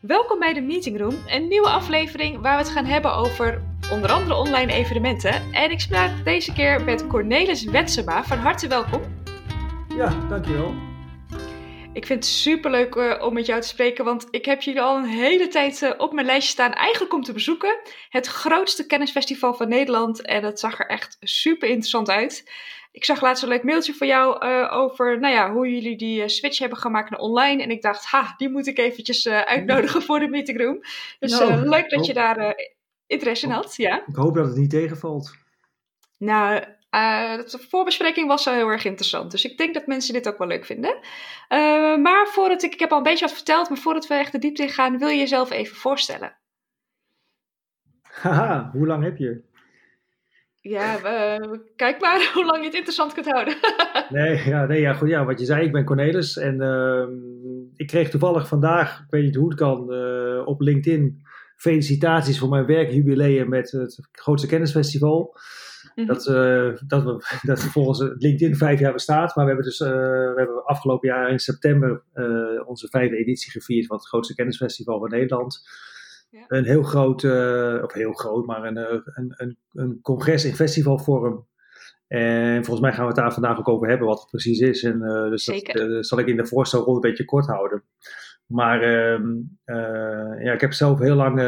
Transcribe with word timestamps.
Welkom 0.00 0.38
bij 0.38 0.52
de 0.52 0.60
Meeting 0.60 0.98
Room, 0.98 1.16
een 1.26 1.48
nieuwe 1.48 1.68
aflevering 1.68 2.40
waar 2.40 2.56
we 2.56 2.62
het 2.62 2.72
gaan 2.72 2.84
hebben 2.84 3.14
over 3.14 3.62
onder 3.92 4.10
andere 4.10 4.34
online 4.34 4.72
evenementen. 4.72 5.52
En 5.52 5.70
ik 5.70 5.80
spraak 5.80 6.24
deze 6.24 6.52
keer 6.52 6.84
met 6.84 7.06
Cornelis 7.06 7.64
Wetsema. 7.64 8.24
Van 8.24 8.38
harte 8.38 8.68
welkom. 8.68 9.02
Ja, 9.96 10.26
dankjewel. 10.28 10.74
Ik 11.92 12.06
vind 12.06 12.24
het 12.24 12.32
super 12.32 12.70
leuk 12.70 12.94
uh, 12.94 13.22
om 13.22 13.34
met 13.34 13.46
jou 13.46 13.60
te 13.60 13.68
spreken, 13.68 14.04
want 14.04 14.26
ik 14.30 14.44
heb 14.44 14.62
jullie 14.62 14.80
al 14.80 14.96
een 14.96 15.08
hele 15.08 15.48
tijd 15.48 15.82
uh, 15.82 15.90
op 15.96 16.12
mijn 16.12 16.26
lijstje 16.26 16.52
staan. 16.52 16.72
Eigenlijk 16.72 17.14
om 17.14 17.22
te 17.22 17.32
bezoeken. 17.32 17.78
Het 18.08 18.26
grootste 18.26 18.86
kennisfestival 18.86 19.54
van 19.54 19.68
Nederland. 19.68 20.22
En 20.22 20.42
dat 20.42 20.60
zag 20.60 20.78
er 20.78 20.86
echt 20.86 21.16
super 21.20 21.68
interessant 21.68 22.10
uit. 22.10 22.50
Ik 22.90 23.04
zag 23.04 23.20
laatst 23.20 23.42
een 23.42 23.48
leuk 23.48 23.62
mailtje 23.62 23.94
van 23.94 24.06
jou 24.06 24.46
uh, 24.46 24.72
over 24.72 25.20
nou 25.20 25.34
ja, 25.34 25.52
hoe 25.52 25.74
jullie 25.74 25.96
die 25.96 26.28
switch 26.28 26.58
hebben 26.58 26.78
gemaakt 26.78 27.10
naar 27.10 27.20
online. 27.20 27.62
En 27.62 27.70
ik 27.70 27.82
dacht, 27.82 28.04
ha, 28.04 28.34
die 28.36 28.48
moet 28.48 28.66
ik 28.66 28.78
eventjes 28.78 29.28
uitnodigen 29.28 30.02
voor 30.02 30.18
de 30.18 30.28
meetingroom. 30.28 30.80
Dus 31.18 31.38
nou, 31.38 31.68
leuk 31.68 31.90
dat 31.90 32.06
je 32.06 32.14
daar 32.14 32.54
interesse 33.06 33.46
in 33.46 33.52
had. 33.52 33.76
Ja. 33.76 34.02
Ik 34.06 34.14
hoop 34.14 34.34
dat 34.34 34.46
het 34.46 34.56
niet 34.56 34.70
tegenvalt. 34.70 35.36
Nou, 36.18 36.64
uh, 36.90 37.36
de 37.36 37.58
voorbespreking 37.68 38.28
was 38.28 38.46
al 38.46 38.54
heel 38.54 38.68
erg 38.68 38.84
interessant. 38.84 39.30
Dus 39.30 39.44
ik 39.44 39.58
denk 39.58 39.74
dat 39.74 39.86
mensen 39.86 40.12
dit 40.12 40.28
ook 40.28 40.38
wel 40.38 40.46
leuk 40.46 40.64
vinden. 40.64 40.94
Uh, 41.48 41.96
maar 41.96 42.26
voordat 42.26 42.62
ik, 42.62 42.72
ik 42.72 42.80
heb 42.80 42.90
al 42.90 42.96
een 42.96 43.02
beetje 43.02 43.24
wat 43.24 43.34
verteld, 43.34 43.68
maar 43.68 43.78
voordat 43.78 44.06
we 44.06 44.14
echt 44.14 44.32
de 44.32 44.38
diepte 44.38 44.62
in 44.62 44.68
gaan, 44.68 44.98
wil 44.98 45.08
je 45.08 45.18
jezelf 45.18 45.50
even 45.50 45.76
voorstellen. 45.76 46.36
Haha, 48.02 48.70
hoe 48.72 48.86
lang 48.86 49.02
heb 49.02 49.16
je? 49.16 49.42
Ja, 50.68 50.98
kijk 51.76 52.00
maar 52.00 52.30
hoe 52.34 52.44
lang 52.44 52.58
je 52.58 52.64
het 52.64 52.74
interessant 52.74 53.12
kunt 53.12 53.30
houden. 53.30 53.56
nee, 54.10 54.46
ja, 54.46 54.66
nee 54.66 54.80
ja, 54.80 54.92
goed, 54.92 55.08
ja, 55.08 55.24
wat 55.24 55.40
je 55.40 55.46
zei, 55.46 55.64
ik 55.64 55.72
ben 55.72 55.84
Cornelis 55.84 56.36
en 56.36 56.60
ehm, 56.60 57.12
ik 57.76 57.86
kreeg 57.86 58.10
toevallig 58.10 58.48
vandaag, 58.48 58.98
ik 58.98 59.10
weet 59.10 59.22
niet 59.22 59.36
hoe 59.36 59.48
het 59.48 59.58
kan, 59.58 59.92
op 60.46 60.60
LinkedIn 60.60 61.26
felicitaties 61.56 62.38
voor 62.38 62.48
mijn 62.48 62.66
werkjubileum 62.66 63.48
met 63.48 63.70
het 63.70 64.08
grootste 64.12 64.48
kennisfestival. 64.48 65.36
Mhm. 65.94 66.06
Dat, 66.06 66.26
uh, 66.26 66.76
dat, 66.86 67.04
we, 67.04 67.24
dat 67.50 67.60
volgens 67.60 68.14
LinkedIn 68.18 68.56
vijf 68.56 68.80
jaar 68.80 68.92
bestaat. 68.92 69.36
Maar 69.36 69.44
we 69.44 69.50
hebben 69.50 69.70
dus 69.70 69.80
uh, 69.80 69.88
we 69.88 70.34
hebben 70.36 70.64
afgelopen 70.64 71.08
jaar 71.08 71.30
in 71.30 71.38
september 71.38 72.02
onze 72.66 72.88
vijfde 72.88 73.16
editie 73.16 73.50
gevierd 73.50 73.86
van 73.86 73.96
het 73.96 74.06
grootste 74.06 74.34
kennisfestival 74.34 74.98
van 74.98 75.08
Nederland. 75.08 75.62
Ja. 76.30 76.44
Een 76.48 76.64
heel 76.64 76.82
groot, 76.82 77.24
of 77.82 77.92
heel 77.92 78.12
groot, 78.12 78.46
maar 78.46 78.64
een, 78.64 78.76
een, 78.76 79.34
een, 79.36 79.58
een 79.72 79.98
congres 80.02 80.44
in 80.44 80.54
festivalvorm. 80.54 81.46
En 82.06 82.64
volgens 82.64 82.80
mij 82.80 82.92
gaan 82.92 83.00
we 83.00 83.06
het 83.06 83.16
daar 83.16 83.32
vandaag 83.32 83.58
ook 83.58 83.68
over 83.68 83.88
hebben, 83.88 84.06
wat 84.06 84.20
het 84.20 84.30
precies 84.30 84.60
is. 84.60 84.82
En 84.82 84.98
dus 85.30 85.44
Zeker. 85.44 85.88
dat 85.88 86.06
zal 86.06 86.18
ik 86.18 86.26
in 86.26 86.36
de 86.36 86.46
voorstelrol 86.46 86.94
een 86.94 87.00
beetje 87.00 87.24
kort 87.24 87.46
houden. 87.46 87.82
Maar 88.46 88.82
uh, 88.82 90.44
ja, 90.44 90.52
ik 90.52 90.60
heb 90.60 90.72
zelf 90.72 90.98
heel 90.98 91.14
lang 91.14 91.40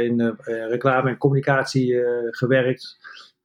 in 0.00 0.36
reclame 0.68 1.10
en 1.10 1.18
communicatie 1.18 2.02
gewerkt. 2.30 2.96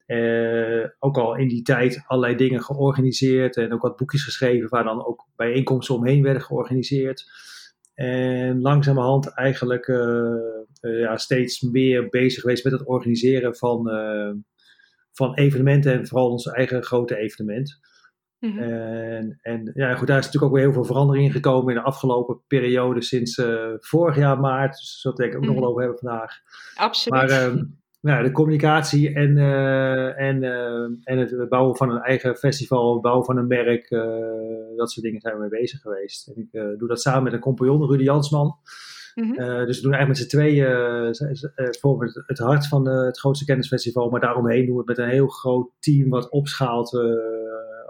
Uh, 0.07 0.85
ook 0.99 1.17
al 1.17 1.35
in 1.35 1.47
die 1.47 1.61
tijd 1.61 2.03
allerlei 2.07 2.35
dingen 2.35 2.63
georganiseerd 2.63 3.57
en 3.57 3.73
ook 3.73 3.81
wat 3.81 3.97
boekjes 3.97 4.23
geschreven 4.23 4.69
waar 4.69 4.83
dan 4.83 5.05
ook 5.05 5.27
bijeenkomsten 5.35 5.95
omheen 5.95 6.23
werden 6.23 6.41
georganiseerd. 6.41 7.31
En 7.93 8.61
langzamerhand 8.61 9.27
eigenlijk 9.27 9.87
uh, 9.87 9.97
uh, 10.81 10.99
ja, 10.99 11.17
steeds 11.17 11.61
meer 11.61 12.09
bezig 12.09 12.41
geweest 12.41 12.63
met 12.63 12.73
het 12.73 12.87
organiseren 12.87 13.55
van, 13.55 13.89
van 15.11 15.33
evenementen 15.33 15.93
en 15.93 16.07
vooral 16.07 16.29
ons 16.29 16.45
eigen 16.45 16.83
grote 16.83 17.17
evenement. 17.17 17.79
Mm 18.39 18.51
-hmm. 18.51 18.59
En, 18.59 19.39
en 19.41 19.71
ja, 19.73 19.95
goed, 19.95 20.07
daar 20.07 20.17
is 20.17 20.25
natuurlijk 20.25 20.51
ook 20.51 20.57
weer 20.57 20.67
heel 20.67 20.73
veel 20.73 20.85
verandering 20.93 21.25
in 21.25 21.31
gekomen 21.31 21.75
in 21.75 21.79
de 21.79 21.85
afgelopen 21.85 22.41
periode 22.47 23.01
sinds 23.01 23.41
vorig 23.79 24.15
jaar 24.15 24.39
maart. 24.39 24.71
Dus 24.71 25.01
dat 25.01 25.17
denk 25.17 25.31
ik 25.31 25.37
ook 25.37 25.43
mm 25.43 25.49
-hmm. 25.49 25.59
nog 25.59 25.63
wel 25.63 25.73
over 25.73 25.83
hebben 25.83 25.99
vandaag. 25.99 26.31
Absoluut. 26.75 27.19
Maar, 27.19 27.29
ehm, 27.29 27.63
nou, 28.03 28.23
de 28.23 28.31
communicatie 28.31 29.13
en, 29.13 29.37
uh, 29.37 30.19
en, 30.19 30.43
uh, 30.43 30.83
en 31.03 31.17
het 31.17 31.49
bouwen 31.49 31.75
van 31.75 31.89
een 31.89 32.01
eigen 32.01 32.35
festival, 32.35 32.93
het 32.93 33.01
bouwen 33.01 33.25
van 33.25 33.37
een 33.37 33.47
merk, 33.47 33.91
uh, 33.91 34.01
dat 34.75 34.91
soort 34.91 35.05
dingen 35.05 35.21
zijn 35.21 35.33
we 35.33 35.39
mee 35.39 35.61
bezig 35.61 35.81
geweest. 35.81 36.27
En 36.27 36.41
ik 36.41 36.77
doe 36.77 36.87
dat 36.87 37.01
samen 37.01 37.23
met 37.23 37.33
een 37.33 37.39
compagnon, 37.39 37.89
Rudy 37.89 38.03
Jansman. 38.03 38.57
Mm 39.15 39.23
-hmm. 39.23 39.65
dus 39.65 39.75
we 39.75 39.81
doen 39.81 39.93
eigenlijk 39.93 40.07
met 40.07 40.17
z'n 40.17 40.37
tweeën 40.37 41.77
vormen 41.79 42.07
het, 42.07 42.23
het 42.25 42.39
hart 42.39 42.67
van 42.67 42.87
het 42.87 43.19
grootste 43.19 43.45
kennisfestival, 43.45 44.09
maar 44.09 44.19
daaromheen 44.19 44.65
doen 44.65 44.75
we 44.75 44.83
het 44.85 44.97
met 44.97 44.97
een 44.97 45.11
heel 45.13 45.27
groot 45.27 45.69
team 45.79 46.09
wat 46.09 46.29
opschaalt 46.29 46.91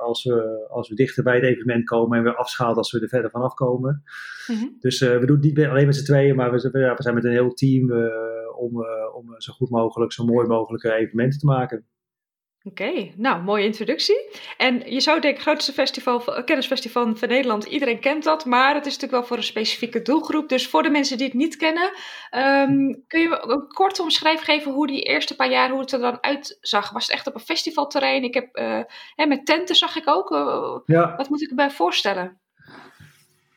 als, 0.04 0.24
we, 0.24 0.68
als 0.70 0.90
we 0.90 0.96
dichter 0.96 1.24
bij 1.24 1.36
het 1.36 1.44
evenement 1.44 1.86
komen 1.86 2.18
en 2.18 2.24
weer 2.24 2.36
afschaalt 2.36 2.78
als 2.78 2.92
we 2.92 3.00
er 3.00 3.08
verder 3.08 3.32
vanaf 3.32 3.54
komen. 3.54 4.04
Mm 4.48 4.56
-hmm. 4.56 4.76
Dus 4.80 5.00
we 5.00 5.26
doen 5.26 5.36
het 5.36 5.46
niet 5.46 5.66
alleen 5.66 5.86
met 5.86 5.96
z'n 5.96 6.04
tweeën, 6.04 6.36
maar 6.36 6.52
we, 6.52 6.80
ja, 6.80 6.96
we 6.96 7.02
zijn 7.02 7.16
met 7.16 7.24
een 7.24 7.32
heel 7.32 7.54
team 7.54 7.92
om, 8.56 8.82
uh, 8.82 9.16
om 9.16 9.36
zo 9.38 9.54
goed 9.54 9.70
mogelijk, 9.70 10.12
zo 10.12 10.26
mooi 10.26 10.48
mogelijke 10.48 10.94
evenementen 10.94 11.40
te 11.40 11.46
maken. 11.46 11.86
Oké, 12.66 12.84
okay, 12.84 13.14
nou, 13.18 13.44
mooie 13.44 13.66
introductie. 13.66 14.30
En 14.58 14.92
je 14.92 15.00
zou 15.00 15.20
denken, 15.22 15.42
grootste 15.42 15.72
festival, 15.72 16.44
kennisfestival 16.46 17.16
van 17.16 17.30
Nederland, 17.30 17.64
iedereen 17.64 18.00
kent 18.00 18.24
dat, 18.24 18.46
maar 18.46 18.76
het 18.76 18.86
is 18.86 18.94
natuurlijk 18.94 19.12
wel 19.12 19.24
voor 19.24 19.38
een 19.38 19.44
specifieke 19.44 20.02
doelgroep. 20.02 20.50
Dus 20.50 20.68
voor 20.68 20.84
de 20.84 20.90
mensen 20.90 21.18
die 21.18 21.26
het 21.26 21.36
niet 21.36 21.56
kennen, 21.56 21.92
um, 22.32 23.04
kun 23.08 23.22
je 23.22 23.44
een 23.48 23.68
korte 23.68 24.02
omschrijving 24.02 24.46
geven 24.46 24.72
hoe 24.72 24.88
die 24.88 25.02
eerste 25.02 25.36
paar 25.36 25.50
jaar, 25.50 25.70
hoe 25.70 25.80
het 25.80 25.92
er 25.92 26.00
dan 26.00 26.18
uitzag? 26.22 26.92
Was 26.92 27.06
het 27.06 27.16
echt 27.16 27.28
op 27.28 27.36
een 27.36 27.40
festivalterrein? 27.40 28.24
Ik 28.24 28.34
heb, 28.34 28.58
uh, 28.58 28.80
hè, 29.16 29.26
met 29.26 29.46
tenten 29.46 29.76
zag 29.76 29.96
ik 29.96 30.08
ook. 30.10 30.32
Uh, 30.32 30.78
ja. 30.86 31.16
Wat 31.16 31.30
moet 31.30 31.42
ik 31.42 31.50
erbij 31.50 31.72
voorstellen? 31.72 32.38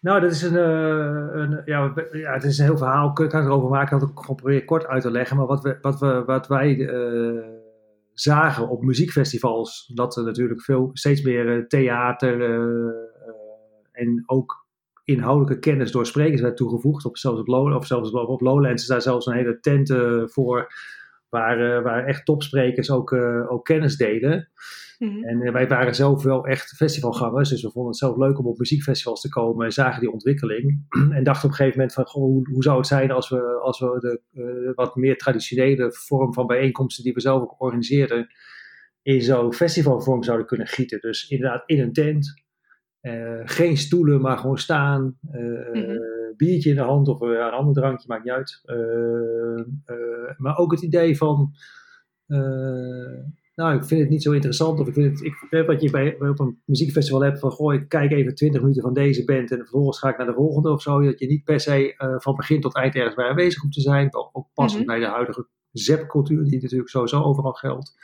Nou, 0.01 0.21
dat 0.21 0.31
is 0.31 0.43
een, 0.43 0.55
uh, 0.55 1.41
een, 1.41 1.63
ja, 1.65 1.93
ja, 2.13 2.33
het 2.33 2.45
is 2.45 2.59
een 2.59 2.65
heel 2.65 2.77
verhaal. 2.77 3.09
Ik 3.09 3.29
kan 3.29 3.45
erover 3.45 3.69
maken. 3.69 3.99
Dat 3.99 4.09
ik 4.09 4.19
gewoon 4.19 4.37
probeer 4.37 4.65
kort 4.65 4.87
uit 4.87 5.03
te 5.03 5.11
leggen. 5.11 5.37
Maar 5.37 5.47
wat, 5.47 5.63
we, 5.63 5.79
wat, 5.81 6.01
we, 6.01 6.23
wat 6.25 6.49
wij 6.49 6.77
uh, 6.77 7.43
zagen 8.19 8.69
op 8.69 8.83
muziekfestivals, 8.83 9.91
dat 9.95 10.17
er 10.17 10.25
natuurlijk 10.25 10.63
veel, 10.63 10.91
steeds 10.93 11.23
meer 11.23 11.69
theater 11.69 12.41
en 13.93 14.23
ook 14.27 14.67
inhoudelijke 15.05 15.59
kennis 15.59 15.93
door 15.93 16.07
sprekers 16.07 16.41
werd 16.41 16.57
toegevoegd. 16.57 17.05
Op, 17.05 17.17
zelfs 17.17 17.41
op, 17.41 17.47
Low, 17.47 17.75
of 17.75 17.87
zelfs 17.87 18.11
op 18.11 18.41
Lowlands 18.41 18.83
is 18.83 18.89
daar 18.89 19.03
zelfs 19.03 19.27
een 19.27 19.37
hele 19.37 19.61
tent 19.61 19.95
voor, 20.33 20.73
waar, 21.29 21.83
waar 21.83 22.05
echt 22.05 22.25
topsprekers 22.25 22.91
ook, 22.91 23.13
ook 23.49 23.65
kennis 23.65 23.97
Mhm. 24.99 25.25
En 25.25 25.43
eh, 25.43 25.53
wij 25.53 25.69
waren 25.69 25.95
zelf 25.95 26.23
wel 26.23 26.47
echt 26.47 26.77
festivalgangers, 26.77 27.49
dus 27.49 27.63
we 27.63 27.71
vonden 27.71 27.91
het 27.91 28.01
zelf 28.01 28.17
leuk 28.17 28.39
om 28.39 28.47
op 28.47 28.59
muziekfestivals 28.59 29.21
te 29.21 29.29
komen 29.29 29.65
en 29.65 29.73
zagen 29.73 30.01
die 30.01 30.13
ontwikkeling. 30.13 30.87
en 31.17 31.25
dachten 31.25 31.45
op 31.45 31.51
een 31.51 31.57
gegeven 31.57 31.79
moment 31.79 31.93
van, 31.93 32.07
goh, 32.07 32.23
hoe, 32.23 32.49
hoe 32.53 32.63
zou 32.63 32.77
het 32.77 32.87
zijn 32.87 33.11
als 33.11 33.29
we, 33.29 33.61
als 33.63 33.81
we 33.81 33.99
de 34.01 34.21
uh, 34.33 34.75
wat 34.75 34.97
meer 34.97 35.17
traditionele 35.17 35.93
vorm 35.93 36.35
van 36.35 36.47
bijeenkomsten 36.47 37.05
die 37.05 37.13
we 37.13 37.21
zelf 37.21 37.43
ook 37.43 37.61
organiseren, 37.61 38.27
in 39.03 39.23
zo'n 39.23 39.55
festivalvorm 39.55 40.23
zouden 40.23 40.47
kunnen 40.47 40.67
gieten. 40.67 41.01
Dus 41.01 41.29
inderdaad 41.29 41.63
in 41.67 41.81
een 41.81 41.93
tent, 41.93 42.45
uh, 43.03 43.41
geen 43.45 43.77
stoelen, 43.77 44.21
maar 44.21 44.39
gewoon 44.39 44.59
staan, 44.59 45.19
uh, 45.33 45.41
mm-hmm. 45.73 46.35
biertje 46.37 46.71
in 46.71 46.77
de 46.77 46.83
hand 46.83 47.09
of 47.09 47.21
een 47.21 47.41
ander 47.41 47.75
drankje, 47.75 48.09
maakt 48.09 48.25
niet 48.25 48.33
uit. 48.33 48.63
maar 50.37 50.59
ook 50.59 50.71
het 50.71 50.83
idee 50.83 51.17
van 51.17 51.53
nou, 53.57 53.77
ik 53.77 53.85
vind 53.85 54.01
het 54.01 54.11
niet 54.11 54.23
zo 54.23 54.33
interessant. 54.33 54.81
Of 54.81 54.89
ik 54.89 54.95
vind 54.95 55.19
het, 55.19 55.27
ik, 55.27 55.67
wat 55.67 55.83
je 55.83 55.91
bij, 55.91 56.17
op 56.21 56.39
een 56.39 56.61
muziekfestival 56.65 57.23
hebt 57.23 57.39
van, 57.39 57.51
goh, 57.51 57.75
ik 57.75 57.89
kijk 57.89 58.13
even 58.13 58.35
20 58.35 58.61
minuten 58.61 58.83
van 58.83 58.95
deze 58.95 59.25
band 59.25 59.51
en 59.51 59.59
vervolgens 59.59 59.99
ga 59.99 60.09
ik 60.09 60.17
naar 60.17 60.27
de 60.27 60.33
volgende 60.33 60.71
of 60.71 60.83
zo. 60.83 61.01
Dat 61.01 61.19
je 61.19 61.27
niet 61.27 61.45
per 61.45 61.61
se 61.61 61.95
uh, 61.99 62.15
van 62.19 62.37
begin 62.37 62.61
tot 62.61 62.75
eind 62.75 62.95
ergens 62.95 63.15
bij 63.15 63.29
aanwezig 63.29 63.63
hoeft 63.63 63.75
te 63.75 63.81
zijn. 63.81 64.15
Ook 64.15 64.47
passend 64.55 64.83
mm 64.83 64.89
-hmm. 64.89 64.99
bij 64.99 65.09
de 65.09 65.15
huidige 65.15 65.47
zep-cultuur, 65.73 66.45
die 66.45 66.63
natuurlijk 66.63 66.91
sowieso 66.91 67.23
overal 67.23 67.53
geldt. 67.53 67.95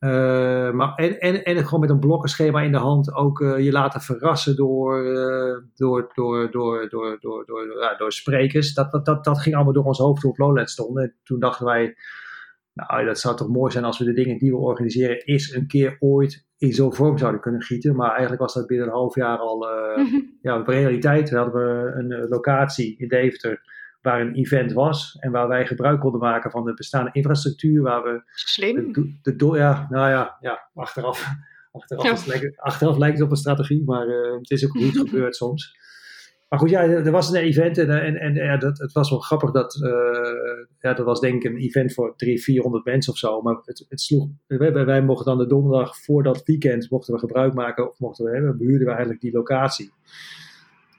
Uh, 0.00 0.70
maar 0.70 0.94
en, 0.94 1.20
en, 1.20 1.44
en 1.44 1.64
gewoon 1.64 1.80
met 1.80 1.90
een 1.90 1.98
blokkenschema 1.98 2.60
in 2.60 2.72
de 2.72 2.78
hand 2.78 3.14
ook 3.14 3.40
uh, 3.40 3.58
je 3.58 3.72
laten 3.72 4.00
verrassen 4.00 4.56
door, 4.56 5.04
uh, 5.04 5.56
door, 5.74 6.10
door, 6.14 6.50
door, 6.50 6.88
door, 6.88 7.18
door, 7.20 7.46
door, 7.46 7.78
ja, 7.80 7.96
door 7.96 8.12
sprekers. 8.12 8.74
Dat, 8.74 8.92
dat, 8.92 9.04
dat, 9.04 9.24
dat 9.24 9.40
ging 9.40 9.54
allemaal 9.54 9.72
door 9.72 9.84
ons 9.84 9.98
hoofd 9.98 10.20
toen 10.20 10.30
op 10.30 10.38
Lowlands 10.38 10.72
stonden. 10.72 11.02
En 11.02 11.14
toen 11.24 11.40
dachten 11.40 11.66
wij, 11.66 11.94
nou, 12.88 13.04
dat 13.04 13.18
zou 13.18 13.36
toch 13.36 13.48
mooi 13.48 13.72
zijn 13.72 13.84
als 13.84 13.98
we 13.98 14.04
de 14.04 14.12
dingen 14.12 14.38
die 14.38 14.50
we 14.50 14.56
organiseren 14.56 15.24
eens 15.24 15.54
een 15.54 15.66
keer 15.66 15.96
ooit 15.98 16.44
in 16.58 16.72
zo'n 16.72 16.94
vorm 16.94 17.18
zouden 17.18 17.40
kunnen 17.40 17.62
gieten. 17.62 17.96
Maar 17.96 18.10
eigenlijk 18.10 18.40
was 18.40 18.54
dat 18.54 18.66
binnen 18.66 18.86
een 18.86 18.92
half 18.92 19.14
jaar 19.14 19.38
al 19.38 19.68
uh, 19.68 19.96
mm 19.96 20.10
-hmm. 20.10 20.38
ja, 20.42 20.62
realiteit. 20.66 21.30
We 21.30 21.36
hadden 21.36 21.98
een 21.98 22.10
uh, 22.10 22.28
locatie 22.28 22.96
in 22.98 23.08
Deventer 23.08 23.60
waar 24.00 24.20
een 24.20 24.34
event 24.34 24.72
was 24.72 25.16
en 25.18 25.30
waar 25.30 25.48
wij 25.48 25.66
gebruik 25.66 26.00
konden 26.00 26.20
maken 26.20 26.50
van 26.50 26.64
de 26.64 26.74
bestaande 26.74 27.10
infrastructuur. 27.12 27.82
Waar 27.82 28.02
we 28.02 28.22
Slim. 28.34 28.92
De, 28.92 29.18
de, 29.22 29.36
de, 29.36 29.56
ja, 29.56 29.86
nou 29.90 30.10
ja, 30.10 30.36
ja 30.40 30.68
achteraf, 30.74 31.28
achteraf, 31.72 32.24
ja. 32.24 32.32
Lijkt, 32.32 32.60
achteraf 32.60 32.96
lijkt 32.96 33.16
het 33.16 33.24
op 33.24 33.30
een 33.30 33.36
strategie, 33.36 33.84
maar 33.84 34.08
uh, 34.08 34.32
het 34.32 34.50
is 34.50 34.64
ook 34.64 34.70
goed 34.70 34.98
gebeurd 35.08 35.36
soms. 35.36 35.78
Maar 36.50 36.58
goed, 36.58 36.70
ja, 36.70 36.82
er 36.82 37.10
was 37.10 37.28
een 37.28 37.40
event 37.40 37.78
en, 37.78 37.90
en, 37.90 38.16
en 38.16 38.34
ja, 38.34 38.56
dat, 38.56 38.78
het 38.78 38.92
was 38.92 39.10
wel 39.10 39.18
grappig 39.18 39.50
dat, 39.50 39.74
uh, 39.82 39.90
ja, 40.80 40.94
dat 40.94 41.06
was 41.06 41.20
denk 41.20 41.44
ik 41.44 41.50
een 41.50 41.58
event 41.58 41.94
voor 41.94 42.16
300, 42.16 42.44
400 42.44 42.84
mensen 42.84 43.12
of 43.12 43.18
zo. 43.18 43.42
Maar 43.42 43.60
het, 43.64 43.86
het 43.88 44.00
sloeg, 44.00 44.28
wij, 44.46 44.72
wij 44.72 45.02
mochten 45.02 45.26
dan 45.26 45.38
de 45.38 45.46
donderdag 45.46 45.96
voor 45.96 46.22
dat 46.22 46.42
weekend 46.44 46.90
mochten 46.90 47.14
we 47.14 47.20
gebruik 47.20 47.54
maken, 47.54 47.90
of 47.90 47.98
mochten 47.98 48.24
we, 48.24 48.40
we 48.40 48.54
behuurden 48.54 48.86
we 48.86 48.92
eigenlijk 48.92 49.20
die 49.20 49.32
locatie. 49.32 49.92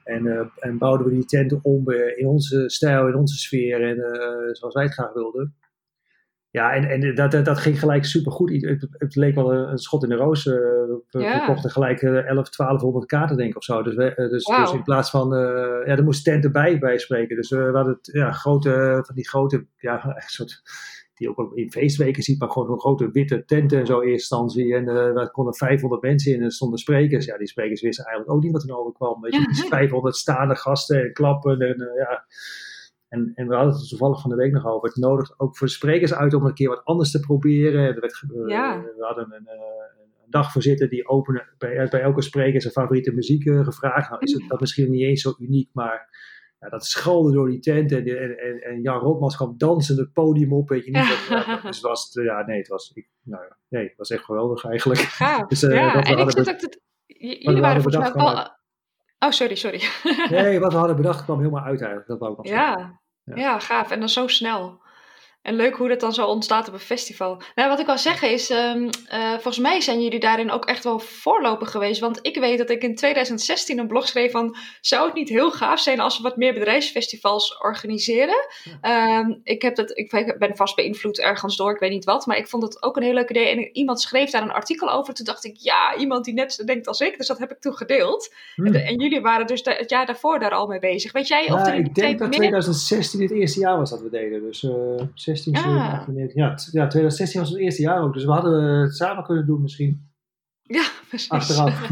En, 0.03 0.51
en 0.55 0.77
bouwden 0.77 1.07
we 1.07 1.13
die 1.13 1.25
tenten 1.25 1.59
om 1.61 1.91
in 1.91 2.27
onze 2.27 2.69
stijl, 2.69 3.07
in 3.07 3.15
onze 3.15 3.37
sfeer 3.37 3.81
en 3.81 3.95
zoals 4.55 4.73
wij 4.73 4.83
het 4.83 4.93
graag 4.93 5.13
wilden. 5.13 5.55
Ja, 6.51 6.73
en, 6.73 6.83
en 6.89 7.15
dat, 7.15 7.31
dat, 7.31 7.45
dat 7.45 7.57
ging 7.57 7.79
gelijk 7.79 8.05
supergoed. 8.05 8.51
Het, 8.51 8.87
het 8.91 9.15
leek 9.15 9.35
wel 9.35 9.53
een, 9.53 9.77
schot 9.77 10.03
in 10.03 10.09
de 10.09 10.15
roos. 10.15 10.45
Uh, 10.45 10.53
we, 11.09 11.43
kochten 11.45 11.71
gelijk 11.71 12.01
uh, 12.01 12.27
11, 12.27 12.49
1200 12.49 13.05
kaarten, 13.05 13.37
denk 13.37 13.49
ik, 13.49 13.57
of 13.57 13.63
zo. 13.63 13.83
Dus, 13.83 13.95
we, 13.95 14.13
uh, 14.15 14.29
dus, 14.29 14.43
dus, 14.43 14.73
in 14.73 14.83
plaats 14.83 15.09
van... 15.09 15.33
Uh, 15.33 15.39
ja, 15.85 15.97
er 15.97 16.03
moest 16.03 16.23
tent 16.23 16.43
erbij 16.43 16.79
bij 16.79 16.97
spreken. 16.97 17.35
Dus 17.35 17.49
we 17.49 17.71
hadden 17.73 17.93
het, 17.93 18.09
ja, 18.13 18.31
grote, 18.31 18.99
van 19.05 19.15
die 19.15 19.27
grote... 19.27 19.65
Ja, 19.77 20.15
soort, 20.25 20.61
die 21.13 21.29
ook 21.29 21.51
in 21.55 21.71
feestweken 21.71 22.23
ziet, 22.23 22.39
maar 22.39 22.51
gewoon 22.51 22.71
een 22.71 22.79
grote 22.79 23.11
witte 23.11 23.45
tenten 23.45 23.79
en 23.79 23.85
zo 23.85 23.99
in 23.99 24.09
eerste 24.09 24.35
instantie. 24.35 24.75
En 24.75 24.87
uh, 24.87 25.15
daar 25.15 25.31
konden 25.31 25.55
500 25.55 26.01
mensen 26.01 26.31
in 26.33 26.39
en 26.39 26.45
er 26.45 26.51
stonden 26.51 26.79
sprekers. 26.79 27.25
Ja, 27.25 27.37
die 27.37 27.47
sprekers 27.47 27.81
wisten 27.81 28.05
eigenlijk 28.05 28.35
ook 28.35 28.43
niet 28.43 28.51
wat 28.51 28.63
er 28.63 28.77
overkwam. 28.77 29.21
Weet 29.21 29.33
je, 29.33 29.39
ja. 29.39 29.67
500 29.67 30.15
staande 30.15 30.55
gasten 30.55 31.01
en 31.01 31.13
klappen 31.13 31.59
en 31.59 31.91
ja... 31.97 32.25
En, 33.11 33.31
en 33.35 33.47
we 33.47 33.55
hadden 33.55 33.73
het 33.73 33.89
toevallig 33.89 34.21
van 34.21 34.29
de 34.29 34.35
week 34.35 34.51
nog 34.51 34.65
over. 34.65 34.87
Het 34.87 34.97
nodigt 34.97 35.39
ook 35.39 35.57
voor 35.57 35.69
sprekers 35.69 36.13
uit 36.13 36.33
om 36.33 36.45
een 36.45 36.53
keer 36.53 36.69
wat 36.69 36.83
anders 36.83 37.11
te 37.11 37.19
proberen. 37.19 37.95
Er 37.95 37.99
werd, 37.99 38.23
ja. 38.47 38.81
We 38.81 39.05
hadden 39.05 39.25
een, 39.33 39.47
een 39.47 40.29
dagvoorzitter 40.31 40.89
die 40.89 41.07
openen 41.07 41.53
bij, 41.57 41.87
bij 41.89 42.01
elke 42.01 42.21
spreker 42.21 42.61
zijn 42.61 42.73
favoriete 42.73 43.13
muziek 43.13 43.45
uh, 43.45 43.63
gevraagd. 43.63 44.09
Nou 44.09 44.21
is 44.21 44.33
het 44.33 44.47
dat 44.47 44.59
misschien 44.59 44.91
niet 44.91 45.01
eens 45.01 45.21
zo 45.21 45.35
uniek, 45.39 45.69
maar 45.73 46.09
ja, 46.59 46.69
dat 46.69 46.85
schalde 46.85 47.31
door 47.31 47.49
die 47.49 47.59
tent. 47.59 47.91
En, 47.91 48.05
en, 48.05 48.61
en 48.61 48.81
Jan 48.81 48.99
Rotmans 48.99 49.35
kwam 49.35 49.57
dansen 49.57 49.97
het 49.97 50.13
podium 50.13 50.53
op, 50.53 50.69
weet 50.69 50.85
je 50.85 50.91
niet. 50.91 51.27
Wat, 51.29 51.61
dus 51.61 51.81
was 51.81 52.03
het, 52.13 52.25
ja, 52.25 52.45
nee, 52.45 52.57
het 52.57 52.67
was, 52.67 52.91
ik, 52.93 53.07
nou, 53.23 53.43
nee, 53.69 53.83
het 53.87 53.97
was 53.97 54.09
echt 54.09 54.25
geweldig 54.25 54.65
eigenlijk. 54.65 54.99
Ja, 55.19 55.43
dus, 55.43 55.63
uh, 55.63 55.73
ja. 55.73 56.03
en 56.03 56.17
ik 56.17 56.31
zit 56.31 56.49
ook 56.49 56.59
dat, 56.59 56.79
jullie 57.07 57.61
waren 57.61 57.81
volgens 57.81 58.13
mij 58.13 58.23
al... 58.23 58.59
Oh, 59.19 59.29
sorry, 59.29 59.55
sorry. 59.55 59.81
nee, 60.29 60.59
wat 60.59 60.71
we 60.71 60.77
hadden 60.83 60.95
bedacht 60.95 61.23
kwam 61.23 61.37
helemaal 61.37 61.63
uit 61.63 61.79
eigenlijk. 61.79 62.07
Dat 62.07 62.19
wou 62.19 62.31
ik 62.31 62.37
nog 62.37 62.47
ja, 62.47 63.00
ja. 63.25 63.59
gaaf. 63.59 63.91
En 63.91 63.99
dan 63.99 64.09
zo 64.09 64.27
snel. 64.27 64.81
En 65.41 65.55
leuk 65.55 65.75
hoe 65.75 65.87
dat 65.87 65.99
dan 65.99 66.13
zo 66.13 66.25
ontstaat 66.25 66.67
op 66.67 66.73
een 66.73 66.79
festival. 66.79 67.41
Nou, 67.55 67.69
wat 67.69 67.79
ik 67.79 67.85
wil 67.85 67.97
zeggen 67.97 68.31
is, 68.31 68.49
um, 68.49 68.89
uh, 69.13 69.31
volgens 69.31 69.57
mij 69.57 69.81
zijn 69.81 70.01
jullie 70.01 70.19
daarin 70.19 70.51
ook 70.51 70.65
echt 70.65 70.83
wel 70.83 70.99
voorloper 70.99 71.67
geweest. 71.67 71.99
Want 71.99 72.19
ik 72.21 72.37
weet 72.37 72.57
dat 72.57 72.69
ik 72.69 72.83
in 72.83 72.95
2016 72.95 73.79
een 73.79 73.87
blog 73.87 74.07
schreef 74.07 74.31
van, 74.31 74.55
zou 74.81 75.05
het 75.05 75.13
niet 75.13 75.29
heel 75.29 75.51
gaaf 75.51 75.79
zijn 75.79 75.99
als 75.99 76.17
we 76.17 76.23
wat 76.23 76.37
meer 76.37 76.53
bedrijfsfestivals 76.53 77.57
organiseren? 77.57 78.45
Um, 78.81 79.41
ik, 79.43 79.61
heb 79.61 79.75
dat, 79.75 79.97
ik 79.97 80.35
ben 80.37 80.55
vast 80.55 80.75
beïnvloed 80.75 81.19
ergens 81.19 81.55
door, 81.55 81.71
ik 81.71 81.79
weet 81.79 81.91
niet 81.91 82.05
wat. 82.05 82.25
Maar 82.25 82.37
ik 82.37 82.47
vond 82.47 82.63
het 82.63 82.83
ook 82.83 82.97
een 82.97 83.03
heel 83.03 83.13
leuk 83.13 83.29
idee. 83.29 83.47
En 83.47 83.69
iemand 83.77 84.01
schreef 84.01 84.29
daar 84.29 84.41
een 84.41 84.51
artikel 84.51 84.91
over. 84.91 85.13
Toen 85.13 85.25
dacht 85.25 85.45
ik, 85.45 85.55
ja, 85.57 85.95
iemand 85.97 86.25
die 86.25 86.33
net 86.33 86.53
zo 86.53 86.63
denkt 86.63 86.87
als 86.87 86.99
ik. 86.99 87.17
Dus 87.17 87.27
dat 87.27 87.39
heb 87.39 87.51
ik 87.51 87.59
toen 87.59 87.75
gedeeld. 87.75 88.33
Hmm. 88.55 88.65
En, 88.65 88.85
en, 88.85 88.99
jullie 88.99 89.21
waren 89.21 89.47
dus 89.47 89.61
het 89.63 89.89
jaar 89.89 90.05
daarvoor 90.05 90.39
daar 90.39 90.51
al 90.51 90.67
mee 90.67 90.79
bezig. 90.79 91.11
Weet 91.11 91.27
jij 91.27 91.51
of 91.51 91.67
er 91.67 91.73
ik 91.75 91.95
denk 91.95 92.19
dat 92.19 92.31
2016 92.31 93.21
het 93.21 93.31
eerste 93.31 93.59
jaar 93.59 93.77
was 93.77 93.89
dat 93.89 94.01
we 94.01 94.09
deden. 94.09 94.41
Dus... 94.41 94.63
Uh... 94.63 95.30
16, 95.35 95.55
17, 95.55 95.81
18, 95.81 96.13
19. 96.13 96.41
Ja, 96.41 96.49
ja, 96.49 96.87
2016 96.87 97.39
was 97.39 97.49
het 97.49 97.59
eerste 97.59 97.81
jaar 97.81 98.01
ook. 98.01 98.13
Dus 98.13 98.25
we 98.25 98.31
hadden 98.31 98.63
het 98.63 98.95
samen 98.95 99.23
kunnen 99.23 99.45
doen 99.45 99.61
misschien. 99.61 100.09
Ja, 100.61 100.83
precies. 101.07 101.29
Achteraf. 101.29 101.89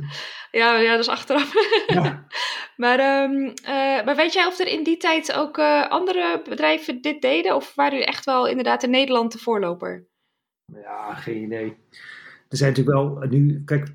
ja, 0.60 0.78
ja, 0.78 0.96
dus 0.96 1.08
achteraf. 1.08 1.52
Ja. 1.86 2.26
maar, 2.82 3.24
um, 3.30 3.44
uh, 3.46 4.04
maar 4.04 4.16
weet 4.16 4.32
jij 4.32 4.46
of 4.46 4.58
er 4.58 4.66
in 4.66 4.84
die 4.84 4.96
tijd 4.96 5.32
ook 5.32 5.58
uh, 5.58 5.88
andere 5.88 6.42
bedrijven 6.48 7.00
dit 7.00 7.22
deden? 7.22 7.56
Of 7.56 7.74
waren 7.74 7.92
jullie 7.92 8.06
echt 8.06 8.24
wel 8.24 8.48
inderdaad 8.48 8.82
in 8.82 8.90
Nederland 8.90 9.32
de 9.32 9.38
voorloper? 9.38 10.06
Ja, 10.64 11.14
geen 11.14 11.42
idee. 11.42 11.76
Er 12.48 12.56
zijn 12.56 12.70
natuurlijk 12.70 12.96
wel, 12.96 13.28
nu, 13.28 13.62
kijk, 13.64 13.88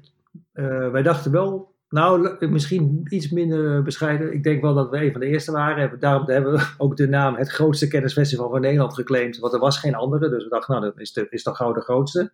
uh, 0.53 0.91
wij 0.91 1.01
dachten 1.01 1.31
wel 1.31 1.75
nou, 1.89 2.47
misschien 2.49 3.05
iets 3.09 3.29
minder 3.29 3.83
bescheiden. 3.83 4.33
Ik 4.33 4.43
denk 4.43 4.61
wel 4.61 4.73
dat 4.73 4.89
we 4.89 4.97
een 4.97 5.11
van 5.11 5.19
de 5.19 5.27
eerste 5.27 5.51
waren. 5.51 5.99
Daarom 5.99 6.29
hebben 6.29 6.51
we 6.51 6.73
ook 6.77 6.97
de 6.97 7.07
naam 7.07 7.35
het 7.35 7.49
grootste 7.49 7.87
kennisfestival 7.87 8.49
van 8.49 8.61
Nederland 8.61 8.93
geclaimd. 8.93 9.37
Want 9.37 9.53
er 9.53 9.59
was 9.59 9.79
geen 9.79 9.95
andere. 9.95 10.29
Dus 10.29 10.43
we 10.43 10.49
dachten, 10.49 10.75
nou, 10.75 10.85
dat 10.85 10.99
is, 10.99 11.13
de, 11.13 11.27
is 11.29 11.43
toch 11.43 11.57
gauw 11.57 11.73
de 11.73 11.81
grootste. 11.81 12.31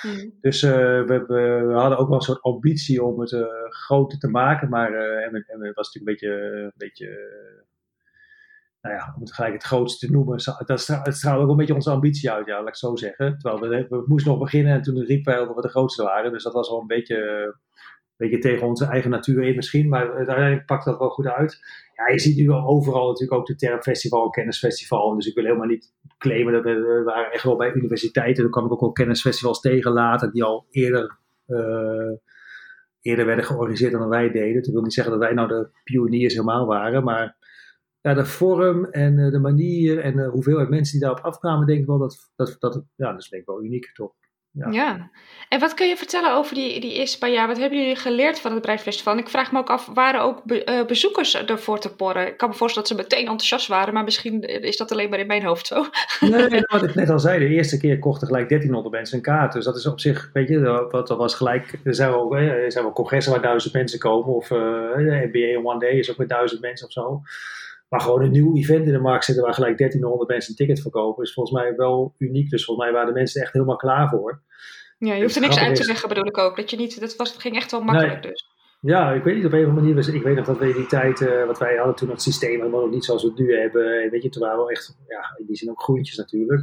Hmm. 0.00 0.32
Dus 0.40 0.62
uh, 0.62 0.72
we, 0.72 1.24
we, 1.26 1.72
hadden 1.74 1.98
ook 1.98 2.08
wel 2.08 2.16
een 2.16 2.22
soort 2.22 2.42
ambitie 2.42 3.02
om 3.02 3.20
het 3.20 3.30
uh, 3.30 3.46
groter 3.68 4.18
te 4.18 4.28
maken. 4.28 4.68
Maar 4.68 4.92
uh, 4.92 5.26
en, 5.26 5.44
en 5.46 5.60
het 5.60 5.74
was 5.74 5.92
natuurlijk 5.92 6.22
een 6.22 6.28
beetje, 6.28 6.62
een 6.62 6.72
beetje 6.76 7.40
nou 8.80 8.94
ja, 8.94 9.12
om 9.16 9.20
het 9.20 9.34
gelijk 9.34 9.52
het 9.52 9.62
grootste 9.62 10.06
te 10.06 10.12
noemen, 10.12 10.38
dat 10.66 10.80
straalt 11.16 11.42
ook 11.42 11.50
een 11.50 11.56
beetje 11.56 11.74
onze 11.74 11.90
ambitie 11.90 12.30
uit, 12.30 12.46
ja, 12.46 12.58
laat 12.58 12.68
ik 12.68 12.76
zo 12.76 12.96
zeggen. 12.96 13.38
Terwijl 13.38 13.60
we, 13.60 13.86
we 13.88 14.04
moesten 14.06 14.30
nog 14.30 14.40
beginnen 14.40 14.72
en 14.72 14.82
toen 14.82 15.04
riepen 15.04 15.32
wij 15.32 15.44
dat 15.44 15.54
we 15.54 15.62
de 15.62 15.68
grootste 15.68 16.02
waren. 16.02 16.32
Dus 16.32 16.42
dat 16.42 16.52
was 16.52 16.68
wel 16.68 16.80
een 16.80 16.86
beetje 16.86 17.54
beetje 18.22 18.38
tegen 18.38 18.66
onze 18.66 18.84
eigen 18.84 19.10
natuur 19.10 19.42
in 19.42 19.54
misschien, 19.54 19.88
maar 19.88 20.14
uiteindelijk 20.14 20.66
pakt 20.66 20.84
dat 20.84 20.98
wel 20.98 21.08
goed 21.08 21.26
uit. 21.26 21.60
Ja, 21.96 22.08
je 22.12 22.20
ziet 22.20 22.36
nu 22.36 22.52
overal 22.52 23.08
natuurlijk 23.08 23.40
ook 23.40 23.46
de 23.46 23.54
term 23.54 23.82
festival 23.82 24.24
en 24.24 24.30
kennisfestival. 24.30 25.14
Dus 25.14 25.26
ik 25.26 25.34
wil 25.34 25.44
helemaal 25.44 25.66
niet 25.66 25.94
claimen 26.18 26.52
dat 26.52 26.62
we, 26.62 27.02
waren 27.04 27.32
echt 27.32 27.44
wel 27.44 27.56
bij 27.56 27.72
universiteiten. 27.72 28.42
Daar 28.42 28.52
kwam 28.52 28.64
ik 28.64 28.72
ook 28.72 28.80
wel 28.80 28.92
kennisfestivals 28.92 29.60
tegen 29.60 29.92
later 29.92 30.32
die 30.32 30.44
al 30.44 30.66
eerder, 30.70 31.18
uh, 31.46 32.12
eerder 33.00 33.26
werden 33.26 33.44
georganiseerd 33.44 33.92
dan 33.92 34.08
wij 34.08 34.30
deden. 34.30 34.62
Dat 34.62 34.72
wil 34.72 34.82
niet 34.82 34.94
zeggen 34.94 35.12
dat 35.12 35.22
wij 35.22 35.32
nou 35.32 35.48
de 35.48 35.68
pioniers 35.84 36.34
helemaal 36.34 36.66
waren, 36.66 37.04
maar 37.04 37.36
ja, 38.00 38.14
de 38.14 38.24
vorm 38.24 38.84
en 38.84 39.18
uh, 39.18 39.30
de 39.30 39.38
manier 39.38 39.98
en 39.98 40.16
de 40.16 40.28
hoeveelheid 40.28 40.68
mensen 40.68 40.98
die 40.98 41.08
daarop 41.08 41.24
afkwamen, 41.24 41.66
denk 41.66 41.80
ik 41.80 41.86
wel 41.86 41.98
dat 41.98 42.32
dat, 42.36 42.56
dat, 42.58 42.84
ja, 42.96 43.10
dat 43.10 43.20
is 43.20 43.28
denk 43.28 43.42
ik 43.42 43.48
wel 43.48 43.64
uniek 43.64 43.90
toch. 43.94 44.12
Ja. 44.52 44.70
ja. 44.70 45.10
En 45.48 45.60
wat 45.60 45.74
kun 45.74 45.88
je 45.88 45.96
vertellen 45.96 46.34
over 46.34 46.54
die, 46.54 46.80
die 46.80 46.94
eerste 46.94 47.18
paar 47.18 47.30
jaar? 47.30 47.46
Wat 47.46 47.58
hebben 47.58 47.78
jullie 47.78 47.96
geleerd 47.96 48.40
van 48.40 48.50
het 48.50 48.60
bedrijfsfestival? 48.60 49.12
En 49.12 49.18
ik 49.18 49.28
vraag 49.28 49.52
me 49.52 49.58
ook 49.58 49.70
af, 49.70 49.86
waren 49.94 50.20
ook 50.20 50.42
uh, 50.44 50.84
bezoekers 50.86 51.44
ervoor 51.44 51.78
te 51.78 51.94
porren? 51.94 52.26
Ik 52.26 52.36
kan 52.36 52.48
me 52.48 52.54
voorstellen 52.54 52.88
dat 52.88 52.98
ze 52.98 53.04
meteen 53.04 53.28
enthousiast 53.28 53.66
waren, 53.66 53.94
maar 53.94 54.04
misschien 54.04 54.42
is 54.42 54.76
dat 54.76 54.92
alleen 54.92 55.10
maar 55.10 55.18
in 55.18 55.26
mijn 55.26 55.44
hoofd 55.44 55.66
zo. 55.66 55.84
Nee, 56.20 56.62
wat 56.72 56.82
ik 56.82 56.94
net 56.94 57.10
al 57.10 57.18
zei, 57.18 57.38
de 57.38 57.54
eerste 57.54 57.78
keer 57.78 57.98
kochten 57.98 58.26
gelijk 58.26 58.48
1300 58.48 58.94
mensen 58.94 59.16
een 59.16 59.22
kaart. 59.22 59.52
Dus 59.52 59.64
dat 59.64 59.76
is 59.76 59.86
op 59.86 60.00
zich, 60.00 60.30
weet 60.32 60.48
je, 60.48 60.88
wat 60.90 61.06
dat 61.06 61.18
was 61.18 61.34
gelijk. 61.34 61.78
Er 61.84 61.94
zijn 61.94 62.10
wel, 62.10 62.36
er 62.36 62.72
zijn 62.72 62.84
wel 62.84 62.92
congressen 62.92 63.32
waar 63.32 63.42
duizend 63.42 63.74
mensen 63.74 63.98
komen. 63.98 64.34
Of 64.34 64.50
uh, 64.50 64.58
NBA 64.96 65.60
One 65.62 65.78
Day 65.78 65.92
is 65.92 66.10
ook 66.10 66.16
met 66.16 66.28
duizend 66.28 66.60
mensen 66.60 66.86
of 66.86 66.92
zo. 66.92 67.22
Maar 67.92 68.00
gewoon 68.00 68.22
een 68.22 68.30
nieuw 68.30 68.56
event 68.56 68.86
in 68.86 68.92
de 68.92 68.98
markt 68.98 69.24
zetten 69.24 69.44
waar 69.44 69.54
gelijk 69.54 69.78
1300 69.78 70.30
mensen 70.30 70.50
een 70.50 70.56
ticket 70.56 70.80
verkopen, 70.80 71.24
is 71.24 71.32
volgens 71.32 71.60
mij 71.60 71.74
wel 71.76 72.14
uniek. 72.18 72.50
Dus 72.50 72.64
volgens 72.64 72.86
mij 72.86 72.94
waren 72.94 73.12
de 73.12 73.18
mensen 73.18 73.42
echt 73.42 73.52
helemaal 73.52 73.76
klaar 73.76 74.08
voor. 74.08 74.42
Ja, 74.98 75.14
je 75.14 75.22
hoeft 75.22 75.34
er 75.34 75.40
niks 75.40 75.58
uit 75.58 75.76
te 75.76 75.84
zeggen, 75.84 76.08
bedoel 76.08 76.26
ik 76.26 76.38
ook. 76.38 76.56
Dat, 76.56 76.70
je 76.70 76.76
niet, 76.76 77.00
dat 77.00 77.16
was, 77.16 77.32
het 77.32 77.40
ging 77.40 77.56
echt 77.56 77.70
wel 77.70 77.80
makkelijk 77.82 78.22
dus. 78.22 78.48
Ja, 78.80 79.12
ik 79.12 79.24
weet 79.24 79.34
niet 79.36 79.44
op 79.44 79.52
een 79.52 79.62
of 79.62 79.68
andere 79.68 79.94
manier. 79.94 80.14
Ik 80.14 80.22
weet 80.22 80.36
nog 80.36 80.46
dat 80.46 80.58
we 80.58 80.68
in 80.68 80.76
die 80.76 80.86
tijd, 80.86 81.20
uh, 81.20 81.46
wat 81.46 81.58
wij 81.58 81.76
hadden 81.76 81.94
toen 81.94 82.10
het 82.10 82.22
systeem 82.22 82.58
helemaal 82.58 82.80
nog 82.80 82.90
niet 82.90 83.04
zoals 83.04 83.22
we 83.22 83.28
het 83.28 83.38
nu 83.38 83.58
hebben. 83.58 84.10
Weet 84.10 84.22
je, 84.22 84.28
toen 84.28 84.42
waren 84.42 84.64
we 84.64 84.70
echt, 84.70 84.96
ja, 85.08 85.36
in 85.38 85.46
die 85.46 85.56
zin 85.56 85.70
ook 85.70 85.82
groentjes 85.82 86.16
natuurlijk. 86.16 86.62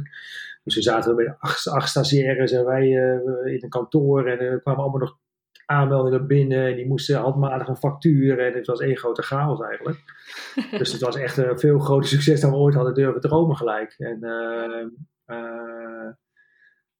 Dus 0.64 0.74
we 0.74 0.82
zaten 0.82 1.16
bij 1.16 1.36
acht, 1.38 1.68
acht 1.68 1.88
stagiaires 1.88 2.52
en 2.52 2.64
wij 2.64 2.86
uh, 2.86 3.52
in 3.54 3.62
een 3.62 3.68
kantoor 3.68 4.26
en 4.26 4.38
er 4.38 4.60
kwamen 4.60 4.82
allemaal 4.82 5.00
nog 5.00 5.18
aanmeldingen 5.70 6.26
binnen 6.26 6.66
en 6.66 6.76
die 6.76 6.86
moesten 6.86 7.16
handmatig 7.16 7.68
een 7.68 7.76
factuur 7.76 8.38
en 8.38 8.52
het 8.52 8.66
was 8.66 8.80
één 8.80 8.96
grote 8.96 9.22
chaos 9.22 9.60
eigenlijk. 9.60 9.98
dus 10.78 10.92
het 10.92 11.00
was 11.00 11.16
echt 11.16 11.36
een 11.36 11.58
veel 11.58 11.78
groter 11.78 12.08
succes 12.08 12.40
dan 12.40 12.50
we 12.50 12.56
ooit 12.56 12.74
hadden 12.74 12.94
durven 12.94 13.20
dromen 13.20 13.56
gelijk. 13.56 13.94
En, 13.98 14.18
uh, 14.20 15.36
uh, 15.36 16.10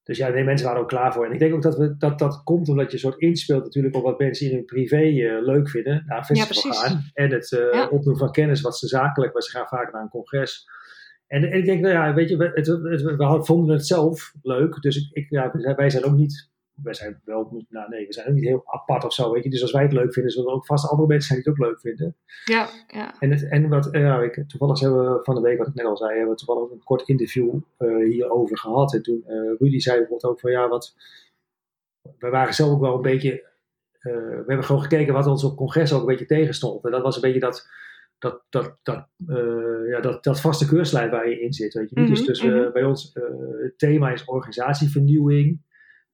dus 0.02 0.18
ja, 0.18 0.28
nee, 0.28 0.44
mensen 0.44 0.66
waren 0.66 0.82
ook 0.82 0.88
klaar 0.88 1.12
voor. 1.12 1.26
En 1.26 1.32
ik 1.32 1.38
denk 1.38 1.54
ook 1.54 1.62
dat 1.62 1.76
we, 1.76 1.96
dat, 1.96 2.18
dat 2.18 2.42
komt 2.42 2.68
omdat 2.68 2.86
je 2.86 2.92
een 2.92 2.98
soort 2.98 3.20
inspeelt 3.20 3.64
natuurlijk 3.64 3.96
op 3.96 4.02
wat 4.02 4.18
mensen 4.18 4.46
in 4.46 4.54
hun 4.54 4.64
privé 4.64 5.02
uh, 5.02 5.42
leuk 5.42 5.68
vinden. 5.68 6.04
Naar 6.06 6.18
een 6.18 6.36
festival 6.36 6.72
ja, 6.72 6.78
gaan. 6.78 7.10
En 7.12 7.30
het 7.30 7.48
ja. 7.48 7.88
opdoen 7.88 8.18
van 8.18 8.32
kennis 8.32 8.60
wat 8.60 8.78
ze 8.78 8.86
zakelijk, 8.86 9.32
wat 9.32 9.44
ze 9.44 9.50
gaan 9.50 9.66
vaak 9.66 9.92
naar 9.92 10.02
een 10.02 10.08
congres. 10.08 10.68
En, 11.26 11.44
en 11.44 11.58
ik 11.58 11.64
denk, 11.64 11.80
nou 11.80 11.94
ja, 11.94 12.14
weet 12.14 12.28
je, 12.28 12.36
we, 12.36 12.50
het, 12.54 12.66
het, 12.66 13.02
we 13.02 13.38
vonden 13.44 13.76
het 13.76 13.86
zelf 13.86 14.32
leuk. 14.42 14.80
Dus 14.80 14.96
ik, 14.96 15.10
ik, 15.12 15.30
ja, 15.30 15.74
wij 15.76 15.90
zijn 15.90 16.04
ook 16.04 16.16
niet 16.16 16.49
wij 16.82 16.94
zijn 16.94 17.20
wel, 17.24 17.64
nou 17.68 17.88
nee, 17.88 18.06
we 18.06 18.12
zijn 18.12 18.28
ook 18.28 18.34
niet 18.34 18.44
heel 18.44 18.62
apart 18.64 19.04
of 19.04 19.12
zo, 19.12 19.32
weet 19.32 19.44
je. 19.44 19.50
Dus 19.50 19.62
als 19.62 19.72
wij 19.72 19.82
het 19.82 19.92
leuk 19.92 20.12
vinden, 20.12 20.32
zullen 20.32 20.48
er 20.48 20.54
ook 20.54 20.66
vast 20.66 20.88
andere 20.88 21.08
mensen 21.08 21.28
zijn 21.28 21.42
die 21.42 21.52
het 21.52 21.60
ook 21.60 21.68
leuk 21.68 21.80
vinden. 21.80 22.16
Ja, 22.44 22.68
ja. 22.86 23.14
En, 23.18 23.30
het, 23.30 23.48
en 23.48 23.68
wat, 23.68 23.88
ja, 23.92 24.22
ik, 24.22 24.44
toevallig 24.46 24.80
hebben 24.80 25.12
we 25.12 25.24
van 25.24 25.34
de 25.34 25.40
week, 25.40 25.58
wat 25.58 25.66
ik 25.66 25.74
net 25.74 25.86
al 25.86 25.96
zei, 25.96 26.10
hebben 26.10 26.30
we 26.30 26.44
toevallig 26.44 26.70
een 26.70 26.84
kort 26.84 27.08
interview 27.08 27.54
uh, 27.78 28.10
hierover 28.10 28.58
gehad. 28.58 28.94
En 28.94 29.02
toen, 29.02 29.24
uh, 29.26 29.52
Rudy 29.58 29.78
zei 29.78 29.98
bijvoorbeeld 29.98 30.32
ook 30.32 30.40
van, 30.40 30.50
ja, 30.50 30.68
wat, 30.68 30.96
we 32.18 32.28
waren 32.28 32.54
zelf 32.54 32.70
ook 32.70 32.80
wel 32.80 32.94
een 32.94 33.02
beetje, 33.02 33.32
uh, 34.02 34.12
we 34.14 34.44
hebben 34.46 34.64
gewoon 34.64 34.82
gekeken 34.82 35.14
wat 35.14 35.26
ons 35.26 35.44
op 35.44 35.56
congres 35.56 35.92
ook 35.92 36.00
een 36.00 36.06
beetje 36.06 36.26
tegenstond. 36.26 36.84
En 36.84 36.90
dat 36.90 37.02
was 37.02 37.14
een 37.14 37.22
beetje 37.22 37.40
dat, 37.40 37.68
dat, 38.18 38.42
dat, 38.48 38.76
dat, 38.82 39.08
ja, 39.88 40.00
dat, 40.00 40.24
dat 40.24 40.40
vaste 40.40 40.66
keurslijf 40.66 41.10
waar 41.10 41.28
je 41.28 41.40
in 41.40 41.52
zit, 41.52 41.74
weet 41.74 41.90
je. 41.90 42.00
Mm 42.00 42.06
-hmm, 42.06 42.14
dus 42.14 42.24
dus 42.24 42.42
mm 42.42 42.50
-hmm. 42.50 42.72
bij 42.72 42.84
ons, 42.84 43.10
het 43.62 43.78
thema 43.78 44.10
is 44.10 44.24
organisatievernieuwing. 44.24 45.68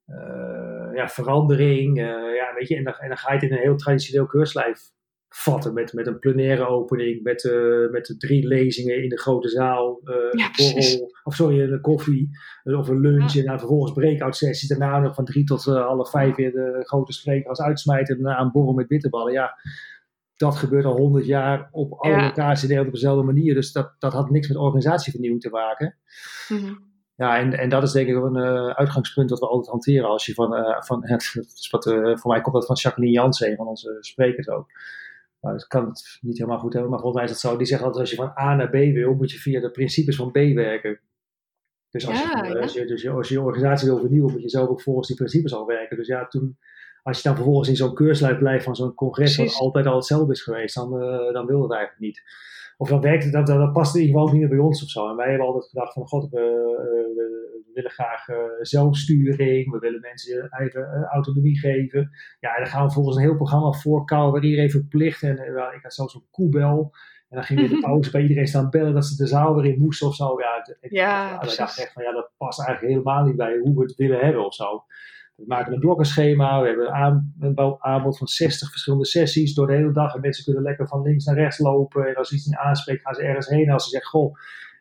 Uh, 0.06 0.94
ja, 0.94 1.08
verandering. 1.08 1.98
Uh, 1.98 2.04
ja, 2.34 2.54
weet 2.58 2.68
je, 2.68 2.76
en, 2.76 2.84
dan, 2.84 2.94
en 2.94 3.08
dan 3.08 3.16
ga 3.16 3.32
je 3.32 3.38
het 3.38 3.50
in 3.50 3.56
een 3.56 3.62
heel 3.62 3.76
traditioneel 3.76 4.26
keurslijf 4.26 4.80
vatten. 5.28 5.74
Met, 5.74 5.92
met 5.92 6.06
een 6.06 6.18
plenaire 6.18 6.66
opening, 6.66 7.22
met, 7.22 7.44
uh, 7.44 7.90
met 7.90 8.06
de 8.06 8.16
drie 8.16 8.46
lezingen 8.46 9.02
in 9.02 9.08
de 9.08 9.18
grote 9.18 9.48
zaal. 9.48 10.00
Ja, 10.30 10.50
borrel, 10.56 11.12
of 11.24 11.34
sorry, 11.34 11.60
een 11.60 11.80
koffie 11.80 12.28
of 12.64 12.88
een 12.88 13.00
lunch. 13.00 13.32
Ja. 13.32 13.40
En 13.40 13.46
dan 13.46 13.58
vervolgens 13.58 13.92
breakout 13.92 14.36
sessies. 14.36 14.68
Daarna 14.68 14.98
nog 14.98 15.14
van 15.14 15.24
drie 15.24 15.44
tot 15.44 15.64
half 15.64 16.10
vijf 16.10 16.36
weer 16.36 16.52
de 16.52 16.80
grote 16.82 17.12
spreker 17.12 17.48
als 17.48 17.60
uitsmijter. 17.60 18.16
En 18.16 18.22
daarna 18.22 18.40
een 18.40 18.52
borrel 18.52 18.72
met 18.72 18.88
bitterballen. 18.88 19.32
Ja, 19.32 19.58
dat 20.36 20.56
gebeurt 20.56 20.84
al 20.84 20.96
honderd 20.96 21.26
jaar 21.26 21.68
op 21.70 21.92
alle 21.92 22.14
Ja. 22.14 22.22
locaties 22.26 22.62
in 22.62 22.68
Nederland 22.68 22.86
op 22.86 23.00
dezelfde 23.00 23.24
manier. 23.32 23.54
Dus 23.54 23.72
dat, 23.72 23.94
dat 23.98 24.12
had 24.12 24.30
niks 24.30 24.48
met 24.48 24.56
organisatievernieuwing 24.56 25.42
te 25.42 25.50
maken. 25.50 25.96
Mhm. 26.48 26.74
Ja, 27.16 27.38
en, 27.38 27.58
en 27.58 27.68
dat 27.68 27.82
is 27.82 27.92
denk 27.92 28.08
ik 28.08 28.14
een 28.14 28.36
eh, 28.36 28.68
uitgangspunt 28.68 29.28
dat 29.28 29.38
we 29.38 29.46
altijd 29.46 29.70
hanteren. 29.70 30.08
Als 30.08 30.26
je 30.26 30.34
van, 30.34 30.54
eh, 30.54 30.82
van 30.82 31.00
het, 31.08 31.30
het 31.32 31.52
is 31.58 31.68
wat, 31.70 31.86
eh, 31.86 32.16
voor 32.16 32.30
mij 32.30 32.40
komt 32.40 32.54
dat 32.54 32.66
van 32.66 32.76
Jacqueline 32.76 33.14
Jansen, 33.14 33.50
een 33.50 33.56
van 33.56 33.66
onze 33.66 33.96
sprekers 34.00 34.48
ook. 34.48 34.66
Maar 35.40 35.54
ik 35.54 35.64
kan 35.68 35.86
het 35.86 36.18
niet 36.20 36.38
helemaal 36.38 36.58
goed 36.58 36.72
hebben, 36.72 36.90
maar 36.90 37.00
volgens 37.00 37.22
mij 37.22 37.32
is 37.32 37.42
het 37.42 37.50
zo. 37.50 37.56
Die 37.56 37.66
zegt 37.66 37.82
altijd, 37.82 38.00
als 38.00 38.10
je 38.10 38.16
van 38.16 38.32
A 38.38 38.54
naar 38.54 38.68
B 38.68 38.72
wil, 38.72 39.14
moet 39.14 39.30
je 39.30 39.38
via 39.38 39.60
de 39.60 39.70
principes 39.70 40.16
van 40.16 40.30
B 40.30 40.34
werken. 40.34 41.00
Dus 41.90 42.06
als, 42.06 42.18
Ja, 42.20 42.44
je, 42.44 42.52
ja. 42.54 42.60
als, 42.60 42.72
je, 42.72 42.86
dus 42.86 43.02
je, 43.02 43.10
als 43.10 43.28
je 43.28 43.34
je 43.34 43.40
organisatie 43.40 43.88
wil 43.88 43.98
vernieuwen, 43.98 44.32
moet 44.32 44.42
je 44.42 44.48
zelf 44.48 44.68
ook 44.68 44.82
volgens 44.82 45.06
die 45.06 45.16
principes 45.16 45.54
al 45.54 45.66
werken. 45.66 45.96
Dus 45.96 46.06
ja, 46.06 46.26
toen, 46.26 46.58
als 47.02 47.16
je 47.16 47.22
dan 47.22 47.34
vervolgens 47.34 47.68
in 47.68 47.76
zo'n 47.76 47.94
keurslijf 47.94 48.38
blijft 48.38 48.64
van 48.64 48.76
zo'n 48.76 48.94
congres, 48.94 49.36
wat 49.36 49.44
Precies. 49.44 49.60
altijd 49.60 49.86
al 49.86 49.96
hetzelfde 49.96 50.32
is 50.32 50.42
geweest, 50.42 50.74
dan, 50.74 50.90
dan 51.32 51.46
wil 51.46 51.62
het 51.62 51.72
eigenlijk 51.72 52.00
niet. 52.00 52.22
Of 52.76 52.88
dan 52.88 53.00
werkt 53.00 53.24
het, 53.24 53.32
dat, 53.32 53.46
dat, 53.46 53.58
dat 53.58 53.72
past 53.72 53.94
in 53.94 54.00
ieder 54.00 54.16
geval 54.16 54.32
niet 54.32 54.40
meer 54.40 54.56
bij 54.56 54.66
ons 54.66 54.82
of 54.82 54.88
zo. 54.88 55.08
En 55.08 55.16
wij 55.16 55.28
hebben 55.28 55.46
altijd 55.46 55.68
gedacht 55.68 55.92
van, 55.92 56.06
god, 56.06 56.30
we, 56.30 56.38
eh, 56.38 57.16
we 57.16 57.70
willen 57.74 57.90
graag 57.90 58.28
eh, 58.28 58.36
zelfsturing, 58.60 59.70
we 59.70 59.78
willen 59.78 60.00
mensen 60.00 60.48
eigen 60.50 60.92
eh, 60.92 61.02
autonomie 61.02 61.58
geven. 61.58 62.10
Ja, 62.40 62.54
en 62.54 62.62
dan 62.62 62.72
gaan 62.72 62.86
we 62.86 62.92
volgens 62.92 63.16
een 63.16 63.22
heel 63.22 63.36
programma 63.36 63.72
voorkouwen 63.72 64.32
waar 64.32 64.44
iedereen 64.44 64.70
verplicht. 64.70 65.22
En 65.22 65.38
ik 65.74 65.82
had 65.82 65.94
zelfs 65.94 66.14
een 66.14 66.26
koebel. 66.30 66.94
En 67.28 67.36
dan 67.36 67.44
ging 67.44 67.60
we 67.60 67.68
de 67.68 67.80
pauze 67.86 68.10
bij 68.10 68.22
iedereen 68.22 68.46
staan 68.46 68.70
bellen 68.70 68.94
dat 68.94 69.06
ze 69.06 69.16
de 69.16 69.26
zaal 69.26 69.54
weer 69.54 69.72
in 69.72 69.80
moesten 69.80 70.06
of 70.06 70.14
zo. 70.14 70.40
Ja, 70.40 70.76
ik, 70.80 70.90
Ja, 70.92 71.38
dachten 71.38 71.82
echt 71.82 71.92
van, 71.92 72.02
ja, 72.02 72.12
dat 72.12 72.30
past 72.36 72.66
eigenlijk 72.66 72.94
helemaal 72.94 73.24
niet 73.24 73.36
bij 73.36 73.58
hoe 73.58 73.74
we 73.74 73.82
het 73.82 73.94
willen 73.94 74.18
hebben 74.18 74.46
of 74.46 74.54
zo. 74.54 74.84
We 75.36 75.44
maken 75.46 75.72
een 75.72 75.80
blokkenschema, 75.80 76.60
we 76.60 76.66
hebben 76.66 76.86
een, 77.40 77.76
aanbod 77.78 78.18
van 78.18 78.26
60 78.26 78.70
verschillende 78.70 79.06
sessies 79.06 79.54
door 79.54 79.66
de 79.66 79.72
hele 79.74 79.92
dag. 79.92 80.14
En 80.14 80.20
mensen 80.20 80.44
kunnen 80.44 80.62
lekker 80.62 80.86
van 80.88 81.02
links 81.02 81.24
naar 81.24 81.34
rechts 81.34 81.58
lopen. 81.58 82.08
En 82.08 82.14
als 82.14 82.32
iets 82.32 82.46
niet 82.46 82.56
aanspreekt, 82.56 83.02
gaan 83.02 83.14
ze 83.14 83.22
ergens 83.22 83.48
heen. 83.48 83.66
En 83.66 83.72
als 83.72 83.84
ze 83.84 83.90
zeggen, 83.90 84.10
goh, 84.10 84.34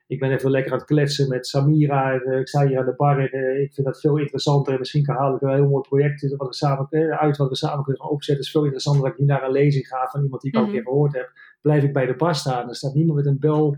ik 0.07 0.19
ben 0.19 0.31
even 0.31 0.51
lekker 0.51 0.71
aan 0.71 0.77
het 0.77 0.87
kletsen 0.87 1.29
met 1.29 1.47
Samira. 1.47 2.13
En, 2.13 2.21
eh, 2.21 2.39
ik 2.39 2.47
sta 2.47 2.67
hier 2.67 2.79
aan 2.79 2.85
de 2.85 2.93
bar 2.95 3.19
en 3.19 3.29
eh, 3.29 3.61
ik 3.61 3.73
vind 3.73 3.87
dat 3.87 3.99
veel 3.99 4.17
interessanter. 4.17 4.73
En 4.73 4.79
misschien 4.79 5.03
kan 5.03 5.15
haal 5.15 5.35
ik 5.35 5.41
een 5.41 5.53
heel 5.53 5.69
mooi 5.69 5.87
project 5.87 6.35
wat 6.35 6.47
we 6.47 6.53
samen, 6.53 6.87
eh, 6.89 7.09
uit 7.17 7.37
wat 7.37 7.49
we 7.49 7.55
samen 7.55 7.83
kunnen 7.83 8.01
gaan 8.01 8.11
opzetten. 8.11 8.35
Het 8.37 8.45
is 8.45 8.51
veel 8.51 8.63
interessanter 8.63 9.03
dat 9.03 9.11
ik 9.11 9.19
nu 9.19 9.25
naar 9.25 9.43
een 9.43 9.51
lezing 9.51 9.87
ga 9.87 10.07
van 10.11 10.23
iemand 10.23 10.41
die 10.41 10.51
ik 10.51 10.57
al 10.57 10.63
een 10.63 10.69
Mhm. 10.69 10.77
keer 10.77 10.87
gehoord 10.87 11.13
heb. 11.13 11.31
Blijf 11.61 11.83
ik 11.83 11.93
bij 11.93 12.05
de 12.05 12.15
bar 12.15 12.35
staan. 12.35 12.69
Er 12.69 12.75
staat 12.75 12.93
niemand 12.93 13.17
met 13.17 13.25
een 13.25 13.39
bel 13.39 13.77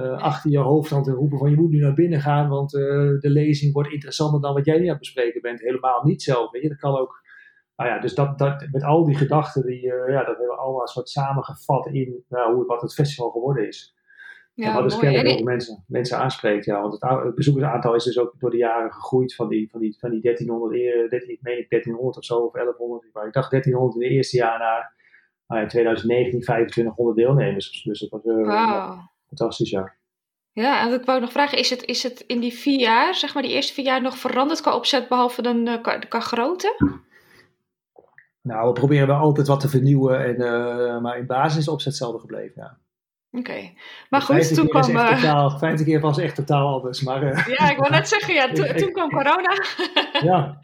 achter 0.00 0.50
je 0.50 0.58
hoofd 0.58 0.92
aan 0.92 1.02
te 1.02 1.12
roepen 1.12 1.38
van 1.38 1.50
je 1.50 1.56
moet 1.56 1.70
nu 1.70 1.78
naar 1.78 1.94
binnen 1.94 2.20
gaan. 2.20 2.48
Want 2.48 2.74
eh, 2.74 2.82
de 3.18 3.30
lezing 3.30 3.72
wordt 3.72 3.92
interessanter 3.92 4.40
dan 4.40 4.54
wat 4.54 4.64
jij 4.64 4.76
nu 4.78 4.82
aan 4.82 4.88
het 4.88 4.98
bespreken 4.98 5.40
bent. 5.40 5.60
Helemaal 5.60 6.04
niet 6.04 6.22
zelf. 6.22 6.50
Weet 6.50 6.62
je? 6.62 6.68
Dat 6.68 6.78
kan 6.78 6.98
ook 6.98 7.20
nou 7.76 7.90
ja, 7.90 8.00
dus 8.00 8.14
dat, 8.14 8.38
dat, 8.38 8.68
met 8.72 8.82
al 8.82 9.04
die 9.04 9.16
gedachten, 9.16 9.66
die, 9.66 9.92
eh, 9.92 10.12
ja, 10.12 10.18
dat 10.18 10.26
hebben 10.26 10.46
we 10.46 10.56
allemaal 10.56 10.80
een 10.80 10.86
soort 10.86 11.08
samengevat 11.08 11.86
in 11.86 12.24
nou, 12.28 12.54
hoe, 12.54 12.66
wat 12.66 12.82
het 12.82 12.94
festival 12.94 13.30
geworden 13.30 13.66
is. 13.66 13.96
en 14.56 14.64
Ja, 14.64 14.74
wat 14.74 14.82
dus. 14.82 14.94
En 14.94 15.00
kennelijk 15.00 15.38
ook 15.38 15.44
mensen, 15.44 15.84
mensen 15.86 16.18
aanspreekt. 16.18 16.64
Ja, 16.64 16.80
want 16.80 16.96
het, 17.00 17.34
bezoekersaantal 17.34 17.94
is 17.94 18.04
dus 18.04 18.18
ook 18.18 18.34
door 18.38 18.50
de 18.50 18.56
jaren 18.56 18.92
gegroeid 18.92 19.34
van 19.34 19.48
die, 19.48 19.70
van 19.70 19.80
die, 19.80 19.96
van 19.98 20.10
die 20.10 20.20
1300, 20.20 20.74
eer- 20.74 21.08
13, 21.08 21.30
ik 21.30 21.42
meen 21.42 21.58
ik 21.58 21.70
1300 21.70 22.16
of 22.16 22.24
zo, 22.24 22.38
of 22.38 22.52
1100. 22.52 23.08
Maar 23.12 23.26
ik 23.26 23.32
dacht 23.32 23.50
1300 23.50 24.00
in 24.02 24.08
het 24.08 24.16
eerste 24.16 24.36
jaar 24.36 24.58
naar 24.58 24.94
nou 25.46 25.60
ja, 25.60 25.66
2019 25.66 26.40
2500 26.40 27.16
deelnemers. 27.16 27.82
Dus 27.82 28.00
dat 28.00 28.10
was 28.10 28.24
eh. 28.24 28.98
Fantastisch, 29.36 29.70
ja. 29.70 29.94
Ja, 30.52 30.80
en 30.80 30.92
ik 30.92 31.04
wou 31.04 31.20
nog 31.20 31.32
vragen, 31.32 31.58
is 31.58 31.70
het, 31.70 31.84
is 31.84 32.02
het 32.02 32.24
in 32.26 32.40
die 32.40 32.52
vier 32.52 32.78
jaar, 32.80 33.14
zeg 33.14 33.34
maar 33.34 33.42
die 33.42 33.52
eerste 33.52 33.72
vier 33.72 33.84
jaar, 33.84 34.02
nog 34.02 34.18
veranderd 34.18 34.60
qua 34.60 34.74
opzet, 34.74 35.08
behalve 35.08 35.42
dan 35.42 35.66
eh, 35.68 35.82
qua, 35.82 35.98
qua 35.98 36.20
grootte? 36.20 36.74
Nou, 38.42 38.66
we 38.66 38.72
proberen 38.72 39.06
wel 39.06 39.16
altijd 39.16 39.46
wat 39.46 39.60
te 39.60 39.68
vernieuwen, 39.68 40.24
en, 40.24 40.34
eh, 40.36 41.00
maar 41.00 41.18
in 41.18 41.26
basis 41.26 41.58
is 41.58 41.64
de 41.64 41.70
opzet 41.70 41.88
hetzelfde 41.92 42.18
gebleven, 42.20 42.52
ja. 42.62 42.78
Oké. 43.38 43.72
Maar 44.10 44.22
goed, 44.22 44.54
toen 44.54 44.68
kwam... 44.68 44.96
eh, 44.96 45.14
totaal, 45.20 45.58
vijfde 45.58 45.84
keer 45.84 46.00
was 46.00 46.18
echt 46.18 46.34
totaal 46.34 46.74
anders, 46.74 47.02
maar 47.02 47.50
ja, 47.50 47.70
ik 47.70 47.76
wou 47.78 47.90
net 47.90 48.08
zeggen, 48.08 48.34
ja, 48.34 48.48
to- 48.52 48.74
toen 48.74 48.92
kwam 48.92 49.10
corona. 49.10 49.54
ja. 50.20 50.60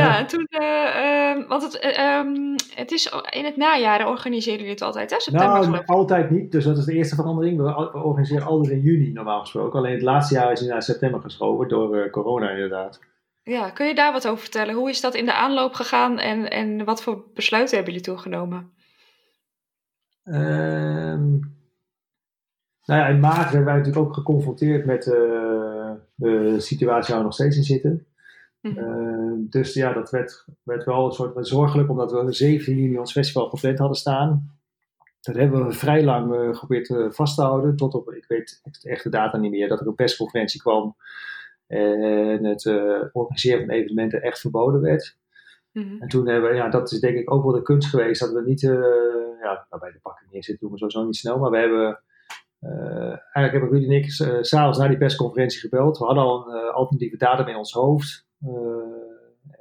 Ja, 0.00 0.18
en 0.18 0.26
toen, 0.26 0.46
eh, 0.48 1.30
ehm, 1.30 1.46
want 1.48 1.62
het, 1.62 1.78
eh, 1.78 1.98
ehm, 1.98 2.56
het 2.74 2.90
is 2.90 3.12
in 3.30 3.44
het 3.44 3.56
najaar 3.56 4.08
organiseren 4.08 4.58
jullie 4.58 4.72
het 4.72 4.82
altijd, 4.82 5.10
hè? 5.10 5.20
September 5.20 5.70
Nou, 5.70 5.86
altijd 5.86 6.30
niet. 6.30 6.52
Dus 6.52 6.64
dat 6.64 6.78
is 6.78 6.84
de 6.84 6.92
eerste 6.92 7.14
verandering. 7.14 7.60
We, 7.60 7.92
organiseren 8.02 8.46
altijd 8.46 8.72
in 8.72 8.80
juni 8.80 9.12
normaal 9.12 9.40
gesproken. 9.40 9.78
Alleen 9.78 9.92
het 9.92 10.02
laatste 10.02 10.34
jaar 10.34 10.52
is 10.52 10.60
naar 10.60 10.82
september 10.82 11.20
geschoven 11.20 11.68
door 11.68 11.96
eh, 11.96 12.10
corona 12.10 12.50
inderdaad. 12.50 13.00
Ja, 13.42 13.70
kun 13.70 13.86
je 13.86 13.94
daar 13.94 14.12
wat 14.12 14.26
over 14.26 14.40
vertellen? 14.40 14.74
Hoe 14.74 14.90
is 14.90 15.00
dat 15.00 15.14
in 15.14 15.24
de 15.24 15.34
aanloop 15.34 15.74
gegaan 15.74 16.18
en, 16.18 16.50
en 16.50 16.84
wat 16.84 17.02
voor 17.02 17.24
besluiten 17.34 17.76
hebben 17.76 17.94
jullie 17.94 18.08
toen 18.08 18.20
genomen? 18.20 18.72
Ehm, 20.24 21.30
nou 22.84 23.00
ja, 23.00 23.06
in 23.06 23.20
maart 23.20 23.50
werden 23.50 23.64
wij 23.64 23.76
natuurlijk 23.76 24.06
ook 24.06 24.14
geconfronteerd 24.14 24.84
met 24.84 25.04
de 26.14 26.54
situatie 26.58 27.08
waar 27.08 27.18
we 27.18 27.28
nog 27.28 27.34
steeds 27.34 27.56
in 27.56 27.62
zitten. 27.62 28.06
Mhm. 28.64 28.78
Ehm, 28.78 29.48
dus 29.48 29.74
ja, 29.74 29.92
dat 29.92 30.10
werd, 30.10 30.44
werd 30.62 30.84
wel 30.84 31.06
een 31.06 31.12
soort 31.12 31.48
zorgelijk, 31.48 31.90
omdat 31.90 32.12
we 32.12 32.32
17 32.32 32.76
juni 32.76 32.98
ons 32.98 33.12
festival 33.12 33.48
gepland 33.48 33.78
hadden 33.78 33.96
staan. 33.96 34.58
Dat 35.20 35.34
hebben 35.34 35.66
we 35.66 35.72
vrij 35.72 36.04
lang 36.04 36.34
eh, 36.34 36.52
geprobeerd 36.52 36.90
eh, 36.90 37.10
vast 37.10 37.36
te 37.36 37.42
houden, 37.42 37.76
tot 37.76 37.94
op, 37.94 38.12
ik 38.12 38.24
weet 38.28 38.60
echt, 38.82 39.02
de 39.02 39.10
data 39.10 39.36
niet 39.36 39.50
meer, 39.50 39.68
dat 39.68 39.80
er 39.80 39.86
een 39.86 39.94
persconferentie 39.94 40.60
kwam 40.60 40.96
en 41.66 42.44
het 42.44 42.66
eh, 42.66 43.02
organiseren 43.12 43.66
van 43.66 43.74
evenementen 43.74 44.22
echt 44.22 44.40
verboden 44.40 44.80
werd. 44.80 45.16
Mhm. 45.72 46.02
En 46.02 46.08
toen 46.08 46.28
hebben 46.28 46.50
we, 46.50 46.56
ja, 46.56 46.68
dat 46.68 46.92
is 46.92 47.00
denk 47.00 47.16
ik 47.16 47.30
ook 47.30 47.44
wel 47.44 47.52
de 47.52 47.62
kunst 47.62 47.88
geweest, 47.88 48.20
dat 48.20 48.32
we 48.32 48.42
niet, 48.44 48.62
eh, 48.62 48.70
ja, 49.40 49.66
nou, 49.70 49.80
bij 49.80 49.92
de 49.92 49.98
pakken 50.02 50.26
neerzitten 50.30 50.66
doen 50.66 50.72
we 50.72 50.78
sowieso 50.78 51.04
niet 51.04 51.16
snel, 51.16 51.38
maar 51.38 51.50
we 51.50 51.58
hebben, 51.58 52.00
eh, 52.58 53.18
eigenlijk 53.32 53.52
hebben 53.52 53.70
Rudy 53.70 53.84
en 53.84 53.90
ik 53.90 54.04
eh, 54.04 54.42
s'avonds 54.42 54.78
na 54.78 54.88
die 54.88 54.96
persconferentie 54.96 55.60
gebeld. 55.60 55.98
We 55.98 56.04
hadden 56.04 56.24
al 56.24 56.48
een 56.48 56.60
eh, 56.60 56.74
alternatieve 56.74 57.16
datum 57.16 57.48
in 57.48 57.56
ons 57.56 57.72
hoofd 57.72 58.23
eh, 58.23 58.23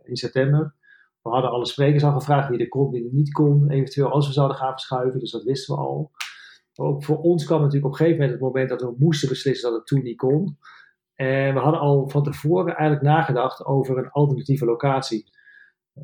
in 0.03 0.15
september. 0.15 0.75
We 1.21 1.29
hadden 1.29 1.51
alle 1.51 1.65
sprekers 1.65 2.03
al 2.03 2.11
gevraagd 2.11 2.49
wie 2.49 2.59
er 2.59 2.67
kon, 2.67 2.91
wie 2.91 3.05
er 3.05 3.13
niet 3.13 3.31
kon, 3.31 3.69
eventueel 3.69 4.09
als 4.09 4.27
we 4.27 4.33
zouden 4.33 4.57
gaan 4.57 4.71
verschuiven, 4.71 5.19
dus 5.19 5.31
dat 5.31 5.43
wisten 5.43 5.75
we 5.75 5.81
al. 5.81 6.11
Ook 6.75 7.03
voor 7.03 7.17
ons 7.17 7.45
kwam 7.45 7.61
natuurlijk 7.61 7.85
op 7.85 7.91
een 7.91 7.97
gegeven 7.97 8.19
moment 8.19 8.39
het 8.39 8.47
moment 8.47 8.69
dat 8.69 8.81
we 8.81 8.95
moesten 8.97 9.29
beslissen 9.29 9.69
dat 9.69 9.79
het 9.79 9.87
toen 9.87 10.03
niet 10.03 10.17
kon. 10.17 10.57
En 11.15 11.53
we 11.53 11.59
hadden 11.59 11.79
al 11.79 12.09
van 12.09 12.23
tevoren 12.23 12.75
eigenlijk 12.75 13.01
nagedacht 13.01 13.65
over 13.65 13.97
een 13.97 14.09
alternatieve 14.09 14.65
locatie. 14.65 15.29
Eh, 15.93 16.03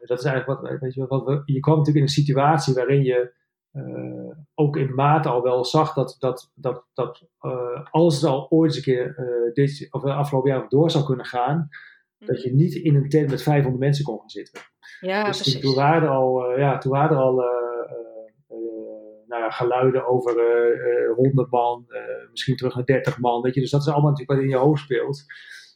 dat 0.00 0.18
is 0.18 0.24
eigenlijk 0.24 0.60
wat, 0.60 0.80
weet 0.80 0.94
je, 0.94 1.06
wat 1.06 1.42
je 1.44 1.60
kwam 1.60 1.76
natuurlijk 1.76 1.96
in 1.96 2.02
een 2.02 2.24
situatie 2.24 2.74
waarin 2.74 3.02
je 3.02 3.34
eh, 3.76 4.36
ook 4.54 4.76
in 4.76 4.94
mate 4.94 5.28
al 5.28 5.42
wel 5.42 5.64
zag 5.64 5.94
dat, 5.94 6.16
dat, 6.18 6.52
dat, 6.54 6.86
dat 6.94 7.28
eh, 7.40 7.86
als 7.90 8.14
het 8.14 8.24
al 8.24 8.50
ooit 8.50 8.74
eens 8.74 8.76
een 8.76 8.92
keer 8.94 9.14
eh, 9.16 9.52
dit, 9.52 9.88
of 9.90 10.04
afgelopen 10.04 10.50
jaar 10.50 10.68
door 10.68 10.90
zou 10.90 11.04
kunnen 11.04 11.26
gaan, 11.26 11.68
dat 12.26 12.42
je 12.42 12.54
niet 12.54 12.74
in 12.74 12.94
een 12.94 13.08
tent 13.08 13.30
met 13.30 13.42
500 13.42 13.82
mensen 13.82 14.04
kon 14.04 14.18
gaan 14.18 14.28
zitten. 14.28 14.60
Ja, 15.00 15.24
dus 15.24 15.36
toen, 15.36 15.42
precies. 15.42 15.60
toen 15.60 15.74
waren 15.74 16.02
er 16.02 16.14
al, 16.14 16.44
eh, 16.44 16.58
ja, 16.58 16.78
toen 16.78 16.92
waren 16.92 17.16
er 17.16 17.22
al 17.22 17.42
eh, 17.42 17.48
eh, 18.48 19.26
nou 19.26 19.42
ja, 19.42 19.50
geluiden 19.50 20.06
over 20.06 20.38
eh, 20.38 21.08
eh, 21.08 21.14
100 21.14 21.50
man, 21.50 21.86
misschien 22.30 22.56
terug 22.56 22.74
naar 22.74 22.84
30 22.84 23.18
man. 23.18 23.42
Weet 23.42 23.54
je? 23.54 23.60
Dus 23.60 23.70
dat 23.70 23.80
is 23.80 23.88
allemaal 23.88 24.10
natuurlijk 24.10 24.38
wat 24.38 24.48
in 24.48 24.58
je 24.58 24.64
hoofd 24.64 24.82
speelt. 24.82 25.24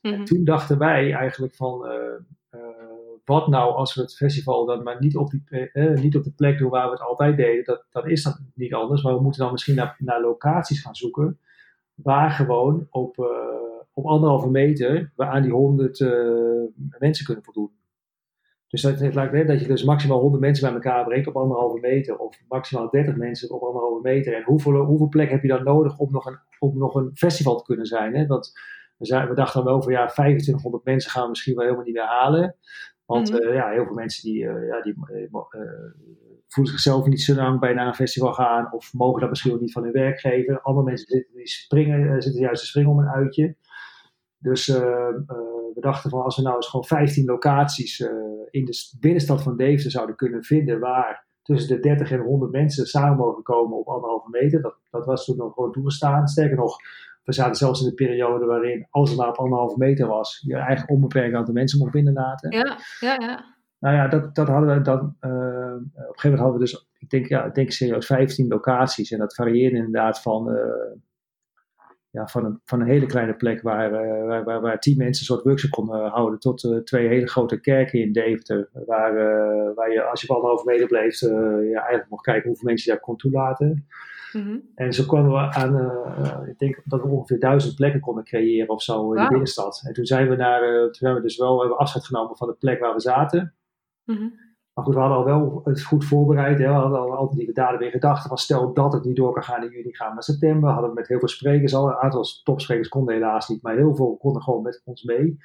Mhm. 0.02 0.14
En 0.14 0.24
toen 0.24 0.44
dachten 0.44 0.78
wij 0.78 1.12
eigenlijk 1.12 1.54
van, 1.54 1.88
wat 3.24 3.46
nou 3.46 3.74
als 3.74 3.94
we 3.94 4.00
het 4.00 4.16
festival 4.16 4.66
dan 4.66 4.82
maar 4.82 4.96
niet 5.00 5.16
op, 5.16 5.30
die, 5.30 5.70
eh, 5.72 5.94
niet 5.94 6.16
op 6.16 6.24
de 6.24 6.32
plek 6.32 6.58
doen 6.58 6.70
waar 6.70 6.84
we 6.84 6.90
het 6.90 7.00
altijd 7.00 7.36
deden. 7.36 7.64
Dat, 7.64 7.84
dat 7.90 8.06
is 8.06 8.22
dan 8.22 8.34
niet 8.54 8.74
anders, 8.74 9.02
maar 9.02 9.14
we 9.14 9.22
moeten 9.22 9.42
dan 9.42 9.52
misschien 9.52 9.74
naar, 9.74 9.96
naar 9.98 10.20
locaties 10.20 10.82
gaan 10.82 10.94
zoeken. 10.94 11.38
Waar 11.94 12.30
gewoon 12.30 12.86
op, 12.90 13.16
op 14.00 14.06
anderhalve 14.06 14.50
meter 14.50 15.12
we 15.16 15.24
aan 15.24 15.42
die 15.42 15.52
100 15.52 16.00
eh, 16.00 16.10
mensen 16.98 17.24
kunnen 17.24 17.44
voldoen. 17.44 17.70
Dus 18.68 18.82
dat, 18.82 19.00
het 19.00 19.14
lijkt 19.14 19.32
net 19.32 19.48
dat 19.48 19.60
je 19.60 19.66
dus 19.66 19.84
maximaal 19.84 20.20
100 20.20 20.42
mensen 20.42 20.64
bij 20.64 20.74
elkaar 20.74 21.04
brengt 21.04 21.26
op 21.28 21.36
anderhalve 21.36 21.78
meter. 21.80 22.16
Of 22.18 22.40
maximaal 22.48 22.90
30 22.90 23.16
mensen 23.16 23.50
op 23.50 23.62
anderhalve 23.62 24.00
meter. 24.02 24.34
En 24.34 24.42
hoeveel, 24.42 24.84
hoeveel 24.84 25.08
plek 25.08 25.30
heb 25.30 25.42
je 25.42 25.48
dan 25.48 25.64
nodig 25.64 25.98
om 25.98 26.12
nog 26.12 26.26
een, 26.26 26.38
om 26.58 26.78
nog 26.78 26.94
een 26.94 27.10
festival 27.14 27.56
te 27.56 27.64
kunnen 27.64 27.86
zijn? 27.86 28.14
Hè? 28.14 28.26
Want 28.26 28.52
we, 28.96 29.06
zijn, 29.06 29.28
we 29.28 29.34
dachten 29.34 29.64
dan 29.64 29.72
wel 29.72 29.82
van 29.82 29.92
ja, 29.92 30.06
2500 30.06 30.84
mensen 30.84 31.10
gaan 31.10 31.22
we 31.22 31.28
misschien 31.28 31.54
wel 31.54 31.64
helemaal 31.64 31.84
niet 31.84 31.94
meer 31.94 32.04
halen. 32.06 32.56
Want 33.06 33.30
Mhm. 33.32 33.42
eh, 33.42 33.54
ja, 33.54 33.70
heel 33.70 33.84
veel 33.84 33.94
mensen 33.94 34.22
die, 34.22 34.48
eh, 34.48 34.66
ja, 34.66 34.82
die 34.82 34.94
voelen 36.48 36.72
zichzelf 36.72 37.06
niet 37.06 37.22
zo 37.22 37.34
lang 37.34 37.60
bij 37.60 37.72
naar 37.72 37.86
een 37.86 37.94
festival 37.94 38.32
gaan. 38.32 38.72
Of 38.72 38.92
mogen 38.92 39.20
dat 39.20 39.28
misschien 39.30 39.52
ook 39.52 39.60
niet 39.60 39.72
van 39.72 39.82
hun 39.82 39.92
werkgever. 39.92 40.60
Andere 40.60 40.86
mensen 40.86 41.06
zitten, 41.06 41.36
die 41.36 41.48
springen, 41.48 42.22
zitten 42.22 42.40
juist 42.40 42.60
te 42.60 42.66
springen 42.66 42.90
om 42.90 42.98
een 42.98 43.08
uitje. 43.08 43.56
Dus 44.40 44.68
eh, 44.68 45.08
eh, 45.08 45.14
we 45.74 45.80
dachten 45.80 46.10
van 46.10 46.22
als 46.22 46.36
we 46.36 46.42
nou 46.42 46.56
eens 46.56 46.68
gewoon 46.68 46.86
15 46.86 47.24
locaties 47.24 48.00
eh, 48.00 48.10
in 48.50 48.64
de 48.64 48.96
binnenstad 49.00 49.42
van 49.42 49.56
Deventer 49.56 49.90
zouden 49.90 50.16
kunnen 50.16 50.42
vinden 50.42 50.80
waar 50.80 51.28
tussen 51.42 51.76
de 51.76 51.82
30 51.82 52.10
en 52.10 52.20
100 52.20 52.52
mensen 52.52 52.86
samen 52.86 53.16
mogen 53.16 53.42
komen 53.42 53.78
op 53.78 53.88
anderhalve 53.88 54.28
meter. 54.30 54.62
Dat, 54.62 54.76
dat 54.90 55.04
was 55.04 55.24
toen 55.24 55.36
nog 55.36 55.54
gewoon 55.54 55.72
toegestaan. 55.72 56.28
Sterker 56.28 56.56
nog, 56.56 56.76
we 57.24 57.32
zaten 57.32 57.54
zelfs 57.54 57.80
in 57.80 57.88
de 57.88 57.94
periode 57.94 58.44
waarin 58.44 58.86
als 58.90 59.08
het 59.08 59.18
maar 59.18 59.28
op 59.28 59.36
anderhalve 59.36 59.78
meter 59.78 60.06
was, 60.06 60.42
je 60.46 60.54
eigenlijk 60.54 60.90
onbeperkt 60.90 61.34
aantal 61.34 61.54
mensen 61.54 61.78
mocht 61.78 61.92
binnenlaten. 61.92 62.50
Ja, 62.50 62.78
ja, 63.00 63.26
ja. 63.26 63.58
Nou 63.78 63.94
ja, 63.94 64.08
dat, 64.08 64.34
dat 64.34 64.48
hadden 64.48 64.74
we 64.76 64.80
dan. 64.80 64.98
op 65.00 65.22
een 65.22 65.90
gegeven 65.92 66.30
moment 66.30 66.38
hadden 66.38 66.52
we 66.52 66.58
dus, 66.58 66.88
ik 66.98 67.10
denk, 67.10 67.26
ja, 67.26 67.44
ik 67.44 67.54
denk 67.54 67.70
serieus 67.70 68.06
15 68.06 68.48
locaties. 68.48 69.10
En 69.10 69.18
dat 69.18 69.34
varieerde 69.34 69.76
inderdaad 69.76 70.22
van 70.22 70.58
ja, 72.10 72.26
van, 72.26 72.44
een, 72.44 72.60
van 72.64 72.80
een 72.80 72.86
hele 72.86 73.06
kleine 73.06 73.34
plek 73.34 73.62
waar, 73.62 73.92
uh, 73.92 74.26
waar, 74.26 74.44
waar, 74.44 74.60
waar, 74.60 74.80
tien 74.80 74.96
mensen 74.96 75.20
een 75.20 75.34
soort 75.34 75.44
workshop 75.44 75.70
konden 75.70 76.08
houden, 76.08 76.38
tot 76.38 76.64
uh, 76.64 76.78
twee 76.78 77.08
hele 77.08 77.26
grote 77.26 77.60
kerken 77.60 78.00
in 78.00 78.12
Deventer, 78.12 78.68
waar, 78.86 79.14
waar 79.74 79.92
je 79.92 80.02
als 80.02 80.20
je 80.20 80.26
van 80.26 80.42
over 80.42 80.66
meter 80.66 80.86
bleef, 80.86 81.20
je 81.20 81.72
eigenlijk 81.74 82.10
mocht 82.10 82.24
kijken 82.24 82.48
hoeveel 82.48 82.68
mensen 82.68 82.90
je 82.90 82.96
daar 82.96 83.06
kon 83.06 83.16
toelaten. 83.16 83.86
Mm 84.32 84.42
-hmm. 84.42 84.62
En 84.74 84.92
zo 84.92 85.04
kwamen 85.04 85.30
we 85.30 85.54
aan, 85.54 86.48
ik 86.48 86.58
denk 86.58 86.80
dat 86.84 87.02
we 87.02 87.08
ongeveer 87.08 87.38
duizend 87.38 87.74
plekken 87.74 88.00
konden 88.00 88.24
creëren 88.24 88.68
of 88.68 88.82
zo 88.82 89.12
in 89.12 89.22
de 89.22 89.28
binnenstad. 89.28 89.82
En 89.86 89.92
toen 89.92 90.04
zijn 90.04 90.28
we 90.28 90.36
naar, 90.36 90.60
toen 90.60 91.06
hebben 91.06 91.22
we 91.22 91.28
dus 91.28 91.36
wel 91.36 91.60
hebben 91.60 91.78
afscheid 91.78 92.04
genomen 92.04 92.36
van 92.36 92.48
de 92.48 92.54
plek 92.54 92.80
waar 92.80 92.94
we 92.94 93.00
zaten. 93.00 93.54
Mm 94.04 94.16
-hmm. 94.16 94.49
Maar 94.74 94.84
goed, 94.84 94.94
we 94.94 95.00
hadden 95.00 95.18
al 95.18 95.24
wel 95.24 95.60
het 95.64 95.82
goed 95.82 96.04
voorbereid. 96.04 96.58
Hè. 96.58 96.66
We 96.66 96.72
hadden 96.72 96.98
al 96.98 97.16
altijd 97.16 97.38
die 97.38 97.52
daden 97.52 97.78
weer 97.78 97.90
gedachten 97.90 98.28
van 98.28 98.38
stel 98.38 98.72
dat 98.72 98.92
het 98.92 99.04
niet 99.04 99.16
door 99.16 99.32
kan 99.32 99.42
gaan 99.42 99.62
in 99.62 99.70
juni, 99.70 99.94
gaan 99.94 100.08
we 100.08 100.14
naar 100.14 100.22
september. 100.22 100.70
Hadden 100.70 100.90
we 100.90 100.96
met 100.96 101.08
heel 101.08 101.18
veel 101.18 101.28
sprekers 101.28 101.74
al. 101.74 101.88
Een 101.88 101.94
aantal 101.94 102.24
topsprekers 102.42 102.88
konden 102.88 103.14
helaas 103.14 103.48
niet, 103.48 103.62
maar 103.62 103.76
heel 103.76 103.94
veel 103.94 104.16
konden 104.16 104.42
gewoon 104.42 104.62
met 104.62 104.82
ons 104.84 105.02
mee. 105.02 105.38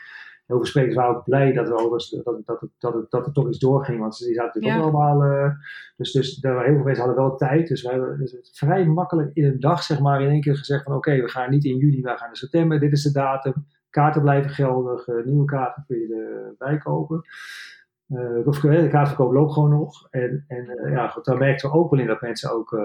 Heel 0.45 0.57
veel 0.57 0.65
sprekers 0.65 0.95
waren 0.95 1.15
ook 1.15 1.23
blij 1.23 1.53
dat, 1.53 1.67
we 1.67 1.73
overigens, 1.73 2.09
dat, 2.09 2.25
dat, 2.25 2.45
dat, 2.45 2.69
dat, 2.77 2.93
het, 2.93 3.11
dat 3.11 3.25
het 3.25 3.33
toch 3.33 3.47
iets 3.47 3.59
doorging, 3.59 3.99
want 3.99 4.17
die 4.17 4.33
zaten 4.33 4.45
natuurlijk 4.45 4.73
ja. 4.73 4.87
ook 4.87 4.93
allemaal. 4.93 5.31
Uh, 5.31 5.51
dus, 5.97 6.11
dus 6.11 6.39
heel 6.41 6.53
veel 6.63 6.83
mensen 6.83 7.05
hadden 7.05 7.23
wel 7.23 7.35
tijd. 7.35 7.67
Dus 7.67 7.81
we 7.81 7.89
hebben 7.89 8.17
dus 8.17 8.31
het 8.31 8.51
vrij 8.53 8.85
makkelijk 8.85 9.31
in 9.33 9.45
een 9.45 9.59
dag, 9.59 9.83
zeg 9.83 9.99
maar, 9.99 10.21
in 10.21 10.29
één 10.29 10.41
keer 10.41 10.57
gezegd 10.57 10.83
van 10.83 10.95
oké, 10.95 11.21
we 11.21 11.29
gaan 11.29 11.49
niet 11.49 11.65
in 11.65 11.77
juni, 11.77 12.01
we 12.01 12.17
gaan 12.17 12.29
in 12.29 12.35
september. 12.35 12.79
Dit 12.79 12.91
is 12.91 13.03
de 13.03 13.11
datum. 13.11 13.53
Kaarten 13.89 14.21
blijven 14.21 14.51
geldig. 14.51 15.07
Uh, 15.07 15.25
nieuwe 15.25 15.45
kaarten 15.45 15.83
kun 15.87 15.97
je 15.97 16.53
erbij 16.57 16.77
kopen. 16.77 17.21
Uh, 18.07 18.47
of, 18.47 18.59
de 18.59 18.87
kaartverkoop 18.87 19.31
loopt 19.31 19.53
gewoon 19.53 19.69
nog. 19.69 20.07
En, 20.09 20.45
en 20.47 20.65
uh, 20.83 20.91
ja, 20.91 21.07
goed, 21.07 21.25
daar 21.25 21.37
merkten 21.37 21.69
we 21.69 21.75
ook 21.75 21.91
wel 21.91 21.99
in 21.99 22.07
dat 22.07 22.21
mensen 22.21 22.51
ook 22.51 22.71
uh, 22.71 22.79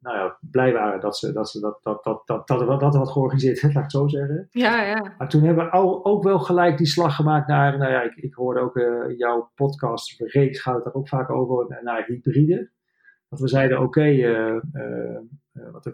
nou 0.00 0.16
ja, 0.16 0.38
blij 0.40 0.72
waren 0.72 1.00
dat, 1.00 1.16
ze, 1.16 1.32
dat, 1.32 1.50
ze, 1.50 1.60
dat, 1.60 1.78
dat, 1.82 2.04
dat, 2.04 2.22
dat, 2.26 2.48
dat, 2.48 2.60
er, 2.60 2.66
dat 2.78 2.94
er 2.94 2.98
wat 2.98 3.10
georganiseerd 3.10 3.56
is, 3.56 3.62
laat 3.62 3.74
ik 3.74 3.82
het 3.82 3.92
zo 3.92 4.08
zeggen. 4.08 4.48
Ja, 4.50 4.82
ja. 4.82 5.14
Maar 5.18 5.28
toen 5.28 5.42
hebben 5.42 5.64
we 5.64 6.04
ook 6.04 6.22
wel 6.22 6.38
gelijk 6.38 6.78
die 6.78 6.86
slag 6.86 7.16
gemaakt 7.16 7.48
naar, 7.48 7.78
nou 7.78 7.92
ja, 7.92 8.02
ik, 8.02 8.16
ik 8.16 8.34
hoorde 8.34 8.60
ook 8.60 8.76
in 8.76 9.16
jouw 9.16 9.50
podcast, 9.54 10.20
reeks 10.20 10.60
gaat 10.60 10.74
het 10.74 10.84
daar 10.84 10.94
ook 10.94 11.08
vaak 11.08 11.30
over, 11.30 11.78
naar 11.82 12.04
hybride. 12.06 12.70
Dat 13.28 13.40
we 13.40 13.48
zeiden, 13.48 13.76
oké, 13.76 13.86
okay, 13.86 14.22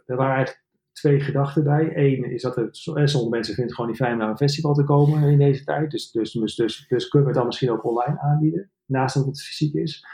er 0.07 0.17
waren 0.17 0.35
eigenlijk 0.35 0.66
twee 1.01 1.21
gedachten 1.21 1.65
bij. 1.65 1.93
Eén 1.95 2.25
is 2.25 2.43
dat 2.43 2.57
het, 2.57 2.77
sommige 2.77 3.29
mensen 3.29 3.55
vinden 3.55 3.65
het 3.65 3.75
gewoon 3.75 3.91
niet 3.91 4.01
fijn 4.01 4.19
naar 4.19 4.29
een 4.29 4.37
festival 4.37 4.75
te 4.75 4.85
komen 4.85 5.31
in 5.31 5.39
deze 5.39 5.65
tijd. 5.65 5.91
Dus, 5.91 6.11
dus, 6.11 6.33
dus, 6.33 6.55
dus, 6.55 6.87
dus 6.89 7.09
kunnen 7.09 7.29
we 7.29 7.33
het 7.33 7.35
dan 7.35 7.47
misschien 7.47 7.71
ook 7.71 7.85
online 7.85 8.21
aanbieden, 8.21 8.71
naast 8.87 9.15
dat 9.15 9.27
het 9.27 9.43
fysiek 9.43 9.75
is. 9.75 10.07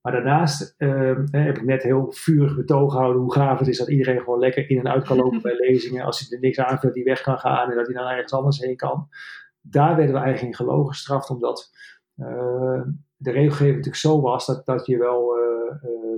Maar 0.00 0.12
daarnaast 0.12 0.74
uh, 0.78 1.16
heb 1.30 1.56
ik 1.56 1.64
net 1.64 1.82
heel 1.82 2.12
vurig 2.12 2.56
betoog 2.56 2.92
gehouden 2.92 3.22
hoe 3.22 3.32
gaaf 3.32 3.58
het 3.58 3.68
is 3.68 3.78
dat 3.78 3.88
iedereen 3.88 4.18
gewoon 4.18 4.38
lekker 4.38 4.70
in 4.70 4.78
en 4.78 4.88
uit 4.88 5.04
kan 5.04 5.16
lopen 5.16 5.42
bij 5.48 5.56
lezingen. 5.56 6.04
Als 6.04 6.20
hij 6.20 6.36
er 6.36 6.44
niks 6.44 6.58
aanvult, 6.58 6.94
die 6.94 7.04
weg 7.04 7.20
kan 7.20 7.38
gaan 7.38 7.70
en 7.70 7.76
dat 7.76 7.86
hij 7.86 7.94
dan 7.94 8.06
ergens 8.06 8.32
anders 8.32 8.58
heen 8.58 8.76
kan. 8.76 9.08
Daar 9.60 9.96
werden 9.96 10.14
we 10.14 10.20
eigenlijk 10.20 10.46
in 10.46 10.64
gelogen 10.66 10.92
gestraft, 10.92 11.30
omdat 11.30 11.70
uh, 12.16 12.82
de 13.16 13.30
regelgeving 13.30 13.76
natuurlijk 13.76 13.96
zo 13.96 14.20
was 14.20 14.46
dat, 14.46 14.66
dat 14.66 14.86
je 14.86 14.98
wel 14.98 15.38
uh, 15.38 15.49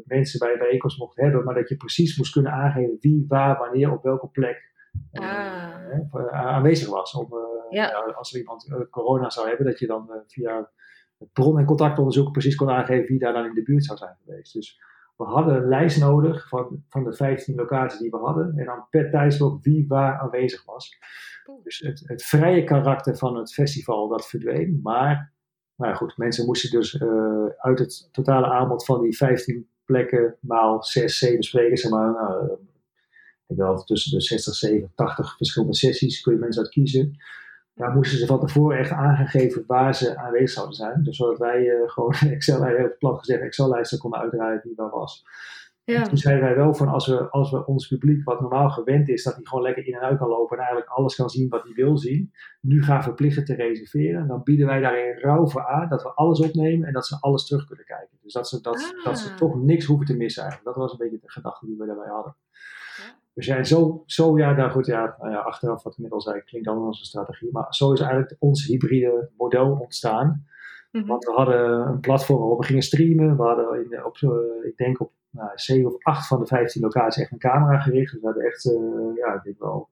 mensen 0.04 0.38
bij 0.38 0.52
een 0.52 0.58
bijeenkomst 0.58 0.98
mocht 0.98 1.16
hebben, 1.16 1.44
maar 1.44 1.54
dat 1.54 1.68
je 1.68 1.76
precies 1.76 2.16
moest 2.16 2.32
kunnen 2.32 2.52
aangeven 2.52 2.96
wie, 3.00 3.24
waar, 3.28 3.58
wanneer, 3.58 3.92
op 3.92 4.02
welke 4.02 4.28
plek 4.28 4.72
ah. 5.12 6.30
aanwezig 6.30 6.88
was. 6.88 7.14
Om, 7.14 7.28
ja. 7.70 7.88
als 7.90 8.32
er 8.32 8.38
iemand 8.38 8.74
corona 8.90 9.30
zou 9.30 9.48
hebben, 9.48 9.66
dat 9.66 9.78
je 9.78 9.86
dan 9.86 10.10
via 10.26 10.70
het 11.18 11.32
bron- 11.32 11.58
en 11.58 11.64
contactonderzoek 11.64 12.32
precies 12.32 12.54
kon 12.54 12.70
aangeven 12.70 13.06
wie 13.06 13.18
daar 13.18 13.32
dan 13.32 13.44
in 13.44 13.54
de 13.54 13.62
buurt 13.62 13.84
zou 13.84 13.98
zijn 13.98 14.16
geweest. 14.24 14.52
Dus 14.52 14.80
we 15.16 15.24
hadden 15.24 15.54
een 15.54 15.68
lijst 15.68 16.00
nodig 16.00 16.48
van, 16.48 16.84
van 16.88 17.04
de 17.04 17.12
15 17.12 17.54
locaties 17.54 17.98
die 17.98 18.10
we 18.10 18.16
hadden. 18.16 18.58
En 18.58 18.64
dan 18.64 18.86
per 18.90 19.10
tijdslot 19.10 19.64
wie 19.64 19.86
waar 19.88 20.18
aanwezig 20.18 20.64
was. 20.64 20.98
Dus 21.62 21.78
het, 21.78 22.02
het 22.04 22.22
vrije 22.22 22.64
karakter 22.64 23.16
van 23.16 23.36
het 23.36 23.52
festival 23.52 24.08
dat 24.08 24.28
verdween. 24.28 24.80
Maar 24.82 25.32
nou 25.76 25.94
goed, 25.94 26.16
mensen 26.16 26.46
moesten 26.46 26.70
dus 26.70 26.94
uh, 26.94 27.46
uit 27.58 27.78
het 27.78 28.08
totale 28.12 28.46
aanbod 28.46 28.84
van 28.84 29.02
die 29.02 29.16
15 29.16 29.68
plekken 29.84 30.36
maal 30.40 30.84
6, 30.84 31.18
7 31.18 31.42
sprekers, 31.42 31.80
zeg 31.80 31.90
maar, 31.90 32.10
nou, 32.10 32.58
ik 33.46 33.56
wel 33.56 33.84
tussen 33.84 34.10
de 34.18 34.20
60, 34.20 34.54
70, 34.54 34.90
80 34.94 35.36
verschillende 35.36 35.74
sessies 35.74 36.20
kun 36.20 36.32
je 36.32 36.38
mensen 36.38 36.62
uit 36.62 36.72
kiezen. 36.72 37.16
Daar 37.74 37.94
moesten 37.94 38.18
ze 38.18 38.26
van 38.26 38.40
tevoren 38.40 38.78
echt 38.78 38.90
aangegeven 38.90 39.64
waar 39.66 39.94
ze 39.94 40.16
aanwezig 40.16 40.50
zouden 40.50 40.76
zijn. 40.76 41.02
Dus 41.02 41.16
zodat 41.16 41.38
wij 41.38 41.60
uh, 41.60 41.90
gewoon 41.90 42.14
Excel, 42.34 42.64
heel 42.64 42.96
plat 42.98 43.18
gezegd, 43.18 43.42
Excel-lijsten 43.42 43.98
konden 43.98 44.20
uitdraaien 44.20 44.60
wie 44.64 44.72
waar 44.76 44.90
was. 44.90 45.24
Ja. 45.84 46.02
toen 46.02 46.16
zeiden 46.16 46.44
wij 46.44 46.56
wel 46.56 46.74
van 46.74 46.88
als 46.88 47.06
we, 47.06 47.30
als 47.30 47.50
we 47.50 47.66
ons 47.66 47.88
publiek 47.88 48.24
wat 48.24 48.40
normaal 48.40 48.70
gewend 48.70 49.08
is, 49.08 49.22
dat 49.22 49.34
hij 49.34 49.44
gewoon 49.44 49.64
lekker 49.64 49.86
in 49.86 49.94
en 49.94 50.00
uit 50.00 50.18
kan 50.18 50.28
lopen 50.28 50.56
en 50.56 50.62
eigenlijk 50.62 50.92
alles 50.92 51.14
kan 51.14 51.28
zien 51.30 51.48
wat 51.48 51.62
hij 51.62 51.72
wil 51.72 51.98
zien, 51.98 52.32
nu 52.60 52.82
gaan 52.82 53.02
verplichten 53.02 53.44
te 53.44 53.54
reserveren. 53.54 54.26
Dan 54.26 54.42
bieden 54.42 54.66
wij 54.66 54.80
daarin 54.80 55.18
rauw 55.18 55.46
voor 55.46 55.66
aan 55.66 55.88
dat 55.88 56.02
we 56.02 56.08
alles 56.14 56.40
opnemen 56.40 56.86
en 56.86 56.92
dat 56.92 57.06
ze 57.06 57.16
alles 57.20 57.46
terug 57.46 57.66
kunnen 57.66 57.84
kijken. 57.84 58.18
Dus 58.22 58.32
dat 58.32 58.48
ze, 58.48 58.60
dat, 58.60 58.94
dat 59.04 59.18
ze 59.18 59.30
ah. 59.30 59.36
toch 59.36 59.62
niks 59.62 59.84
hoeven 59.84 60.06
te 60.06 60.16
missen 60.16 60.42
eigenlijk. 60.42 60.74
Dat 60.74 60.82
was 60.84 60.92
een 60.92 61.04
beetje 61.04 61.20
de 61.22 61.30
gedachte 61.30 61.66
die 61.66 61.76
we 61.78 61.86
daarbij 61.86 62.10
hadden. 62.10 62.36
Ja. 62.96 63.14
We 63.32 63.42
zijn 63.42 63.66
zo, 63.66 64.02
zo 64.06 64.38
ja, 64.38 64.52
nou 64.52 64.70
goed, 64.70 64.86
ja, 64.86 65.16
nou 65.18 65.32
ja, 65.32 65.38
achteraf 65.38 65.82
wat 65.82 65.92
ik 65.92 65.98
net 65.98 66.12
al 66.12 66.20
zei, 66.20 66.42
klinkt 66.42 66.68
dan 66.68 66.78
onze 66.78 67.04
strategie, 67.04 67.52
maar 67.52 67.66
zo 67.68 67.92
is 67.92 68.00
eigenlijk 68.00 68.36
ons 68.38 68.66
hybride 68.66 69.30
model 69.36 69.78
ontstaan. 69.80 70.46
Mm 70.90 71.06
Want 71.06 71.24
we 71.24 71.32
hadden 71.32 71.88
een 71.88 72.00
platform 72.00 72.38
waarop 72.38 72.58
we 72.58 72.66
gingen 72.66 72.82
streamen. 72.82 73.36
We 73.36 73.42
hadden 73.42 73.84
in, 73.84 74.04
op, 74.04 74.16
ik 74.62 74.76
denk 74.76 75.00
op 75.00 75.12
nou, 75.32 75.50
7 75.54 75.86
of 75.86 76.04
8 76.04 76.26
van 76.26 76.40
de 76.40 76.46
15 76.46 76.82
locaties 76.82 77.22
echt 77.22 77.32
een 77.32 77.38
camera 77.38 77.80
gericht. 77.80 78.12
Dus 78.12 78.20
we 78.20 78.26
hebben 78.26 78.44
echt, 78.44 78.64
uh, 78.64 79.16
ja, 79.16 79.40
ik 79.44 79.58
wel 79.58 79.88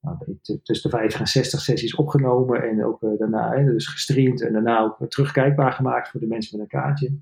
nou, 0.00 0.38
tussen 0.62 0.90
de 0.90 0.96
50 0.96 1.20
en 1.20 1.26
60 1.26 1.60
sessies 1.60 1.94
opgenomen. 1.94 2.62
En 2.62 2.84
ook 2.84 3.02
uh, 3.02 3.18
daarna 3.18 3.52
hè, 3.52 3.64
dus 3.64 3.86
gestreamd 3.86 4.42
en 4.42 4.52
daarna 4.52 4.80
ook 4.80 5.10
terugkijkbaar 5.10 5.72
gemaakt 5.72 6.08
voor 6.08 6.20
de 6.20 6.26
mensen 6.26 6.58
met 6.58 6.72
een 6.72 6.80
kaartje. 6.80 7.18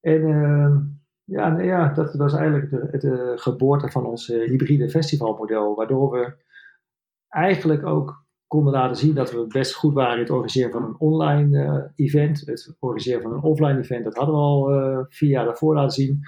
En 0.00 0.20
uh, 0.20 0.76
ja, 1.24 1.58
ja, 1.58 1.88
dat 1.88 2.14
was 2.14 2.34
eigenlijk 2.34 2.70
de, 2.70 2.98
de 2.98 3.32
geboorte 3.36 3.88
van 3.88 4.06
ons 4.06 4.26
hybride 4.26 4.90
festivalmodel. 4.90 5.74
Waardoor 5.74 6.10
we 6.10 6.34
eigenlijk 7.28 7.86
ook 7.86 8.24
konden 8.50 8.72
laten 8.72 8.96
zien 8.96 9.14
dat 9.14 9.30
we 9.32 9.46
best 9.46 9.74
goed 9.74 9.94
waren 9.94 10.14
in 10.14 10.20
het 10.20 10.30
organiseren 10.30 10.70
van 10.70 10.84
een 10.84 10.98
online 10.98 11.64
uh, 11.64 12.06
event. 12.06 12.42
Het 12.44 12.76
organiseren 12.78 13.22
van 13.22 13.32
een 13.32 13.42
offline 13.42 13.78
event, 13.78 14.04
dat 14.04 14.16
hadden 14.16 14.34
we 14.34 14.40
al 14.40 14.74
uh, 14.74 14.98
vier 15.08 15.30
jaar 15.30 15.44
daarvoor 15.44 15.74
laten 15.74 16.02
zien. 16.02 16.20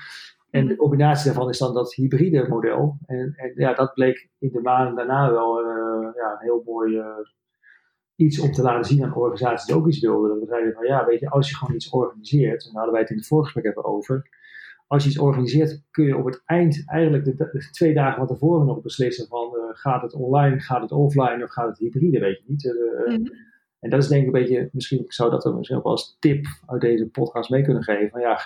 En 0.51 0.67
de 0.67 0.77
combinatie 0.77 1.25
daarvan 1.25 1.49
is 1.49 1.59
dan 1.59 1.75
dat 1.75 1.95
hybride 1.95 2.49
model. 2.49 2.99
En, 3.07 3.35
en 3.37 3.53
ja, 3.55 3.75
dat 3.75 3.95
bleek 3.95 4.31
in 4.39 4.51
de 4.53 4.61
maanden 4.61 4.97
daarna 4.97 5.31
wel 5.31 5.61
uh, 5.61 6.09
ja, 6.15 6.33
een 6.33 6.43
heel 6.43 6.63
mooi 6.65 7.03
iets 8.17 8.41
om 8.41 8.53
te 8.53 8.63
laten 8.63 8.85
zien 8.85 9.05
aan 9.05 9.15
organisaties 9.15 9.67
die 9.67 9.77
ook 9.77 9.87
iets 9.87 10.01
wilden. 10.01 10.29
Dat 10.29 10.39
we 10.39 10.47
zeiden 10.47 10.73
van 10.73 10.87
ja, 10.87 11.07
weet 11.07 11.21
je, 11.21 11.31
als 11.31 11.51
je 11.51 11.57
gewoon 11.57 11.75
iets 11.75 11.91
organiseert, 11.91 12.65
en 12.65 12.73
daar 12.73 12.83
hadden 12.83 12.93
wij 12.93 13.01
het 13.01 13.11
in 13.11 13.17
het 13.17 13.27
voorgesprek 13.27 13.65
even 13.65 13.85
over 13.85 14.31
als 14.93 15.03
je 15.03 15.09
iets 15.09 15.19
organiseert, 15.19 15.83
kun 15.91 16.05
je 16.05 16.17
op 16.17 16.25
het 16.25 16.43
eind 16.45 16.83
eigenlijk 16.87 17.25
de, 17.25 17.69
twee 17.71 17.95
dagen 17.95 18.17
van 18.17 18.27
tevoren 18.27 18.67
nog 18.67 18.81
beslissen 18.81 19.27
van 19.27 19.52
gaat 19.75 20.03
het 20.03 20.15
online, 20.15 20.61
gaat 20.61 20.83
het 20.83 20.93
offline 20.93 21.45
of 21.45 21.51
gaat 21.51 21.69
het 21.69 21.79
hybride, 21.79 22.19
weet 22.19 22.39
je 22.39 22.45
niet. 22.47 22.65
Uh, 22.65 23.17
mm 23.17 23.27
En 23.83 23.91
dat 23.91 24.03
is 24.03 24.09
denk 24.09 24.21
ik 24.21 24.27
een 24.27 24.41
beetje, 24.41 24.69
misschien 24.73 25.05
zou 25.07 25.31
dat 25.31 25.45
er 25.45 25.55
misschien 25.55 25.79
ook 25.79 25.85
als 25.85 26.17
tip 26.21 26.47
uit 26.67 26.81
deze 26.81 27.09
podcast 27.09 27.51
mee 27.51 27.63
kunnen 27.63 27.83
geven. 27.83 28.11
Van 28.11 28.21
ja, 28.21 28.39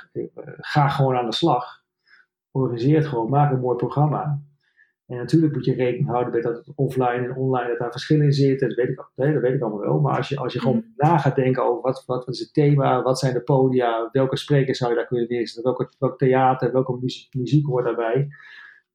ga 0.57 0.89
gewoon 0.89 1.17
aan 1.17 1.27
de 1.27 1.35
slag. 1.35 1.85
Organiseer 2.51 2.97
het 2.97 3.07
gewoon, 3.07 3.31
maak 3.31 3.53
een 3.53 3.61
mooi 3.61 3.77
programma. 3.77 4.41
En 5.07 5.17
natuurlijk 5.17 5.55
moet 5.55 5.65
je 5.65 5.75
rekening 5.75 6.09
houden 6.09 6.33
met 6.33 6.43
dat 6.43 6.57
het 6.57 6.73
offline 6.75 7.25
en 7.25 7.37
online, 7.37 7.69
dat 7.69 7.79
daar 7.79 7.91
verschillen 7.91 8.25
in 8.25 8.33
zitten. 8.33 8.69
Dat 8.69 8.77
weet 8.77 8.89
ik, 8.89 8.97
dat 9.15 9.43
weet 9.43 9.55
ik 9.55 9.63
allemaal 9.63 9.81
wel. 9.81 10.01
Maar 10.01 10.17
als 10.17 10.29
je, 10.29 10.37
als 10.37 10.53
je 10.53 10.61
gewoon 10.61 10.77
mhm. 10.77 10.87
na 11.09 11.19
gaat 11.19 11.37
denken 11.37 11.65
over 11.65 11.83
wat, 11.83 12.03
wat 12.07 12.29
is 12.29 12.39
het 12.39 12.53
thema, 12.53 13.03
wat 13.03 13.19
zijn 13.19 13.35
de 13.35 13.43
podia, 13.43 14.09
welke 14.13 14.37
sprekers 14.37 14.79
zou 14.79 14.91
je 14.91 14.97
daar 14.97 15.07
kunnen 15.07 15.29
neerzetten, 15.29 15.63
welke, 15.63 15.95
welk 15.99 16.19
theater, 16.19 16.73
welke 16.73 16.99
muziek, 17.01 17.35
muziek 17.35 17.67
hoort 17.67 17.85
daarbij. 17.85 18.29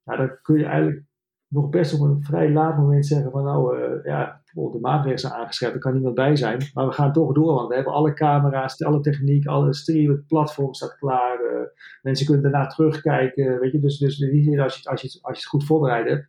Nou, 0.03 0.17
dan 0.17 0.37
kun 0.41 0.57
je 0.57 0.65
eigenlijk 0.65 1.03
nog 1.51 1.69
best 1.69 1.93
op 1.93 2.09
een 2.09 2.23
vrij 2.23 2.51
laat 2.51 2.77
moment 2.77 3.05
zeggen 3.05 3.31
van 3.31 3.43
nou, 3.43 3.77
uh, 3.77 4.03
ja, 4.03 4.41
de 4.53 4.77
maatregelen 4.81 5.19
zijn 5.19 5.33
aangescherpt, 5.33 5.75
er 5.75 5.81
kan 5.81 5.93
niemand 5.93 6.15
bij 6.15 6.35
zijn. 6.35 6.61
Maar 6.73 6.85
we 6.85 6.91
gaan 6.91 7.13
toch 7.13 7.33
door, 7.33 7.53
want 7.53 7.67
we 7.67 7.75
hebben 7.75 7.93
alle 7.93 8.13
camera's, 8.13 8.83
alle 8.83 9.01
techniek, 9.01 9.47
alle 9.47 9.73
stream, 9.73 10.11
het 10.11 10.27
platform 10.27 10.73
staat 10.73 10.97
klaar. 10.97 11.39
Uh, 11.39 11.61
mensen 12.01 12.25
kunnen 12.25 12.43
daarna 12.51 12.67
terugkijken, 12.67 13.59
weet 13.59 13.71
je. 13.71 13.79
Dus, 13.79 13.97
dus 13.97 14.17
die 14.17 14.61
als 14.61 14.77
je, 14.77 14.89
als, 14.89 15.01
je, 15.01 15.19
als 15.21 15.37
je 15.37 15.41
het 15.41 15.45
goed 15.45 15.65
voorbereid 15.65 16.09
hebt, 16.09 16.27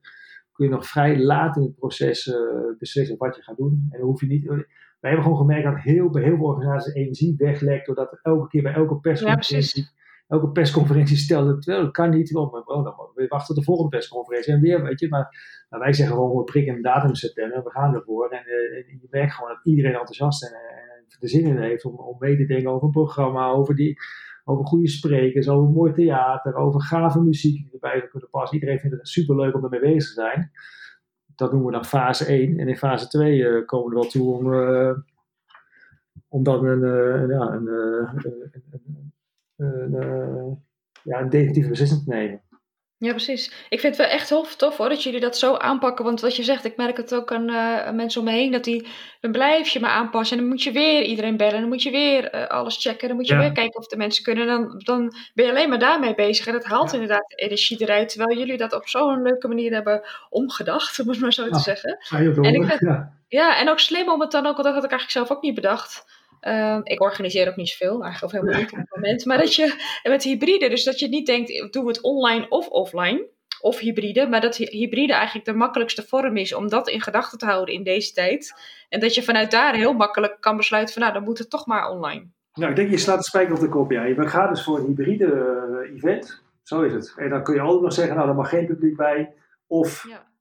kun 0.52 0.64
je 0.66 0.70
nog 0.70 0.86
vrij 0.86 1.18
laat 1.18 1.56
in 1.56 1.62
het 1.62 1.74
proces 1.74 2.26
uh, 2.26 2.34
beslissen 2.78 3.16
wat 3.18 3.36
je 3.36 3.42
gaat 3.42 3.56
doen. 3.56 3.86
En 3.90 3.98
dan 3.98 4.08
hoef 4.08 4.20
je 4.20 4.26
niet... 4.26 4.46
Wij 5.00 5.10
hebben 5.10 5.22
gewoon 5.22 5.46
gemerkt 5.46 5.64
dat 5.64 5.94
heel, 5.94 6.10
bij 6.10 6.22
heel 6.22 6.36
veel 6.36 6.46
organisaties 6.46 6.94
energie 6.94 7.34
weglekt, 7.38 7.86
doordat 7.86 8.18
elke 8.22 8.48
keer 8.48 8.62
bij 8.62 8.74
elke 8.74 8.96
persconferentie... 8.96 9.82
Ja, 9.82 10.00
elke 10.32 10.50
persconferentie 10.50 11.16
stelde, 11.16 11.58
terwijl 11.58 11.84
dat 11.84 11.92
kan 11.92 12.10
niet, 12.10 12.34
oh, 12.34 12.54
oh, 12.54 12.84
dan 12.84 12.94
we 13.14 13.26
wachten 13.28 13.46
tot 13.46 13.56
de 13.56 13.62
volgende 13.62 13.90
persconferentie 13.90 14.52
en 14.52 14.60
weer, 14.60 14.82
weet 14.82 15.00
je. 15.00 15.08
Maar 15.08 15.28
wij 15.68 15.92
zeggen 15.92 16.16
gewoon, 16.16 16.36
we 16.36 16.44
prikken 16.44 16.74
een 16.74 16.82
datum 16.82 17.14
september, 17.14 17.62
we 17.64 17.70
gaan 17.70 17.94
ervoor. 17.94 18.28
En, 18.28 18.42
uh, 18.46 19.00
je 19.00 19.06
merkt 19.10 19.32
gewoon 19.32 19.50
dat 19.50 19.60
iedereen 19.64 19.92
enthousiast 19.92 20.44
en, 20.44 20.52
en 20.52 21.04
er 21.20 21.28
zin 21.28 21.44
in 21.44 21.56
heeft 21.56 21.84
om, 21.84 21.94
om 21.94 22.16
mee 22.18 22.36
te 22.36 22.46
denken 22.46 22.70
over 22.70 22.84
een 22.86 22.92
programma, 22.92 23.50
over, 23.50 23.74
die, 23.74 23.96
over 24.44 24.64
goede 24.64 24.88
sprekers, 24.88 25.48
over 25.48 25.70
mooi 25.70 25.92
theater, 25.92 26.54
over 26.54 26.80
gave 26.80 27.20
muziek 27.20 27.56
die 27.56 27.72
erbij 27.72 27.98
zou 27.98 28.10
kunnen 28.10 28.30
passen. 28.30 28.58
Iedereen 28.58 28.78
vindt 28.78 28.96
het 28.96 29.08
super 29.08 29.36
leuk 29.36 29.54
om 29.54 29.64
ermee 29.64 29.80
bezig 29.80 30.14
te 30.14 30.20
zijn. 30.20 30.50
Dat 31.34 31.50
noemen 31.52 31.68
we 31.68 31.74
dan 31.74 31.84
fase 31.84 32.24
1. 32.24 32.58
En 32.58 32.68
in 32.68 32.76
fase 32.76 33.08
2 33.08 33.36
uh, 33.38 33.66
komen 33.66 33.88
we 33.88 33.94
er 33.94 34.00
wel 34.00 34.10
toe 34.10 34.34
om, 34.34 34.52
uh, 34.52 34.98
om 36.28 36.42
dan 36.42 36.64
een, 36.66 36.82
een, 36.82 37.66
een, 37.66 39.01
ja, 41.02 41.20
een 41.20 41.28
definitieve 41.28 41.68
beslissing 41.68 42.02
te 42.04 42.10
nemen. 42.10 42.42
Ja, 43.02 43.10
precies. 43.10 43.52
Ik 43.68 43.80
vind 43.80 43.96
het 43.96 44.06
wel 44.06 44.16
echt 44.16 44.28
tof, 44.28 44.56
tof 44.56 44.76
hoor, 44.76 44.88
dat 44.88 45.02
jullie 45.02 45.20
dat 45.20 45.38
zo 45.38 45.54
aanpakken. 45.54 46.04
Want 46.04 46.20
wat 46.20 46.36
je 46.36 46.42
zegt, 46.42 46.64
ik 46.64 46.76
merk 46.76 46.96
het 46.96 47.14
ook 47.14 47.32
aan 47.32 47.50
uh, 47.50 47.90
mensen 47.90 48.20
om 48.20 48.26
me 48.26 48.32
heen, 48.32 48.50
dat 48.50 48.64
die, 48.64 48.86
dan 49.20 49.32
blijf 49.32 49.68
je 49.68 49.80
maar 49.80 49.90
aanpassen. 49.90 50.36
En 50.36 50.42
dan 50.42 50.52
moet 50.52 50.62
je 50.62 50.72
weer 50.72 51.02
iedereen 51.02 51.36
bellen, 51.36 51.60
dan 51.60 51.68
moet 51.68 51.82
je 51.82 51.90
weer 51.90 52.34
uh, 52.34 52.46
alles 52.46 52.82
checken. 52.82 53.08
Dan 53.08 53.16
moet 53.16 53.26
je 53.26 53.34
ja. 53.34 53.40
weer 53.40 53.52
kijken 53.52 53.78
of 53.78 53.86
de 53.86 53.96
mensen 53.96 54.24
kunnen. 54.24 54.46
Dan, 54.46 54.80
dan 54.84 55.14
ben 55.34 55.44
je 55.44 55.50
alleen 55.50 55.68
maar 55.68 55.78
daarmee 55.78 56.14
bezig. 56.14 56.46
En 56.46 56.52
dat 56.52 56.64
haalt 56.64 56.90
ja. 56.90 56.98
inderdaad 56.98 57.32
energie 57.38 57.82
eruit. 57.82 58.08
Terwijl 58.08 58.38
jullie 58.38 58.56
dat 58.56 58.72
op 58.72 58.88
zo'n 58.88 59.22
leuke 59.22 59.48
manier 59.48 59.72
hebben 59.72 60.02
omgedacht, 60.28 60.98
om 61.00 61.08
het 61.08 61.20
maar 61.20 61.32
zo 61.32 61.48
te 61.48 61.58
zeggen. 61.58 61.98
En, 62.10 62.54
ik 62.54 62.64
vind, 62.64 63.08
ja. 63.28 63.58
en 63.58 63.68
ook 63.68 63.78
slim 63.78 64.08
om 64.08 64.20
het 64.20 64.30
dan 64.30 64.46
ook, 64.46 64.56
want 64.56 64.64
dat 64.64 64.74
had 64.74 64.84
ik 64.84 64.90
eigenlijk 64.90 65.26
zelf 65.26 65.30
ook 65.30 65.42
niet 65.42 65.54
bedacht 65.54 66.04
Uh, 66.48 66.78
ik 66.82 67.00
organiseer 67.00 67.48
ook 67.48 67.56
niet 67.56 67.68
zoveel, 67.68 68.02
eigenlijk 68.02 68.34
of 68.34 68.40
helemaal 68.40 68.60
niet 68.60 68.72
op 68.72 68.78
het 68.78 68.94
moment. 68.94 69.24
Maar 69.24 69.38
dat 69.38 69.54
je 69.54 69.74
met 70.02 70.22
hybride, 70.22 70.68
dus 70.68 70.84
dat 70.84 70.98
je 70.98 71.08
niet 71.08 71.26
denkt, 71.26 71.72
doen 71.72 71.84
we 71.84 71.90
het 71.90 72.00
online 72.00 72.48
of 72.48 72.68
offline, 72.68 73.26
of 73.60 73.78
hybride, 73.78 74.28
maar 74.28 74.40
dat 74.40 74.56
hybride 74.56 75.12
eigenlijk 75.12 75.46
de 75.46 75.54
makkelijkste 75.54 76.02
vorm 76.02 76.36
is 76.36 76.54
om 76.54 76.68
dat 76.68 76.88
in 76.88 77.00
gedachten 77.00 77.38
te 77.38 77.46
houden 77.46 77.74
in 77.74 77.82
deze 77.82 78.12
tijd. 78.12 78.54
En 78.88 79.00
dat 79.00 79.14
je 79.14 79.22
vanuit 79.22 79.50
daar 79.50 79.74
heel 79.74 79.92
makkelijk 79.92 80.36
kan 80.40 80.56
besluiten 80.56 80.94
van, 80.94 81.02
nou, 81.02 81.14
dan 81.14 81.22
moet 81.22 81.38
het 81.38 81.50
toch 81.50 81.66
maar 81.66 81.90
online. 81.90 82.26
Nou, 82.54 82.70
ik 82.70 82.76
denk 82.76 82.90
je 82.90 82.98
slaat 82.98 83.18
de 83.18 83.24
spijker 83.24 83.54
op 83.54 83.60
de 83.60 83.68
kop. 83.68 83.90
Ja. 83.90 84.04
Je 84.04 84.28
gaat 84.28 84.48
dus 84.48 84.64
voor 84.64 84.78
een 84.78 84.86
hybride 84.86 85.24
uh, 85.84 85.96
event, 85.96 86.42
zo 86.62 86.82
is 86.82 86.92
het. 86.92 87.14
En 87.16 87.30
dan 87.30 87.42
kun 87.42 87.54
je 87.54 87.60
altijd 87.60 87.82
nog 87.82 87.92
zeggen, 87.92 88.16
nou, 88.16 88.28
er 88.28 88.34
mag 88.34 88.48
geen 88.48 88.66
publiek 88.66 88.96
bij. 88.96 89.34
Of 89.66 90.06
ja. 90.08 90.31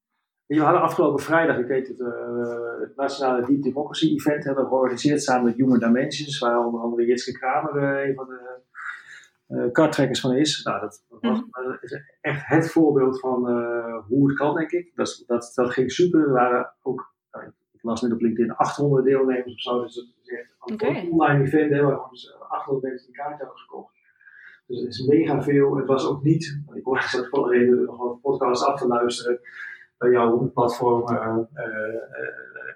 We 0.57 0.61
hadden 0.61 0.81
afgelopen 0.81 1.23
vrijdag, 1.23 1.57
ik 1.57 1.67
weet 1.67 1.87
het, 1.87 1.99
uh, 1.99 2.79
het 2.79 2.95
Nationale 2.95 3.45
Deep 3.45 3.61
Democracy 3.61 4.13
Event 4.13 4.43
hebben 4.43 4.63
we 4.63 4.69
georganiseerd 4.69 5.23
samen 5.23 5.43
met 5.43 5.55
Human 5.55 5.79
Dimensions, 5.79 6.39
waar 6.39 6.65
onder 6.65 6.81
andere 6.81 7.05
Jitske 7.05 7.31
Kramer 7.31 7.75
uh, 7.75 8.07
een 8.07 8.15
van 8.15 8.25
de 8.25 8.59
uh, 9.47 10.21
van 10.21 10.35
is. 10.35 10.63
Nou, 10.63 10.79
dat, 10.79 11.03
mm. 11.21 11.47
dat, 11.51 11.83
is 11.83 12.01
echt 12.21 12.47
het 12.47 12.71
voorbeeld 12.71 13.19
van 13.19 13.49
hoe 14.07 14.27
het 14.27 14.37
kan, 14.37 14.55
denk 14.55 14.71
ik. 14.71 14.91
Dat, 14.95 15.23
dat, 15.27 15.51
dat 15.55 15.69
ging 15.69 15.91
super. 15.91 16.21
Er 16.21 16.31
waren 16.31 16.73
ook, 16.81 17.13
nou, 17.31 17.45
ik 17.71 17.83
las 17.83 18.01
net 18.01 18.13
op 18.13 18.21
LinkedIn, 18.21 18.55
800 18.55 19.05
deelnemers 19.05 19.53
of 19.53 19.59
zo. 19.59 19.81
Dus 19.81 19.95
dat 19.95 20.05
is 20.23 20.29
echt 20.29 20.49
een 20.65 20.73
okay. 20.73 21.07
online 21.11 21.43
event, 21.43 21.71
hè, 21.71 21.81
waar 21.81 21.99
800 22.49 22.85
mensen 22.85 23.07
een 23.07 23.13
kaart 23.13 23.37
hebben 23.37 23.57
gekocht. 23.57 23.93
Dus 24.67 24.81
het 24.81 24.89
is 24.89 25.05
mega 25.07 25.41
veel. 25.41 25.75
Het 25.75 25.87
was 25.87 26.07
ook 26.07 26.23
niet, 26.23 26.61
ik 26.73 26.83
hoorde 26.83 27.27
wel 27.31 27.53
even 27.53 27.83
nog 27.83 28.11
een 28.11 28.19
podcast 28.19 28.63
af 28.63 28.79
te 28.79 28.87
luisteren 28.87 29.39
bij 30.01 30.11
jouw 30.11 30.51
platform 30.53 31.11
uh, 31.11 31.37
uh, 31.55 31.65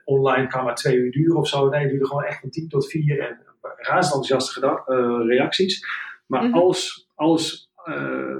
online 0.03 0.47
kan 0.47 0.63
maar 0.63 0.75
twee 0.75 0.97
uur 0.97 1.11
duren 1.11 1.37
of 1.37 1.47
zo. 1.47 1.69
Nee, 1.69 1.81
het 1.81 1.89
duurde 1.89 2.07
gewoon 2.07 2.23
echt 2.23 2.39
van 2.39 2.49
tien 2.49 2.67
tot 2.67 2.89
vier 2.89 3.19
en 3.19 3.39
razend 3.77 4.15
enthousiaste 4.15 4.83
reacties. 5.27 5.85
Maar 6.27 6.43
mm 6.43 6.51
-hmm. 6.51 6.61
als, 6.61 7.09
als 7.15 7.73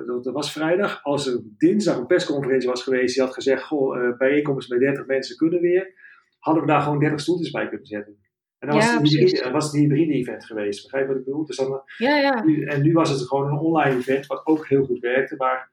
dat 0.06 0.34
was 0.34 0.52
vrijdag, 0.52 1.04
als 1.04 1.28
er 1.28 1.42
dinsdag 1.58 1.98
een 1.98 2.06
persconferentie 2.06 2.70
was 2.70 2.84
geweest 2.84 3.14
die 3.16 3.24
had 3.24 3.34
gezegd, 3.34 3.64
goh, 3.64 4.18
bijeenkomst 4.18 4.70
met 4.70 4.80
30 4.80 5.06
mensen 5.06 5.38
kunnen 5.38 5.62
weer, 5.62 5.94
hadden 6.40 6.64
we 6.64 6.70
daar 6.70 6.82
gewoon 6.82 7.00
30 7.00 7.20
stoeltjes 7.20 7.52
bij 7.52 7.68
kunnen 7.68 7.88
zetten. 7.88 8.18
En 8.60 8.68
dan 8.68 8.78
ja, 8.80 8.84
was, 8.84 8.94
het 8.94 9.20
hybride, 9.20 9.52
was 9.52 9.66
het 9.66 9.74
een 9.74 9.80
hybride 9.80 10.14
event 10.14 10.46
geweest. 10.46 10.84
Begrijp 10.84 11.04
je 11.04 11.10
wat 11.12 11.20
ik 11.20 11.26
bedoel? 11.26 11.46
Dus 11.46 11.58
dan, 11.58 11.82
ja, 11.98 12.18
ja. 12.18 12.44
En 12.66 12.82
nu 12.82 12.94
was 12.94 13.10
het 13.10 13.28
gewoon 13.28 13.48
een 13.48 13.60
online 13.60 13.98
event, 13.98 14.26
wat 14.26 14.46
ook 14.46 14.68
heel 14.68 14.86
goed 14.86 15.00
werkte. 15.00 15.36
Maar 15.36 15.72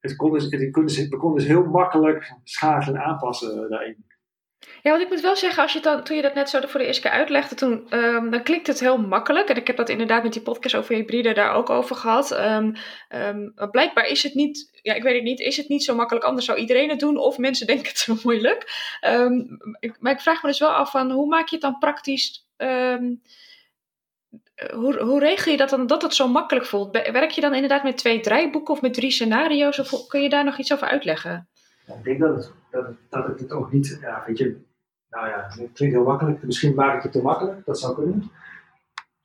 het 0.00 0.16
kon 0.16 0.32
dus, 0.32 0.44
het 0.50 0.70
kon 0.72 0.86
dus, 0.86 1.08
we 1.08 1.16
konden 1.16 1.38
dus 1.38 1.48
heel 1.48 1.64
makkelijk 1.64 2.32
schakelen 2.44 3.00
en 3.00 3.06
aanpassen 3.06 3.70
daarin. 3.70 4.08
Ja, 4.82 4.90
want 4.90 5.02
ik 5.02 5.08
moet 5.08 5.20
wel 5.20 5.36
zeggen, 5.36 5.62
als 5.62 5.72
je 5.72 5.80
dan, 5.80 6.02
toen 6.02 6.16
je 6.16 6.22
dat 6.22 6.34
net 6.34 6.50
zo 6.50 6.60
voor 6.60 6.80
de 6.80 6.86
eerste 6.86 7.02
keer 7.02 7.10
uitlegde, 7.10 7.54
toen, 7.54 7.86
um, 7.94 8.30
dan 8.30 8.42
klinkt 8.42 8.66
het 8.66 8.80
heel 8.80 8.98
makkelijk. 8.98 9.48
En 9.48 9.56
ik 9.56 9.66
heb 9.66 9.76
dat 9.76 9.88
inderdaad 9.88 10.22
met 10.22 10.32
die 10.32 10.42
podcast 10.42 10.74
over 10.74 10.94
hybride 10.94 11.32
daar 11.32 11.52
ook 11.52 11.70
over 11.70 11.96
gehad. 11.96 12.30
Um, 12.40 12.74
um, 13.08 13.70
blijkbaar 13.70 14.06
is 14.06 14.22
het 14.22 14.34
niet, 14.34 14.78
ja, 14.82 14.94
ik 14.94 15.02
weet 15.02 15.14
het 15.14 15.22
niet, 15.22 15.40
is 15.40 15.56
het 15.56 15.68
niet 15.68 15.84
zo 15.84 15.94
makkelijk. 15.94 16.24
Anders 16.24 16.46
zou 16.46 16.58
iedereen 16.58 16.88
het 16.88 17.00
doen, 17.00 17.16
of 17.16 17.38
mensen 17.38 17.66
denken 17.66 17.88
het 17.88 17.98
zo 17.98 18.16
moeilijk. 18.22 18.62
Ik, 19.80 19.96
maar 19.98 20.12
ik 20.12 20.20
vraag 20.20 20.42
me 20.42 20.48
dus 20.48 20.60
wel 20.60 20.74
af 20.74 20.90
van, 20.90 21.10
hoe 21.10 21.28
maak 21.28 21.48
je 21.48 21.56
het 21.56 21.64
dan 21.64 21.78
praktisch 21.78 22.48
hoe, 24.74 24.98
hoe 24.98 25.20
regel 25.20 25.52
je 25.52 25.58
dat 25.58 25.70
dan 25.70 25.86
dat 25.86 26.02
het 26.02 26.14
zo 26.14 26.28
makkelijk 26.28 26.66
voelt? 26.66 27.10
Werk 27.12 27.30
je 27.30 27.40
dan 27.40 27.54
inderdaad 27.54 27.82
met 27.82 27.96
twee 27.96 28.20
draaiboeken 28.20 28.74
of 28.74 28.82
met 28.82 28.94
drie 28.94 29.10
scenario's? 29.10 29.78
Of 29.78 30.06
kun 30.06 30.22
je 30.22 30.28
daar 30.28 30.44
nog 30.44 30.58
iets 30.58 30.72
over 30.72 30.86
uitleggen? 30.86 31.48
Ik 31.86 32.04
denk 32.04 32.20
dat 32.20 32.36
het, 32.36 32.52
dat, 32.70 32.86
dat 33.08 33.40
het 33.40 33.52
ook 33.52 33.72
niet, 33.72 34.00
weet 34.26 34.38
je, 34.38 34.56
nou 35.10 35.28
ja, 35.28 35.46
het 35.48 35.72
klinkt 35.72 35.94
heel 35.94 36.04
makkelijk. 36.04 36.42
Misschien 36.42 36.74
maak 36.74 36.96
ik 36.96 37.02
het 37.02 37.12
te 37.12 37.22
makkelijk, 37.22 37.64
dat 37.64 37.78
zou 37.78 37.94
kunnen. 37.94 38.30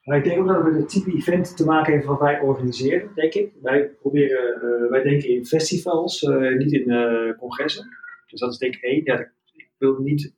Maar 0.04 0.18
ik 0.18 0.24
denk 0.24 0.40
ook 0.40 0.48
dat 0.48 0.56
het 0.56 0.66
met 0.66 0.76
het 0.76 0.90
type 0.90 1.12
event 1.12 1.58
te 1.58 1.66
maken 1.66 1.94
heeft 1.94 2.06
wat 2.06 2.20
wij 2.20 2.40
organiseren, 2.40 3.10
denk 3.16 3.34
ik. 3.34 3.54
Wij 3.62 3.88
proberen, 3.88 4.56
uh, 4.64 4.90
wij 4.90 5.04
denken 5.04 5.30
in 5.30 5.46
festivals, 5.46 6.22
uh, 6.22 6.58
niet 6.58 6.72
in 6.72 6.92
uh, 6.92 7.38
congressen. 7.38 7.88
Dus 8.28 8.40
dat 8.40 8.52
is 8.52 8.58
denk 8.58 8.76
ik 8.76 8.82
één. 8.82 9.02
Ja, 9.04 9.20
ik 9.52 9.70
wil 9.78 9.98
niet 10.00 10.34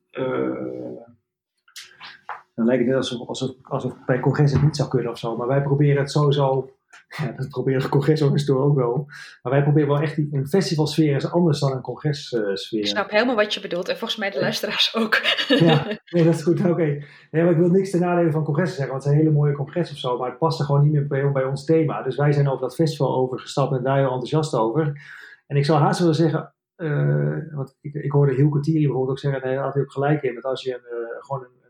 dan 2.58 2.66
lijkt 2.66 2.82
het 2.82 2.92
net 2.92 2.98
alsof, 2.98 3.28
alsof, 3.28 3.56
alsof 3.62 3.94
bij 4.06 4.20
congressen 4.20 4.64
niet 4.64 4.76
zou 4.76 4.90
kunnen 4.90 5.12
of 5.12 5.18
zo. 5.18 5.38
Maar 5.38 5.48
wij 5.48 5.62
proberen 5.62 6.02
het 6.02 6.12
sowieso. 6.12 6.70
Ja, 7.18 7.32
dat 7.32 7.50
proberen 7.50 7.82
de 7.82 7.90
congresorganisatoren 7.90 8.64
ook 8.64 8.76
wel. 8.76 9.06
Maar 9.42 9.52
wij 9.52 9.64
proberen 9.64 9.90
wel 9.90 10.00
echt 10.00 10.16
die, 10.16 10.28
een 10.32 10.48
festivalsfeer 10.48 11.16
is 11.16 11.32
anders 11.32 11.60
dan 11.60 11.72
een 11.72 11.82
congressfeer. 11.82 12.80
Ik 12.80 12.88
snap 12.88 13.10
helemaal 13.10 13.36
wat 13.36 13.54
je 13.54 13.60
bedoelt. 13.60 13.88
En 13.88 13.98
volgens 13.98 14.20
mij 14.20 14.30
de 14.30 14.40
luisteraars 14.40 14.96
ook. 14.96 15.22
Ja, 15.48 15.86
nee, 16.10 16.24
dat 16.24 16.34
is 16.34 16.44
goed. 16.44 16.60
Oké. 16.60 16.70
Okay. 16.70 17.06
Nee, 17.32 17.44
maar 17.44 17.52
ik 17.52 17.58
wil 17.58 17.70
niks 17.70 17.90
ten 17.90 18.00
nadele 18.00 18.32
van 18.32 18.44
congressen 18.44 18.76
zeggen. 18.76 18.94
Want 18.94 19.04
het 19.04 19.14
zijn 19.14 19.26
hele 19.26 19.40
mooie 19.40 19.56
congressen 19.56 19.96
of 19.96 20.02
zo. 20.02 20.18
Maar 20.18 20.30
het 20.30 20.40
past 20.40 20.60
er 20.60 20.66
gewoon 20.66 20.82
niet 20.82 20.92
meer 20.92 21.08
bij, 21.08 21.32
bij 21.32 21.44
ons 21.44 21.66
thema. 21.66 22.04
Dus 22.04 22.16
wij 22.16 22.32
zijn 22.32 22.48
over 22.48 22.62
dat 22.62 22.76
festival 22.76 23.16
overgestapt 23.16 23.78
en 23.78 23.84
daar 23.84 23.98
heel 23.98 24.06
enthousiast 24.06 24.54
over. 24.54 25.02
En 25.48 25.58
ik 25.58 25.66
zou 25.66 25.80
haast 25.80 26.00
willen 26.00 26.16
zeggen. 26.16 26.54
Uh, 26.78 27.38
want 27.52 27.78
ik, 27.82 27.94
ik 27.94 28.12
hoorde 28.12 28.34
heel 28.34 28.50
Cotieri 28.50 28.84
bijvoorbeeld 28.84 29.12
ook 29.12 29.20
zeggen. 29.20 29.42
En 29.42 29.48
hij 29.48 29.58
had 29.58 29.74
hij 29.74 29.84
ook 29.84 29.92
gelijk 29.92 30.24
in. 30.24 30.36
Dat 30.36 30.44
als 30.44 30.64
je 30.64 30.74
een, 30.74 31.00
uh, 31.00 31.08
gewoon 31.20 31.44
een 31.44 31.67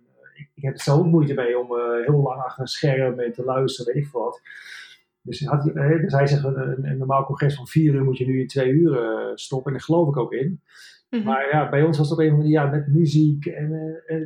ik 0.53 0.63
heb 0.63 0.73
er 0.73 0.81
zelf 0.81 1.05
moeite 1.05 1.33
mee 1.33 1.59
om 1.59 1.71
uh, 1.71 2.05
heel 2.05 2.21
lang 2.21 2.41
achter 2.41 2.61
een 2.61 2.67
scherm 2.67 3.19
en 3.19 3.33
te 3.33 3.43
luisteren, 3.43 3.93
weet 3.93 4.03
ik 4.03 4.11
wat. 4.11 4.41
Dus, 5.21 5.45
had, 5.45 5.63
dus 5.63 6.13
hij 6.13 6.27
zegt, 6.27 6.43
een, 6.43 6.85
een, 6.85 6.97
normaal 6.97 7.25
congres 7.25 7.55
van 7.55 7.67
vier 7.67 7.93
uur 7.93 8.03
moet 8.03 8.17
je 8.17 8.25
nu 8.25 8.39
in 8.39 8.47
twee 8.47 8.71
uur 8.71 9.31
stoppen. 9.35 9.71
En 9.71 9.77
daar 9.77 9.87
geloof 9.87 10.07
ik 10.07 10.17
ook 10.17 10.33
in. 10.33 10.61
Mm 11.09 11.19
-hmm. 11.19 11.27
Maar 11.27 11.49
ja, 11.51 11.69
bij 11.69 11.83
ons 11.83 11.97
was 11.97 12.09
het 12.09 12.17
op 12.17 12.23
een 12.23 12.31
of 12.31 12.37
andere 12.39 12.55
manier 12.55 12.71
ja, 12.71 12.77
met 12.77 12.95
muziek. 12.95 13.45
En 13.45 13.69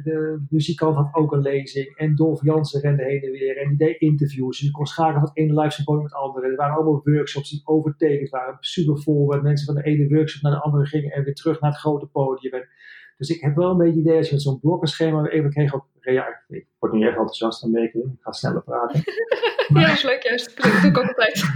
de 0.04 0.46
muzikant 0.50 0.96
had 0.96 1.10
ook 1.14 1.32
een 1.32 1.42
lezing. 1.42 1.98
En 1.98 2.16
Dolf 2.16 2.44
Jansen 2.44 2.82
rende 2.82 3.04
heen 3.04 3.22
en 3.22 3.32
weer. 3.32 3.58
En 3.58 3.70
die 3.70 3.78
deed 3.78 4.00
interviews. 4.00 4.58
Dus 4.58 4.68
je 4.68 4.72
kon 4.72 4.86
schakelen 4.86 5.20
van 5.20 5.30
het 5.30 5.38
ene 5.38 5.60
live 5.62 5.70
symposium 5.70 6.04
met 6.04 6.12
het 6.12 6.22
andere. 6.22 6.48
Er 6.48 6.56
waren 6.56 6.76
allemaal 6.76 7.02
workshops 7.04 7.50
die 7.50 7.62
overtekend 7.64 8.30
waren. 8.30 8.58
Super 8.60 9.02
vol. 9.02 9.28
Waar 9.28 9.42
mensen 9.42 9.66
van 9.66 9.76
de 9.76 9.90
ene 9.90 10.16
workshop 10.16 10.42
naar 10.42 10.52
de 10.52 10.62
andere 10.62 10.86
gingen. 10.86 11.12
En 11.12 11.24
weer 11.24 11.36
terug 11.36 11.60
naar 11.62 11.72
het 11.72 11.80
grote 11.80 12.08
podium. 12.08 12.54
En, 12.54 12.68
dus 13.18 13.30
ik 13.30 13.42
heb 13.42 13.56
wel 13.56 13.70
een 13.70 13.78
beetje 13.78 14.00
het 14.00 14.06
idee 14.06 14.18
als 14.18 14.28
je 14.28 14.34
met 14.34 14.44
zo'n 14.44 14.60
blokkenschema 14.60 15.28
even 15.28 15.50
kreeg 15.50 15.76
ook 15.76 15.86
reactie. 16.02 16.58
Ik 16.58 16.68
word 16.80 16.94
nu 16.94 17.02
echt 17.02 17.18
enthousiast 17.18 17.64
een 17.64 17.72
beetje. 17.72 18.00
Ik 18.00 18.22
ga 18.22 18.32
sneller 18.32 18.64
praten. 18.64 19.04
ja, 19.74 19.82
dat 19.82 19.92
is 19.92 20.04
leuk 20.04 20.24
juist. 20.24 20.62
Dat 20.62 20.82
doe 20.82 20.90
ik 20.90 20.98
ook 20.98 21.08
altijd. 21.08 21.52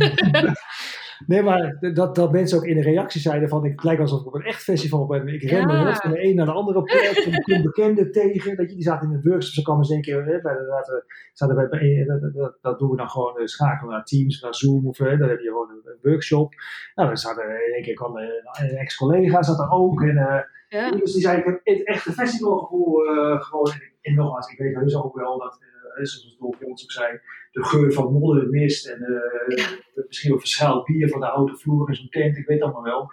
nee, 1.27 1.41
maar 1.41 1.77
dat, 1.93 2.15
dat 2.15 2.31
mensen 2.31 2.57
ook 2.57 2.65
in 2.65 2.75
de 2.75 2.81
reactie 2.81 3.21
zeiden 3.21 3.49
van 3.49 3.65
ik 3.65 3.83
lijkt 3.83 4.01
alsof 4.01 4.19
ik 4.19 4.27
op 4.27 4.33
een 4.33 4.43
echt 4.43 4.63
festival 4.63 5.05
ben. 5.05 5.27
Ik 5.27 5.43
ren 5.43 5.69
ja. 5.69 5.83
rond 5.83 5.97
van 5.97 6.11
de 6.11 6.23
een 6.23 6.35
naar 6.35 6.45
de 6.45 6.51
andere 6.51 6.81
plek. 6.81 7.11
ik 7.11 7.43
kom 7.43 7.61
bekenden 7.63 8.11
tegen. 8.11 8.55
Dat 8.55 8.69
je, 8.69 8.75
die 8.75 8.83
zaten 8.83 9.09
in 9.09 9.15
een 9.15 9.21
workshop. 9.23 9.53
Ze 9.53 9.61
kwamen 9.61 9.81
eens 9.81 9.91
een 9.91 10.01
keer 10.01 10.23
bij 10.23 10.53
de, 10.53 11.03
zaten 11.33 11.55
bij, 11.55 11.67
bij 11.67 12.03
dat, 12.07 12.33
dat, 12.33 12.57
dat, 12.61 12.79
doen 12.79 12.89
we 12.89 12.97
dan 12.97 13.09
gewoon 13.09 13.47
schakelen 13.47 13.93
naar 13.93 14.03
Teams, 14.03 14.41
naar 14.41 14.55
Zoom. 14.55 14.87
Of, 14.87 14.97
hè, 14.97 15.17
dan 15.17 15.29
heb 15.29 15.39
je 15.39 15.47
gewoon 15.47 15.69
een, 15.69 15.97
workshop. 16.01 16.53
Nou, 16.95 17.07
dan 17.07 17.17
zaten 17.17 17.43
in 17.43 17.73
één 17.73 17.83
keer 17.83 17.93
kwam 17.93 18.17
een, 18.17 18.77
ex-collega 18.77 19.43
zat 19.43 19.59
er 19.59 19.69
ook. 19.69 20.01
En, 20.01 20.15
uh, 20.15 20.39
ja. 20.69 20.91
Dus 20.91 21.13
die 21.13 21.21
zei, 21.21 21.38
ik 21.38 21.45
heb 21.45 21.60
het 21.63 21.84
echte 21.84 22.12
festivalgevoel 22.12 23.15
uh, 23.15 23.41
gewoon. 23.41 23.73
En 24.01 24.15
nogmaals, 24.15 24.51
ik 24.51 24.58
weet 24.58 24.75
heus 24.75 24.95
ook 24.95 25.15
wel 25.15 25.39
dat, 25.39 25.60
uh, 25.62 26.06
zoals 26.06 26.38
Dolf 26.39 26.60
Jons 26.60 26.84
ook 26.84 26.91
zei, 26.91 27.19
de 27.51 27.63
geur 27.63 27.93
van 27.93 28.13
modder, 28.13 28.49
mist 28.49 28.88
en 28.88 28.99
uh, 29.01 29.67
misschien 30.08 30.30
wel 30.30 30.39
verschuild 30.39 30.86
bier 30.86 31.10
van 31.10 31.19
de 31.19 31.25
houten 31.25 31.58
vloer 31.58 31.89
in 31.89 31.95
zo'n 31.95 32.10
tent, 32.10 32.38
ik 32.38 32.47
weet 32.47 32.62
allemaal 32.62 32.84
wel. 32.84 33.12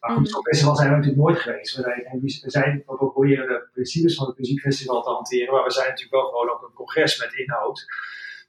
Maar 0.00 0.16
goed, 0.16 0.28
zo'n 0.28 0.42
festival 0.42 0.76
zijn 0.76 0.88
we 0.88 0.94
natuurlijk 0.94 1.22
nooit 1.22 1.38
geweest. 1.38 1.76
We 1.76 1.82
zijn, 1.82 2.20
we 2.42 2.50
zijn 2.50 2.82
we 2.86 2.96
proberen 2.96 3.48
de 3.48 3.68
principes 3.72 4.14
van 4.14 4.26
het 4.26 4.38
muziekfestival 4.38 5.02
te 5.02 5.10
hanteren, 5.10 5.54
maar 5.54 5.64
we 5.64 5.70
zijn 5.70 5.88
natuurlijk 5.88 6.14
wel 6.14 6.28
gewoon 6.28 6.50
ook 6.50 6.62
een 6.62 6.74
congres 6.74 7.18
met 7.20 7.34
inhoud. 7.34 7.86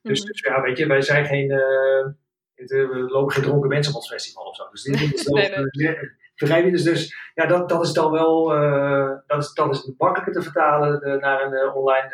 Dus, 0.01 0.21
mm. 0.21 0.27
dus 0.27 0.39
ja, 0.39 0.61
weet 0.61 0.77
je, 0.77 0.87
wij 0.87 1.01
zijn 1.01 1.25
geen, 1.25 1.51
uh, 1.51 2.05
we 2.55 3.05
lopen 3.07 3.33
geen 3.33 3.43
dronken 3.43 3.69
mensen 3.69 3.91
op 3.91 3.97
ons 3.97 4.09
festival 4.09 4.45
of 4.45 4.55
zo. 4.55 4.69
Dus 4.71 4.83
dit 4.83 5.13
is 5.13 5.23
wel, 5.27 5.35
nee, 5.35 5.67
nee. 5.71 6.21
Begrijp? 6.35 6.71
Dus, 6.71 6.83
dus 6.83 7.15
ja, 7.33 7.45
dat, 7.45 7.69
dat 7.69 7.83
is 7.83 7.93
dan 7.93 8.11
wel, 8.11 8.55
uh, 8.55 9.11
dat, 9.27 9.43
is, 9.43 9.53
dat 9.53 9.71
is 9.71 9.91
makkelijker 9.97 10.33
te 10.33 10.41
vertalen 10.41 11.07
uh, 11.07 11.21
naar 11.21 11.45
een 11.45 11.53
uh, 11.53 11.75
online 11.75 12.11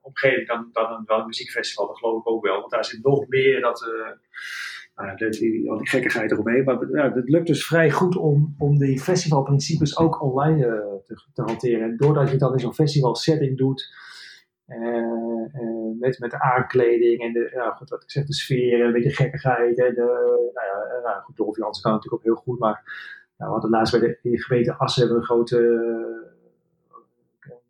omgeving 0.00 0.46
dan, 0.46 0.68
dan, 0.72 1.04
een 1.06 1.26
muziekfestival. 1.26 1.86
Dat 1.86 1.98
geloof 1.98 2.20
ik 2.20 2.28
ook 2.28 2.44
wel. 2.44 2.58
Want 2.58 2.70
daar 2.70 2.84
zit 2.84 3.02
nog 3.02 3.28
meer 3.28 3.60
dat, 3.60 3.92
nou, 4.96 5.30
die, 5.30 5.70
al 5.70 5.78
die 5.78 5.88
gekkigheid 5.88 6.30
eromheen. 6.30 6.64
Maar 6.64 6.78
het 7.14 7.28
lukt 7.28 7.46
dus 7.46 7.66
vrij 7.66 7.90
goed 7.90 8.16
om, 8.16 8.54
om 8.58 8.78
die 8.78 9.00
festivalprincipes 9.00 9.98
ook 9.98 10.22
online 10.22 11.00
te, 11.06 11.22
te, 11.34 11.42
hanteren. 11.42 11.82
En 11.82 11.96
doordat 11.96 12.30
je 12.30 12.36
dan 12.36 12.52
in 12.52 12.60
zo'n 12.60 12.74
festival 12.74 13.14
setting 13.14 13.58
doet. 13.58 13.94
Met, 15.98 16.18
met 16.18 16.30
de 16.30 16.40
aankleding 16.40 17.20
en 17.20 17.32
de, 17.32 17.50
ja, 17.54 17.70
goed, 17.70 17.90
wat 17.90 18.02
ik 18.02 18.10
zeg, 18.10 18.24
de 18.24 18.34
sfeer, 18.34 18.80
een 18.80 18.92
beetje 18.92 19.10
gekkigheid. 19.10 19.78
En 19.78 19.94
de, 19.94 20.00
nou 20.54 20.66
ja, 20.66 21.00
nou, 21.02 21.22
goed, 21.22 21.56
Jansen 21.56 21.82
kan 21.82 21.92
natuurlijk 21.92 22.22
ook 22.22 22.34
heel 22.34 22.42
goed, 22.42 22.58
maar 22.58 22.82
nou, 23.36 23.50
we 23.50 23.60
hadden 23.60 23.70
laatst 23.70 24.00
bij 24.00 24.18
de, 24.22 24.38
gemeente 24.38 24.74
Assen 24.74 25.02
hebben 25.02 25.20
een 25.20 25.26
grote 25.26 25.80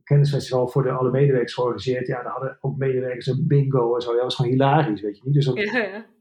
kennisfestival 0.05 0.68
voor 0.68 0.83
de 0.83 0.90
alle 0.90 1.11
medewerkers 1.11 1.55
georganiseerd. 1.55 2.07
Ja, 2.07 2.22
daar 2.22 2.33
hadden 2.33 2.59
ook 2.61 2.76
medewerkers 2.76 3.26
een 3.26 3.46
bingo 3.46 3.94
en 3.94 4.00
zo. 4.00 4.11
Ja, 4.11 4.14
dat 4.14 4.24
was 4.24 4.35
gewoon 4.35 4.50
hilarisch, 4.50 5.00
weet 5.00 5.16
je 5.16 5.22
niet. 5.24 5.35
Dus 5.35 5.46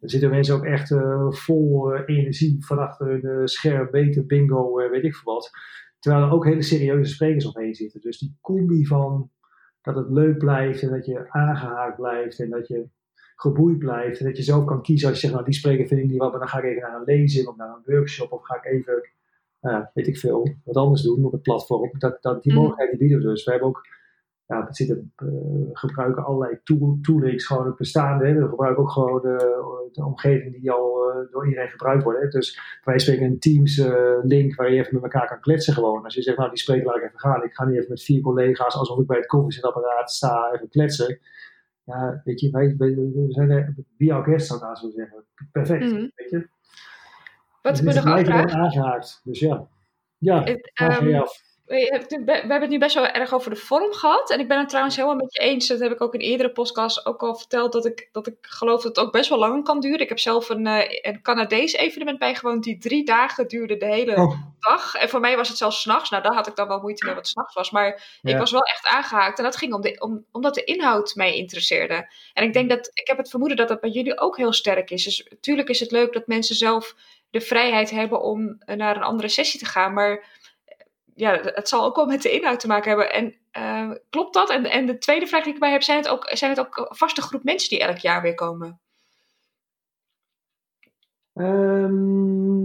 er 0.02 0.10
zitten 0.10 0.30
mensen 0.30 0.56
ook 0.56 0.66
echt 0.66 0.92
uh, 0.92 1.32
vol 1.32 1.94
uh, 1.94 2.02
energie 2.06 2.66
van 2.66 2.80
achter 2.80 3.10
een 3.12 3.40
uh, 3.40 3.46
scherm, 3.46 3.88
beter 3.92 4.26
bingo, 4.26 4.76
weet 4.76 5.04
ik 5.04 5.16
veel 5.16 5.34
wat. 5.34 5.52
Terwijl 6.00 6.24
er 6.24 6.32
ook 6.32 6.46
hele 6.46 6.62
serieuze 6.62 7.14
sprekers 7.14 7.46
omheen 7.46 7.76
zitten. 7.76 8.02
Dus 8.02 8.20
die 8.20 8.38
combi 8.42 8.86
van 8.86 9.30
dat 9.82 9.96
het 9.96 10.10
leuk 10.10 10.38
blijft 10.38 10.82
en 10.82 10.90
dat 10.90 11.06
je 11.06 11.30
aangehaakt 11.30 11.96
blijft 11.96 12.40
en 12.40 12.50
dat 12.50 12.68
je 12.68 12.88
geboeid 13.36 13.80
blijft. 13.80 14.20
En 14.20 14.26
dat 14.26 14.38
je 14.38 14.44
zelf 14.44 14.66
kan 14.66 14.82
kiezen 14.82 15.08
als 15.08 15.16
je 15.16 15.22
zegt, 15.22 15.34
nou 15.34 15.46
die 15.46 15.60
spreker 15.60 15.88
vind 15.88 16.02
ik 16.02 16.10
niet 16.10 16.18
wat, 16.18 16.32
maar 16.32 16.40
dan 16.40 16.50
ga 16.50 16.58
ik 16.58 16.64
even 16.64 16.82
naar 16.82 16.96
een 16.96 17.04
lezing 17.06 17.48
of 17.48 17.56
naar 17.56 17.70
een 17.70 17.94
workshop 17.94 18.32
of 18.32 18.46
ga 18.46 18.56
ik 18.56 18.66
even 18.66 19.10
uh, 19.62 19.86
weet 19.94 20.08
ik 20.08 20.18
veel, 20.18 20.56
wat 20.64 20.76
anders 20.76 21.02
doen 21.02 21.26
op 21.26 21.32
het 21.32 21.42
platform. 21.42 21.92
Dat, 21.98 22.22
dat, 22.22 22.44
die 22.44 22.54
mm. 22.54 22.58
mogelijkheden 22.58 22.98
bieden 22.98 23.18
we 23.18 23.24
dus. 23.24 23.44
We 23.44 23.52
hebben 23.52 23.70
ook, 23.70 23.88
ja, 24.52 24.66
we 24.68 24.74
zitten, 24.74 25.14
uh, 25.24 25.70
gebruiken 25.74 26.24
allerlei 26.24 26.60
tool, 26.64 26.98
toolings, 27.02 27.46
gewoon 27.46 27.66
het 27.66 27.76
bestaande. 27.76 28.28
Hè. 28.28 28.34
We 28.34 28.48
gebruiken 28.48 28.84
ook 28.84 28.92
gewoon 28.92 29.22
de, 29.22 29.38
de 29.92 30.06
omgeving 30.06 30.54
die 30.54 30.72
al 30.72 31.10
uh, 31.10 31.32
door 31.32 31.48
iedereen 31.48 31.70
gebruikt 31.70 32.04
wordt. 32.04 32.22
Hè. 32.22 32.28
Dus 32.28 32.60
wij 32.84 33.00
spreken 33.00 33.26
een 33.26 33.40
Teams 33.40 33.78
uh, 33.78 34.18
link 34.22 34.56
waar 34.56 34.72
je 34.72 34.80
even 34.80 34.94
met 34.94 35.04
elkaar 35.04 35.28
kan 35.28 35.40
kletsen 35.40 35.74
gewoon. 35.74 36.04
Als 36.04 36.14
je 36.14 36.22
zegt, 36.22 36.38
nou 36.38 36.50
die 36.50 36.60
spreker 36.60 36.86
laat 36.86 36.96
ik 36.96 37.04
even 37.04 37.20
gaan. 37.20 37.44
Ik 37.44 37.54
ga 37.54 37.66
niet 37.66 37.78
even 37.78 37.90
met 37.90 38.04
vier 38.04 38.22
collega's, 38.22 38.76
alsof 38.76 39.00
ik 39.00 39.08
bij 39.08 39.18
het 39.18 39.26
koffiezetapparaat 39.26 40.12
sta, 40.12 40.52
even 40.54 40.70
kletsen. 40.70 41.20
Ja, 41.84 42.22
weet 42.24 42.40
je, 42.40 42.50
wij, 42.50 42.76
wij 42.78 42.96
we 42.96 43.26
zijn 43.28 43.50
er 43.50 43.76
via 43.98 44.16
elkaar, 44.16 44.40
zou 44.40 44.72
ik 44.72 44.78
zo 44.78 44.90
zeggen. 44.90 45.26
Perfect, 45.52 45.92
mm. 45.92 46.12
weet 46.16 46.30
je. 46.30 46.48
Wat 47.62 47.76
dus 47.76 47.82
me 47.82 47.94
nog 47.94 48.06
aangehaakt. 48.06 49.22
Dus 49.24 49.40
ja, 49.40 49.68
ja, 50.18 50.48
um, 50.48 51.24
we, 51.72 52.24
we 52.26 52.32
hebben 52.32 52.62
het 52.62 52.70
nu 52.70 52.78
best 52.78 52.96
wel 52.96 53.08
erg 53.08 53.34
over 53.34 53.50
de 53.50 53.56
vorm 53.56 53.94
gehad. 53.94 54.32
En 54.32 54.40
ik 54.40 54.48
ben 54.48 54.60
het 54.60 54.70
trouwens 54.70 54.96
helemaal 54.96 55.18
met 55.18 55.34
je 55.34 55.40
eens. 55.40 55.68
Dat 55.68 55.80
heb 55.80 55.92
ik 55.92 56.02
ook 56.02 56.14
in 56.14 56.20
eerdere 56.20 56.52
podcasts 56.52 57.06
ook 57.06 57.22
al 57.22 57.36
verteld. 57.36 57.72
Dat 57.72 57.86
ik, 57.86 58.10
dat 58.12 58.28
ik 58.28 58.36
geloof 58.42 58.82
dat 58.82 58.96
het 58.96 59.06
ook 59.06 59.12
best 59.12 59.30
wel 59.30 59.40
lang 59.40 59.64
kan 59.64 59.80
duren. 59.80 60.00
Ik 60.00 60.10
heb 60.10 60.20
zelf 60.20 60.50
een, 60.50 60.66
uh, 60.66 60.84
een 61.02 61.22
Canadees 61.22 61.74
evenement 61.74 62.20
bijgewoond. 62.20 62.64
Die 62.64 62.78
drie 62.78 63.06
dagen 63.06 63.48
duurde 63.48 63.78
de 63.78 63.86
hele 63.86 64.16
oh. 64.16 64.34
dag. 64.60 64.96
En 64.96 65.10
voor 65.10 65.20
mij 65.20 65.36
was 65.36 65.48
het 65.48 65.58
zelfs 65.58 65.82
s'nachts. 65.82 66.10
Nou, 66.10 66.24
daar 66.24 66.34
had 66.34 66.48
ik 66.48 66.56
dan 66.56 66.68
wel 66.68 66.82
moeite 66.82 67.06
mee 67.06 67.16
wat 67.16 67.28
s'nachts 67.28 67.54
was. 67.54 67.72
Maar 67.72 68.20
ik 68.22 68.38
was 68.38 68.52
wel 68.52 68.64
echt 68.64 68.88
aangehaakt. 68.88 69.38
En 69.38 69.44
dat 69.44 69.58
ging 69.58 69.74
om 69.74 69.82
de, 69.82 69.96
om, 70.00 70.26
omdat 70.32 70.56
de 70.56 70.64
inhoud 70.64 71.16
mij 71.16 71.36
interesseerde. 71.36 72.12
En 72.34 72.44
ik 72.44 72.54
denk 72.54 72.70
dat, 72.70 72.92
ik 72.94 73.08
heb 73.08 73.18
het 73.18 73.30
vermoeden 73.30 73.58
dat 73.58 73.68
dat 73.68 73.82
bij 73.82 73.90
jullie 73.90 74.20
ook 74.20 74.38
heel 74.38 74.54
sterk 74.54 74.90
is. 74.90 75.04
Dus 75.04 75.28
natuurlijk 75.30 75.70
is 75.70 75.80
het 75.80 75.92
leuk 75.92 76.14
dat 76.14 76.28
mensen 76.28 76.56
zelf 76.56 76.96
de 77.30 77.42
vrijheid 77.42 77.90
hebben 77.90 78.22
om 78.22 78.58
naar 78.66 78.96
een 78.96 79.04
andere 79.04 79.30
sessie 79.30 79.60
te 79.60 79.66
gaan. 79.66 79.94
Maar 79.94 80.40
ja, 81.16 81.40
het 81.42 81.70
zal 81.70 81.86
ook 81.86 81.96
wel 81.96 82.06
met 82.06 82.22
de 82.22 82.32
inhoud 82.32 82.60
te 82.60 82.68
maken 82.68 82.90
hebben. 82.90 83.14
En 83.14 83.36
uh, 83.58 83.96
klopt 84.10 84.34
dat? 84.34 84.50
En, 84.50 84.66
en 84.66 84.86
de 84.86 84.98
tweede 84.98 85.28
vraag 85.28 85.44
die 85.44 85.54
ik 85.54 85.60
bij 85.60 85.72
heb, 85.72 85.84
zijn 85.84 85.98
het, 85.98 86.08
ook, 86.08 86.30
zijn 86.34 86.52
het 86.52 86.60
ook 86.60 86.78
een 86.78 86.96
vaste 86.96 87.22
groep 87.22 87.44
mensen 87.44 87.70
die 87.70 87.80
elk 87.80 87.98
jaar 87.98 88.22
weer 88.22 88.36
komen? 88.36 88.80
Um, 91.34 92.62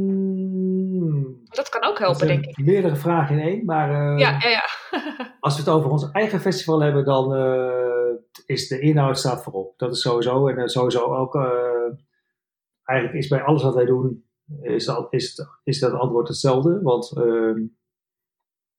dat 1.48 1.68
kan 1.68 1.84
ook 1.84 1.98
helpen, 1.98 2.26
denk 2.26 2.44
ik. 2.44 2.58
Meerdere 2.58 2.96
vragen 2.96 3.38
in 3.38 3.44
één, 3.44 3.64
maar 3.64 3.90
uh, 3.90 4.18
ja, 4.18 4.36
ja, 4.40 4.48
ja. 4.48 4.64
als 5.40 5.54
we 5.54 5.60
het 5.60 5.70
over 5.70 5.90
ons 5.90 6.10
eigen 6.10 6.40
festival 6.40 6.80
hebben, 6.80 7.04
dan 7.04 7.36
uh, 7.36 8.14
is 8.46 8.68
de 8.68 8.80
inhoud 8.80 9.18
staat 9.18 9.42
voorop. 9.42 9.78
Dat 9.78 9.92
is 9.92 10.00
sowieso. 10.00 10.48
En 10.48 10.68
sowieso 10.68 11.14
ook, 11.14 11.34
eigenlijk 12.84 13.18
is 13.18 13.28
bij 13.28 13.42
alles 13.42 13.62
wat 13.62 13.74
wij 13.74 13.84
doen, 13.84 14.24
is 14.62 14.84
dat, 14.84 15.06
is, 15.10 15.46
is 15.64 15.78
dat 15.78 15.92
antwoord 15.92 16.28
hetzelfde. 16.28 16.80
Want 16.82 17.16
ehm, 17.16 17.60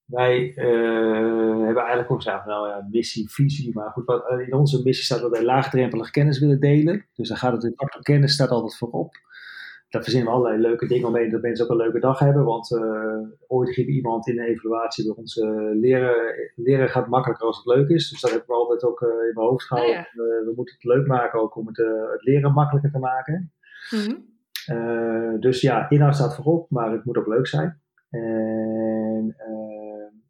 wij 0.08 0.54
uh, 0.56 1.64
hebben 1.66 1.84
eigenlijk 1.84 2.12
ook 2.12 2.22
gezegd, 2.22 2.46
nou 2.46 2.68
ja, 2.70 2.88
missie, 2.92 3.30
visie, 3.30 3.74
maar 3.74 3.90
goed, 3.90 4.06
wat, 4.06 4.30
in 4.30 4.54
onze 4.54 4.82
missie 4.84 5.06
staat 5.06 5.22
dat 5.22 5.32
wij 5.32 5.44
laagdrempelige 5.44 6.12
kennis 6.12 6.40
willen 6.40 6.60
delen. 6.60 7.06
Dus 7.14 7.28
dan 7.28 7.38
gaat 7.38 7.52
het 7.52 7.64
in 7.64 7.76
kennis 8.02 8.34
staat 8.34 8.50
altijd 8.50 8.78
voorop. 8.78 9.16
Daar 9.90 10.04
verzinnen 10.04 10.32
we 10.32 10.38
allerlei 10.38 10.62
leuke 10.62 10.88
dingen 10.88 11.08
omheen, 11.08 11.30
dat 11.30 11.42
mensen 11.42 11.66
ook 11.66 11.72
een 11.72 11.78
leuke 11.78 12.00
dag 12.00 12.20
hebben. 12.20 12.44
Want 12.44 12.72
uh, 12.72 13.18
ooit 13.48 13.70
ging 13.70 13.88
iemand 13.88 14.28
in 14.28 14.36
de 14.36 14.46
evaluatie 14.46 15.06
bij 15.06 15.16
ons 15.16 15.36
leren, 15.74 16.16
leren 16.56 16.90
gaat 16.90 17.08
makkelijker 17.08 17.48
als 17.48 17.58
het 17.58 17.66
leuk 17.66 17.90
is. 17.90 18.10
Dus 18.10 18.22
dat 18.22 18.32
heb 18.32 18.44
ik 18.44 18.50
altijd 18.50 18.84
ook 18.84 19.02
in 19.02 19.32
mijn 19.34 19.48
hoofd 19.48 19.66
gehouden. 19.66 19.98
Oh 19.98 20.46
we 20.46 20.54
moeten 20.56 20.76
het 20.76 20.84
leuk 20.84 21.08
maken 21.08 21.40
ook 21.40 21.56
om 21.56 21.68
het, 21.68 21.78
het 22.12 22.24
leren 22.24 22.54
makkelijker 22.54 22.92
te 22.92 23.00
maken. 23.00 23.52
Mm 23.90 24.36
dus 25.40 25.62
ja, 25.62 25.90
inhoud 25.90 26.16
staat 26.16 26.36
voorop, 26.36 26.70
maar 26.70 26.92
het 26.92 27.06
moet 27.06 27.18
ook 27.18 27.28
leuk 27.28 27.48
zijn. 27.48 27.82
En 28.10 29.36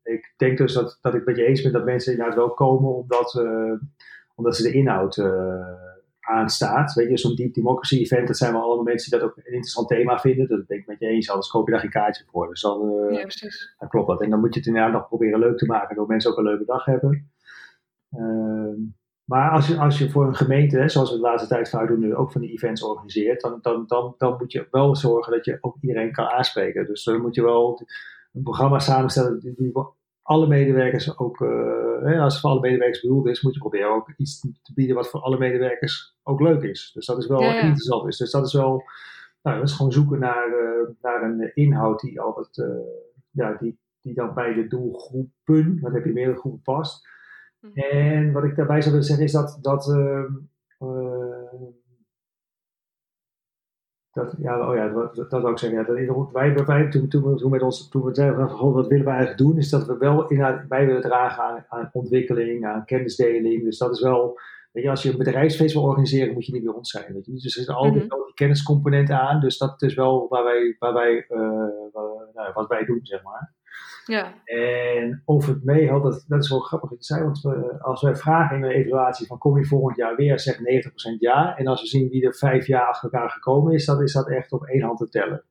ik 0.07 0.33
denk 0.37 0.57
dus 0.57 0.73
dat, 0.73 0.97
dat 1.01 1.13
ik 1.13 1.25
met 1.25 1.37
je 1.37 1.45
eens 1.45 1.61
ben 1.61 1.71
dat 1.71 1.85
mensen 1.85 2.11
inderdaad 2.11 2.35
wel 2.35 2.53
komen 2.53 2.95
omdat, 2.95 3.39
uh, 3.41 3.73
omdat 4.35 4.55
ze 4.55 4.63
de 4.63 4.71
inhoud 4.71 5.17
uh, 5.17 5.71
aanstaat. 6.19 6.93
Weet 6.93 7.09
je, 7.09 7.17
zo'n 7.17 7.35
Deep 7.35 7.53
Democracy 7.53 7.97
event, 7.97 8.27
dat 8.27 8.37
zijn 8.37 8.53
wel 8.53 8.61
allemaal 8.61 8.83
mensen 8.83 9.11
die 9.11 9.19
dat 9.19 9.29
ook 9.29 9.37
een 9.37 9.43
interessant 9.43 9.87
thema 9.87 10.19
vinden. 10.19 10.47
Dat 10.47 10.67
denk 10.67 10.81
ik 10.81 10.87
met 10.87 10.99
je 10.99 11.07
eens, 11.07 11.29
anders 11.29 11.49
koop 11.49 11.65
je 11.65 11.71
daar 11.71 11.81
geen 11.81 11.89
kaartje 11.89 12.23
voor. 12.31 12.47
Dus 12.47 12.61
dan, 12.61 12.81
uh, 12.81 13.15
ja, 13.15 13.21
precies. 13.21 13.75
dan 13.79 13.89
klopt 13.89 14.07
dat. 14.07 14.21
En 14.21 14.29
dan 14.29 14.39
moet 14.39 14.53
je 14.53 14.59
het 14.59 14.67
inderdaad 14.67 14.91
nog 14.91 15.07
proberen 15.07 15.39
leuk 15.39 15.57
te 15.57 15.65
maken, 15.65 15.95
door 15.95 16.07
mensen 16.07 16.31
ook 16.31 16.37
een 16.37 16.43
leuke 16.43 16.65
dag 16.65 16.85
hebben. 16.85 17.31
Ehm, 18.11 18.79
maar 19.23 19.51
als 19.51 19.67
je, 19.67 19.77
als 19.77 19.97
je 19.97 20.09
voor 20.09 20.27
een 20.27 20.35
gemeente, 20.35 20.77
hè, 20.77 20.89
zoals 20.89 21.09
we 21.09 21.15
de 21.15 21.21
laatste 21.21 21.47
tijd 21.47 21.69
vaak 21.69 21.87
doen, 21.87 21.99
nu 21.99 22.15
ook 22.15 22.31
van 22.31 22.41
die 22.41 22.51
events 22.51 22.83
organiseert, 22.83 23.41
dan, 23.41 23.59
dan, 23.61 23.83
dan, 23.87 24.15
dan 24.17 24.35
moet 24.37 24.51
je 24.51 24.67
wel 24.71 24.95
zorgen 24.95 25.33
dat 25.33 25.45
je 25.45 25.57
ook 25.61 25.77
iedereen 25.81 26.11
kan 26.11 26.27
aanspreken. 26.27 26.85
Dus 26.85 27.03
dan 27.03 27.21
moet 27.21 27.35
je 27.35 27.43
wel 27.43 27.81
een 28.37 28.43
programma 28.43 28.79
samenstellen 28.79 29.39
die, 29.39 29.53
die 29.55 29.71
alle 30.21 30.47
medewerkers 30.47 31.17
ook, 31.17 31.39
uh, 31.39 32.21
als 32.21 32.33
het 32.33 32.41
voor 32.41 32.49
alle 32.49 32.59
medewerkers 32.59 33.01
bedoeld 33.01 33.27
is, 33.27 33.41
moet 33.41 33.53
je 33.53 33.59
proberen 33.59 33.89
ook 33.89 34.13
iets 34.17 34.39
te 34.39 34.73
bieden 34.73 34.95
wat 34.95 35.09
voor 35.09 35.21
alle 35.21 35.37
medewerkers 35.37 36.17
ook 36.23 36.39
leuk 36.39 36.63
is. 36.63 36.91
Dus 36.93 37.05
dat 37.05 37.17
is 37.17 37.27
wel 37.27 37.41
interessant 37.41 38.07
is. 38.07 38.17
Dus 38.17 38.31
dat 38.31 38.45
is 38.45 38.53
wel, 38.53 38.83
nou, 39.41 39.59
dat 39.59 39.67
is 39.67 39.75
gewoon 39.75 39.91
zoeken 39.91 40.19
naar, 40.19 40.47
uh, 40.47 40.89
naar 41.01 41.23
een 41.23 41.51
inhoud 41.53 41.99
die 41.99 42.21
altijd, 42.21 42.57
uh, 42.57 42.67
ja, 43.31 43.53
die, 43.53 43.79
die 44.01 44.13
dan 44.13 44.33
bij 44.33 44.53
de 44.53 44.67
doelgroepen, 44.67 45.79
wat 45.81 45.93
heb 45.93 46.05
je 46.05 46.13
meerdere 46.13 46.37
groepen 46.37 46.61
past. 46.61 47.07
Mhm. 47.59 47.79
En 47.79 48.31
wat 48.31 48.43
ik 48.43 48.55
daarbij 48.55 48.81
zou 48.81 48.91
willen 48.91 49.07
zeggen 49.07 49.25
is 49.25 49.31
dat, 49.31 49.57
dat 49.61 49.89
ehm, 49.89 50.33
dat, 54.17 54.35
ja, 54.37 54.69
oh 54.69 54.75
ja, 54.75 54.89
dat, 54.89 55.29
dat 55.29 55.49
ik 55.49 55.57
zeggen. 55.57 55.79
Ja, 55.79 55.85
dat, 55.85 56.31
wij, 56.31 56.65
wij 56.65 56.89
toen, 56.89 57.07
toen, 57.07 57.37
toen, 57.37 57.51
met 57.51 57.61
ons, 57.61 57.89
toen 57.89 58.03
we 58.03 58.15
zeiden, 58.15 58.49
van, 58.49 58.71
wat 58.71 58.87
willen 58.87 59.05
we 59.05 59.11
eigenlijk 59.11 59.39
doen, 59.39 59.57
is 59.57 59.69
dat 59.69 59.85
we 59.85 59.97
wel 59.97 60.27
inhoud 60.27 60.67
bij 60.67 60.85
willen 60.85 61.01
dragen 61.01 61.43
aan, 61.43 61.65
aan, 61.69 61.89
ontwikkeling, 61.93 62.65
aan 62.65 62.85
kennisdeling. 62.85 63.63
Dus 63.63 63.77
dat 63.77 63.91
is 63.91 64.01
wel, 64.01 64.39
weet 64.71 64.83
je, 64.83 64.89
als 64.89 65.03
je 65.03 65.11
een 65.11 65.17
bedrijfsfeest 65.17 65.73
wil 65.73 65.83
organiseren, 65.83 66.33
moet 66.33 66.45
je 66.45 66.53
niet 66.53 66.63
bij 66.63 66.73
ons 66.73 66.89
zijn. 66.89 67.13
Weet 67.13 67.25
je. 67.25 67.31
Dus 67.31 67.43
er 67.43 67.51
zit 67.51 67.67
altijd 67.69 67.93
mm 67.93 67.99
-hmm. 67.99 68.09
wel 68.09 68.25
die 68.25 68.33
kenniscomponent 68.33 69.09
aan. 69.09 69.39
Dus 69.39 69.57
dat 69.57 69.81
is 69.81 69.93
wel 69.93 70.27
waar 70.29 70.43
wij, 70.43 70.75
waar 70.79 70.93
wij, 70.93 71.25
uh, 71.29 71.39
waar, 71.91 72.27
nou, 72.33 72.53
wat 72.53 72.67
wij 72.67 72.85
doen, 72.85 72.99
zeg 73.03 73.23
maar. 73.23 73.55
Ja. 74.07 74.33
En 74.43 75.21
of 75.25 75.45
het 75.45 75.63
meehoudt, 75.63 76.03
dat, 76.03 76.25
dat 76.27 76.43
is 76.43 76.49
wel 76.49 76.59
grappig 76.59 76.89
te 76.89 76.95
zeggen, 76.99 77.25
want 77.25 77.41
we, 77.41 77.81
als 77.81 78.01
wij 78.01 78.15
vragen 78.15 78.55
in 78.55 78.61
de 78.61 78.73
evaluatie 78.73 79.27
van 79.27 79.37
kom 79.37 79.57
je 79.57 79.65
volgend 79.65 79.97
jaar 79.97 80.15
weer, 80.15 80.39
zegt 80.39 80.59
90% 80.59 80.61
ja. 81.19 81.57
En 81.57 81.67
als 81.67 81.81
we 81.81 81.87
zien 81.87 82.09
wie 82.09 82.25
er 82.25 82.35
vijf 82.35 82.67
jaar 82.67 82.87
achter 82.87 83.11
elkaar 83.11 83.29
gekomen 83.29 83.73
is, 83.73 83.85
dan 83.85 84.01
is 84.01 84.13
dat 84.13 84.29
echt 84.29 84.51
op 84.51 84.63
één 84.63 84.81
hand 84.81 84.97
te 84.97 85.09
tellen. 85.09 85.43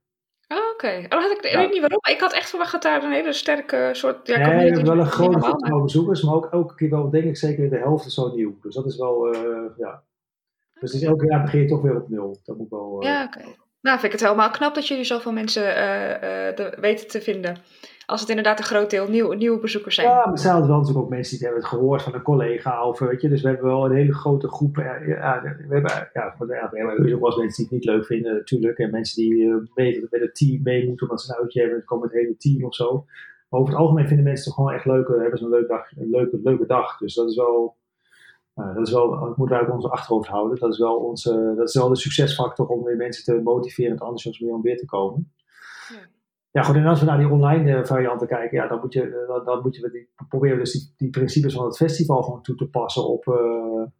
Oh, 0.48 0.56
Oké, 0.56 0.86
okay. 0.86 0.96
oh, 0.98 1.30
ik, 1.30 1.40
weet 1.42 1.70
niet 1.70 1.80
waarom. 1.80 2.00
Ik 2.10 2.20
had 2.20 2.32
echt 2.32 2.48
verwacht 2.48 2.72
dat 2.72 2.82
daar 2.82 3.02
een 3.02 3.12
hele 3.12 3.32
sterke 3.32 3.88
soort... 3.92 4.26
Ja, 4.26 4.38
nee, 4.38 4.56
we 4.56 4.62
hebben 4.62 4.84
wel 4.84 4.98
een 4.98 5.10
grote 5.10 5.38
groep 5.38 5.82
bezoekers, 5.82 6.22
maar 6.22 6.34
ook 6.34 6.48
elke 6.50 6.74
keer 6.74 6.90
wel, 6.90 7.10
denk 7.10 7.24
ik 7.24 7.36
zeker, 7.36 7.70
de 7.70 7.78
helft 7.78 8.06
is 8.06 8.14
zo 8.14 8.34
nieuw. 8.34 8.58
Dus 8.60 8.74
dat 8.74 8.86
is 8.86 8.96
wel, 8.96 9.34
uh, 9.34 9.70
ja. 9.78 10.02
Dus 10.80 11.02
elke 11.02 11.26
jaar 11.26 11.42
begin 11.42 11.60
je 11.60 11.66
toch 11.66 11.82
weer 11.82 11.96
op 11.96 12.08
nul. 12.08 12.40
Dat 12.44 12.56
moet 12.56 12.70
wel... 12.70 12.96
Uh... 13.02 13.08
Ja, 13.08 13.24
oké. 13.24 13.38
Okay. 13.38 13.56
Nou, 13.80 13.98
vind 13.98 14.12
ik 14.12 14.18
het 14.18 14.28
helemaal 14.28 14.50
knap 14.50 14.74
dat 14.74 14.88
jullie 14.88 15.04
zoveel 15.04 15.32
mensen 15.32 15.62
uh, 15.62 16.80
weten 16.80 17.08
te 17.08 17.20
vinden 17.20 17.56
als 18.06 18.20
het 18.20 18.28
inderdaad 18.28 18.58
een 18.58 18.64
groot 18.64 18.90
deel 18.90 19.08
nieuw, 19.08 19.32
nieuwe 19.32 19.58
bezoekers 19.58 19.94
zijn. 19.94 20.08
Ja, 20.08 20.26
maar 20.26 20.38
zijn 20.38 20.66
wel 20.66 20.68
natuurlijk 20.68 21.04
ook 21.04 21.08
mensen 21.08 21.36
die 21.36 21.46
hebben 21.46 21.64
het 21.64 21.72
gehoord 21.72 22.02
van 22.02 22.14
een 22.14 22.22
collega. 22.22 22.88
Of, 22.88 22.98
weet 22.98 23.20
je, 23.20 23.28
dus 23.28 23.42
we 23.42 23.48
hebben 23.48 23.66
wel 23.66 23.84
een 23.84 23.96
hele 23.96 24.14
grote 24.14 24.48
groep. 24.48 24.76
Ja, 24.76 25.40
we 25.42 25.74
hebben, 25.74 26.10
ja, 26.12 26.34
we 26.38 26.54
hebben 26.56 27.14
ook 27.14 27.20
wel 27.20 27.38
mensen 27.38 27.64
die 27.64 27.64
het 27.64 27.70
niet 27.70 27.84
leuk 27.84 28.06
vinden, 28.06 28.34
natuurlijk. 28.34 28.78
En 28.78 28.90
mensen 28.90 29.22
die 29.22 29.46
mee, 29.74 30.06
met 30.10 30.20
het 30.20 30.34
team 30.34 30.62
mee 30.62 30.86
moeten 30.86 31.06
omdat 31.08 31.22
ze 31.22 31.32
een 31.32 31.40
uitje 31.40 31.60
hebben. 31.60 31.78
Dan 31.78 31.86
komt 31.86 32.02
het 32.02 32.12
hele 32.12 32.36
team 32.36 32.64
of 32.64 32.74
zo. 32.74 33.04
Maar 33.48 33.60
over 33.60 33.72
het 33.72 33.82
algemeen 33.82 34.06
vinden 34.06 34.24
mensen 34.24 34.44
het 34.44 34.54
gewoon 34.54 34.72
echt 34.72 34.84
leuk. 34.84 35.08
Hebben 35.08 35.38
ze 35.38 35.44
een 35.44 35.50
leuke 35.50 35.68
dag, 35.68 35.96
een 35.96 36.10
leuke, 36.10 36.40
leuke 36.42 36.66
dag. 36.66 36.98
Dus 36.98 37.14
dat 37.14 37.28
is 37.28 37.36
wel. 37.36 37.76
Nou, 38.54 38.74
dat, 38.74 38.86
is 38.86 38.92
wel, 38.92 39.10
dat 39.10 39.36
moeten 39.36 39.56
wij 39.56 39.66
ook 39.66 39.74
onze 39.74 39.88
achterhoofd 39.88 40.28
houden. 40.28 40.58
Dat 40.58 40.72
is, 40.72 40.78
wel 40.78 40.96
onze, 40.96 41.54
dat 41.56 41.68
is 41.68 41.74
wel 41.74 41.88
de 41.88 41.96
succesfactor 41.96 42.66
om 42.66 42.84
weer 42.84 42.96
mensen 42.96 43.24
te 43.24 43.42
motiveren 43.42 43.90
en 43.90 43.98
enthousiasmeren 43.98 44.56
om 44.56 44.62
weer 44.62 44.76
te 44.76 44.86
komen. 44.86 45.32
Ja. 45.88 46.14
Ja, 46.56 46.62
goed. 46.62 46.74
En 46.74 46.86
als 46.86 47.00
we 47.00 47.06
naar 47.06 47.18
die 47.18 47.28
online 47.30 47.86
varianten 47.86 48.26
kijken, 48.26 48.58
ja, 48.58 48.66
dan, 48.66 48.80
moet 48.80 48.92
je, 48.92 49.24
dan, 49.26 49.44
dan 49.44 49.62
moet 49.62 49.76
je 49.76 49.90
die, 49.90 50.08
proberen 50.28 50.58
dus 50.58 50.72
die, 50.72 50.94
die, 50.96 51.10
principes 51.10 51.54
van 51.54 51.64
het 51.64 51.76
festival 51.76 52.22
gewoon 52.22 52.42
toe 52.42 52.56
te 52.56 52.68
passen 52.68 53.08
op, 53.08 53.26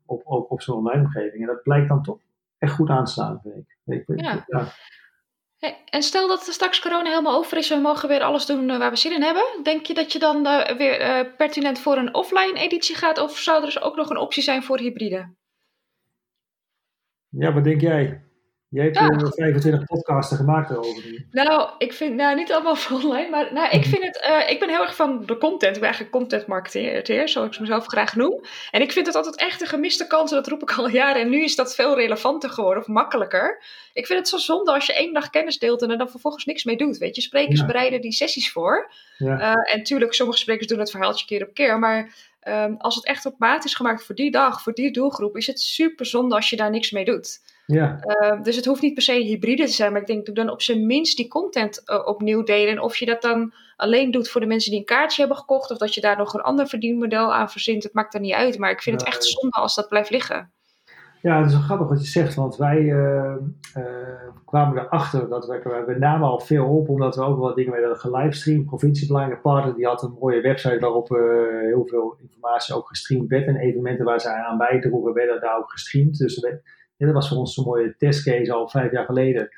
op, 0.07 0.23
op, 0.25 0.51
op 0.51 0.63
zo'n 0.63 0.77
online 0.77 1.05
omgeving. 1.05 1.41
En 1.41 1.47
dat 1.47 1.63
blijkt 1.63 1.89
dan 1.89 2.03
toch 2.03 2.19
echt 2.59 2.73
goed 2.73 2.89
aan 2.89 3.05
te 3.05 3.65
ik. 3.85 4.05
ja. 4.21 4.45
ja. 4.47 4.67
En 5.91 6.03
stel 6.03 6.29
dat 6.29 6.41
straks 6.41 6.81
corona 6.81 7.09
helemaal 7.09 7.37
over 7.37 7.57
is 7.57 7.71
en 7.71 7.77
we 7.77 7.83
mogen 7.83 8.09
weer 8.09 8.23
alles 8.23 8.47
doen 8.47 8.71
eh, 8.71 8.79
waar 8.79 8.91
we 8.91 8.97
zin 8.97 9.13
in 9.13 9.23
hebben. 9.23 9.45
Denk 9.63 9.87
je 9.87 9.95
dat 9.95 10.13
je 10.13 10.19
dan 10.19 10.47
uh, 10.47 10.77
weer 10.77 11.01
uh, 11.01 11.37
pertinent 11.37 11.79
voor 11.79 11.97
een 11.97 12.15
offline 12.15 12.59
editie 12.59 12.97
gaat? 12.97 13.19
Of 13.19 13.39
zou 13.39 13.59
er 13.59 13.65
dus 13.65 13.81
ook 13.81 13.97
nog 13.97 14.11
een 14.11 14.17
optie 14.17 14.43
zijn 14.43 14.63
voor 14.63 14.79
hybride? 14.79 15.35
Ja, 17.29 17.53
wat 17.53 17.65
denk 17.65 17.81
jij? 17.81 18.26
Je 18.77 18.83
hebt 18.83 18.97
ja. 18.97 19.31
25 19.31 19.85
podcasten 19.85 20.37
gemaakt 20.37 20.71
erover. 20.71 21.25
Nou, 21.31 21.71
ik 21.79 21.93
vind, 21.93 22.15
nou 22.15 22.37
niet 22.37 22.53
allemaal 22.53 22.77
online, 23.03 23.31
maar 23.31 23.53
nou, 23.53 23.71
ik 23.71 23.85
vind 23.85 24.05
het, 24.05 24.27
uh, 24.29 24.51
ik 24.51 24.61
ben 24.61 24.69
heel 24.69 24.83
erg 24.83 24.97
van 24.97 25.27
de 25.27 25.39
content. 25.39 25.75
Ik 25.75 25.81
ben 25.81 25.83
eigenlijk 25.83 26.11
content 26.11 26.47
marketeer, 26.47 27.29
zoals 27.29 27.55
ik 27.55 27.61
mezelf 27.61 27.87
graag 27.87 28.17
noem. 28.17 28.41
En 28.71 28.83
ik 28.83 28.93
vind 28.93 29.07
het 29.07 29.15
altijd 29.15 29.37
echt 29.37 29.61
een 29.61 29.67
gemiste 29.67 30.07
kans, 30.07 30.31
dat 30.31 30.49
roep 30.49 30.63
ik 30.63 30.73
al 30.73 30.89
jaren. 30.89 31.23
En 31.23 31.29
nu 31.29 31.43
is 31.43 31.57
dat 31.57 31.75
veel 31.75 31.95
relevanter 31.95 32.51
geworden, 32.51 32.83
of 32.83 32.89
makkelijker. 32.89 33.63
Ik 33.93 34.07
vind 34.07 34.19
het 34.19 34.29
zo 34.29 34.37
zonde 34.37 34.73
als 34.73 34.87
je 34.87 34.95
één 34.95 35.13
dag 35.13 35.31
kennis 35.31 35.59
deelt 35.59 35.83
en 35.83 35.91
er 35.91 35.99
dan 35.99 36.11
vervolgens 36.11 36.45
niks 36.45 36.65
mee 36.65 36.77
doet. 36.77 36.99
Weet 36.99 37.17
je, 37.17 37.23
sprekers 37.23 37.65
bereiden 37.65 38.01
die 38.01 38.13
sessies 38.13 38.53
voor. 38.53 38.91
Ja. 39.19 39.41
Uh, 39.41 39.75
en 39.75 39.83
tuurlijk, 39.83 40.15
sommige 40.15 40.39
sprekers 40.39 40.67
doen 40.67 40.79
het 40.79 40.91
verhaaltje 40.91 41.27
keer 41.27 41.43
op 41.43 41.55
keer, 41.55 41.79
maar... 41.79 42.15
Um, 42.49 42.77
als 42.79 42.95
het 42.95 43.05
echt 43.05 43.27
op 43.27 43.39
maat 43.39 43.65
is 43.65 43.75
gemaakt 43.75 44.05
voor 44.05 44.15
die 44.15 44.31
dag, 44.31 44.63
voor 44.63 44.73
die 44.73 44.93
doelgroep, 44.93 45.37
is 45.37 45.47
het 45.47 45.61
super 45.61 46.07
zonde 46.07 46.35
als 46.35 46.51
je 46.51 46.57
daar 46.57 46.71
niks 46.71 46.91
mee 46.91 47.05
doet. 47.05 47.41
Ja. 47.67 47.99
Uh, 48.03 48.43
dus 48.43 48.57
het 48.57 48.65
hoeft 48.65 48.83
niet 48.83 48.95
per 48.95 49.03
se 49.03 49.13
hybride 49.13 49.65
te 49.65 49.73
zijn, 49.73 49.93
maar 49.93 50.01
ik 50.01 50.07
denk 50.07 50.27
doe 50.27 50.35
dan 50.35 50.51
op 50.51 50.63
zijn 50.63 50.87
minst 50.87 51.17
die 51.17 51.29
content 51.29 51.83
uh, 51.87 52.07
opnieuw 52.07 52.43
delen. 52.43 52.73
En 52.73 52.81
of 52.81 52.97
je 52.97 53.07
dat 53.07 53.23
dan 53.23 53.53
alleen 53.77 54.11
doet 54.11 54.29
voor 54.29 54.41
de 54.41 54.47
mensen 54.47 54.71
die 54.71 54.81
een 54.81 54.87
kaartje 54.87 55.21
hebben 55.21 55.39
gekocht, 55.39 55.71
of 55.71 55.79
dat 55.79 55.95
je 55.95 56.01
daar 56.01 56.17
nog 56.17 56.35
een 56.35 56.41
ander 56.41 56.67
verdienmodel 56.67 57.35
aan 57.35 57.51
verzint, 57.51 57.83
het 57.83 57.95
maakt 57.95 58.15
er 58.15 58.21
niet 58.21 58.33
uit. 58.33 58.59
Maar 58.59 58.71
ik 58.71 58.83
vind 58.83 59.01
het 59.01 59.09
echt 59.09 59.25
zonde 59.25 59.57
als 59.57 59.75
dat 59.75 59.89
blijft 59.89 60.11
liggen. 60.11 60.51
Ja, 61.23 61.39
het 61.39 61.47
is 61.47 61.53
wel 61.53 61.63
grappig 61.63 61.89
wat 61.89 62.01
je 62.01 62.07
zegt, 62.07 62.35
want 62.35 62.57
wij 62.57 62.81
uh, 62.81 63.35
kwamen 64.45 64.79
erachter 64.79 65.29
dat 65.29 65.47
we, 65.47 65.83
we 65.87 65.99
namen 65.99 66.29
al 66.29 66.41
veel 66.41 66.67
op, 66.67 66.89
omdat 66.89 67.17
we 67.17 67.23
ook 67.23 67.39
wel 67.39 67.55
dingen 67.55 67.73
werden 67.73 67.97
gelivestreamd. 67.97 68.67
Provinciebelangen 68.67 69.41
partner, 69.41 69.75
die 69.75 69.87
had 69.87 70.03
een 70.03 70.17
mooie 70.21 70.41
website 70.41 70.79
waarop 70.79 71.09
heel 71.09 71.87
veel 71.87 72.17
informatie 72.21 72.75
ook 72.75 72.89
gestreamd 72.89 73.29
werd. 73.29 73.47
En 73.47 73.57
evenementen 73.57 74.05
waar 74.05 74.21
zij 74.21 74.33
aan 74.33 74.59
bijdroegen 74.59 75.13
werden 75.13 75.41
daar 75.41 75.59
ook 75.59 75.71
gestreamd. 75.71 76.19
Dus 76.19 76.47
dat 76.97 77.13
was 77.13 77.29
voor 77.29 77.39
ons 77.39 77.57
een 77.57 77.65
mooie 77.65 77.95
testcase 77.97 78.53
al 78.53 78.69
vijf 78.69 78.93
jaar 78.93 79.05
geleden. 79.05 79.49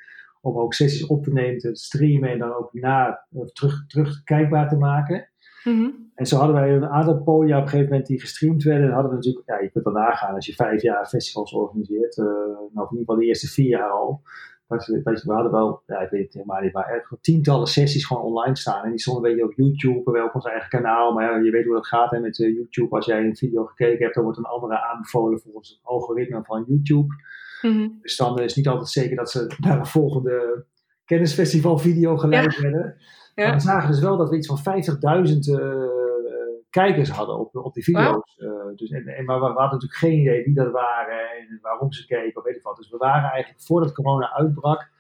Om 0.41 0.59
ook 0.59 0.75
sessies 0.75 1.07
op 1.07 1.25
te 1.25 1.33
nemen, 1.33 1.59
te 1.59 1.77
streamen 1.77 2.31
en 2.31 2.39
dan 2.39 2.55
ook 2.55 2.73
na, 2.73 3.27
eh, 3.31 3.43
terug, 3.43 3.87
terug 3.87 4.23
kijkbaar 4.25 4.69
te 4.69 4.77
maken. 4.77 5.29
Mhm. 5.65 5.91
En 6.15 6.27
zo 6.27 6.37
hadden 6.37 6.57
wij 6.57 6.75
een 6.75 6.87
aantal 6.87 7.23
podia 7.23 7.57
op 7.57 7.63
een 7.63 7.69
gegeven 7.69 7.91
moment 7.91 8.09
die 8.09 8.21
gestreamd 8.21 8.63
werden. 8.63 8.87
En 8.87 8.93
hadden 8.93 9.11
we 9.11 9.17
natuurlijk, 9.17 9.49
ja, 9.49 9.59
je 9.59 9.71
kunt 9.71 9.85
wel 9.85 9.93
nagaan 9.93 10.35
als 10.35 10.47
je 10.47 10.55
vijf 10.55 10.83
jaar 10.83 11.07
festivals 11.07 11.53
organiseert. 11.53 12.17
Uh, 12.17 12.25
nou, 12.25 12.57
in 12.57 12.73
ieder 12.73 12.99
geval 12.99 13.17
de 13.17 13.25
eerste 13.25 13.49
vier 13.49 13.69
jaar 13.69 13.91
al. 13.91 14.23
We, 14.69 15.23
hadden 15.25 15.53
wel, 15.53 15.83
ja, 15.87 16.01
ik 16.01 16.11
weet 16.11 16.25
het 16.25 16.33
helemaal 16.33 16.61
niet, 16.61 16.73
maar 16.73 16.87
echt 16.87 17.17
tientallen 17.21 17.67
sessies 17.67 18.07
gewoon 18.07 18.23
online 18.23 18.57
staan. 18.57 18.85
En 18.85 18.91
die 18.91 19.01
stonden 19.01 19.23
weet 19.23 19.37
je 19.37 19.45
op 19.45 19.53
YouTube, 19.53 20.11
wel 20.11 20.27
op 20.27 20.35
ons 20.35 20.45
eigen 20.45 20.69
kanaal. 20.69 21.13
Maar 21.13 21.25
ja, 21.25 21.45
je 21.45 21.51
weet 21.51 21.65
hoe 21.65 21.75
dat 21.75 21.87
gaat 21.87 22.11
hè, 22.11 22.21
met 22.21 22.39
uh, 22.39 22.55
YouTube. 22.55 22.97
Als 22.97 23.07
jij 23.07 23.25
een 23.25 23.37
video 23.37 23.65
gekeken 23.65 24.03
hebt, 24.03 24.15
dan 24.15 24.25
wordt 24.25 24.39
een 24.39 24.45
andere 24.45 24.83
aanbevolen 24.83 25.41
volgens 25.41 25.69
het 25.69 25.81
algoritme 25.83 26.45
van 26.45 26.65
YouTube. 26.69 27.15
Mhm. 27.63 27.89
Dus 28.01 28.17
dan 28.17 28.39
is 28.39 28.45
het 28.45 28.57
niet 28.57 28.69
altijd 28.69 28.89
zeker 28.89 29.17
dat 29.17 29.31
ze 29.31 29.55
naar 29.59 29.79
een 29.79 29.87
volgende 29.87 30.65
kennisfestival 31.05 31.79
video 31.79 32.17
geleid 32.17 32.61
werden. 32.61 32.97
Ja. 33.35 33.45
Maar 33.47 33.55
we 33.55 33.61
zagen 33.61 33.91
dus 33.91 34.01
wel 34.01 34.17
dat 34.17 34.31
we 34.31 34.37
iets 34.37 34.47
van 34.47 34.59
50.000 34.59 35.37
uh, 35.51 35.98
kijkers 36.71 37.11
hadden 37.11 37.39
op, 37.39 37.57
op 37.57 37.75
die 37.75 37.85
video's. 37.85 38.37
Uh, 38.39 38.51
dus, 38.77 38.91
en, 38.91 39.07
en, 39.07 39.25
maar 39.25 39.39
we, 39.39 39.45
hadden 39.45 39.63
natuurlijk 39.65 39.95
geen 39.95 40.19
idee 40.19 40.45
wie 40.45 40.55
dat 40.55 40.73
waren 40.73 41.31
en 41.31 41.59
waarom 41.63 41.93
ze 41.93 42.07
keken 42.07 42.37
of 42.37 42.45
weet 42.45 42.57
ik 42.57 42.63
wat. 42.63 42.77
Dus 42.77 42.91
we 42.91 42.97
waren 42.97 43.31
eigenlijk 43.31 43.63
voordat 43.63 43.93
corona 43.93 44.33
uitbrak 44.33 44.91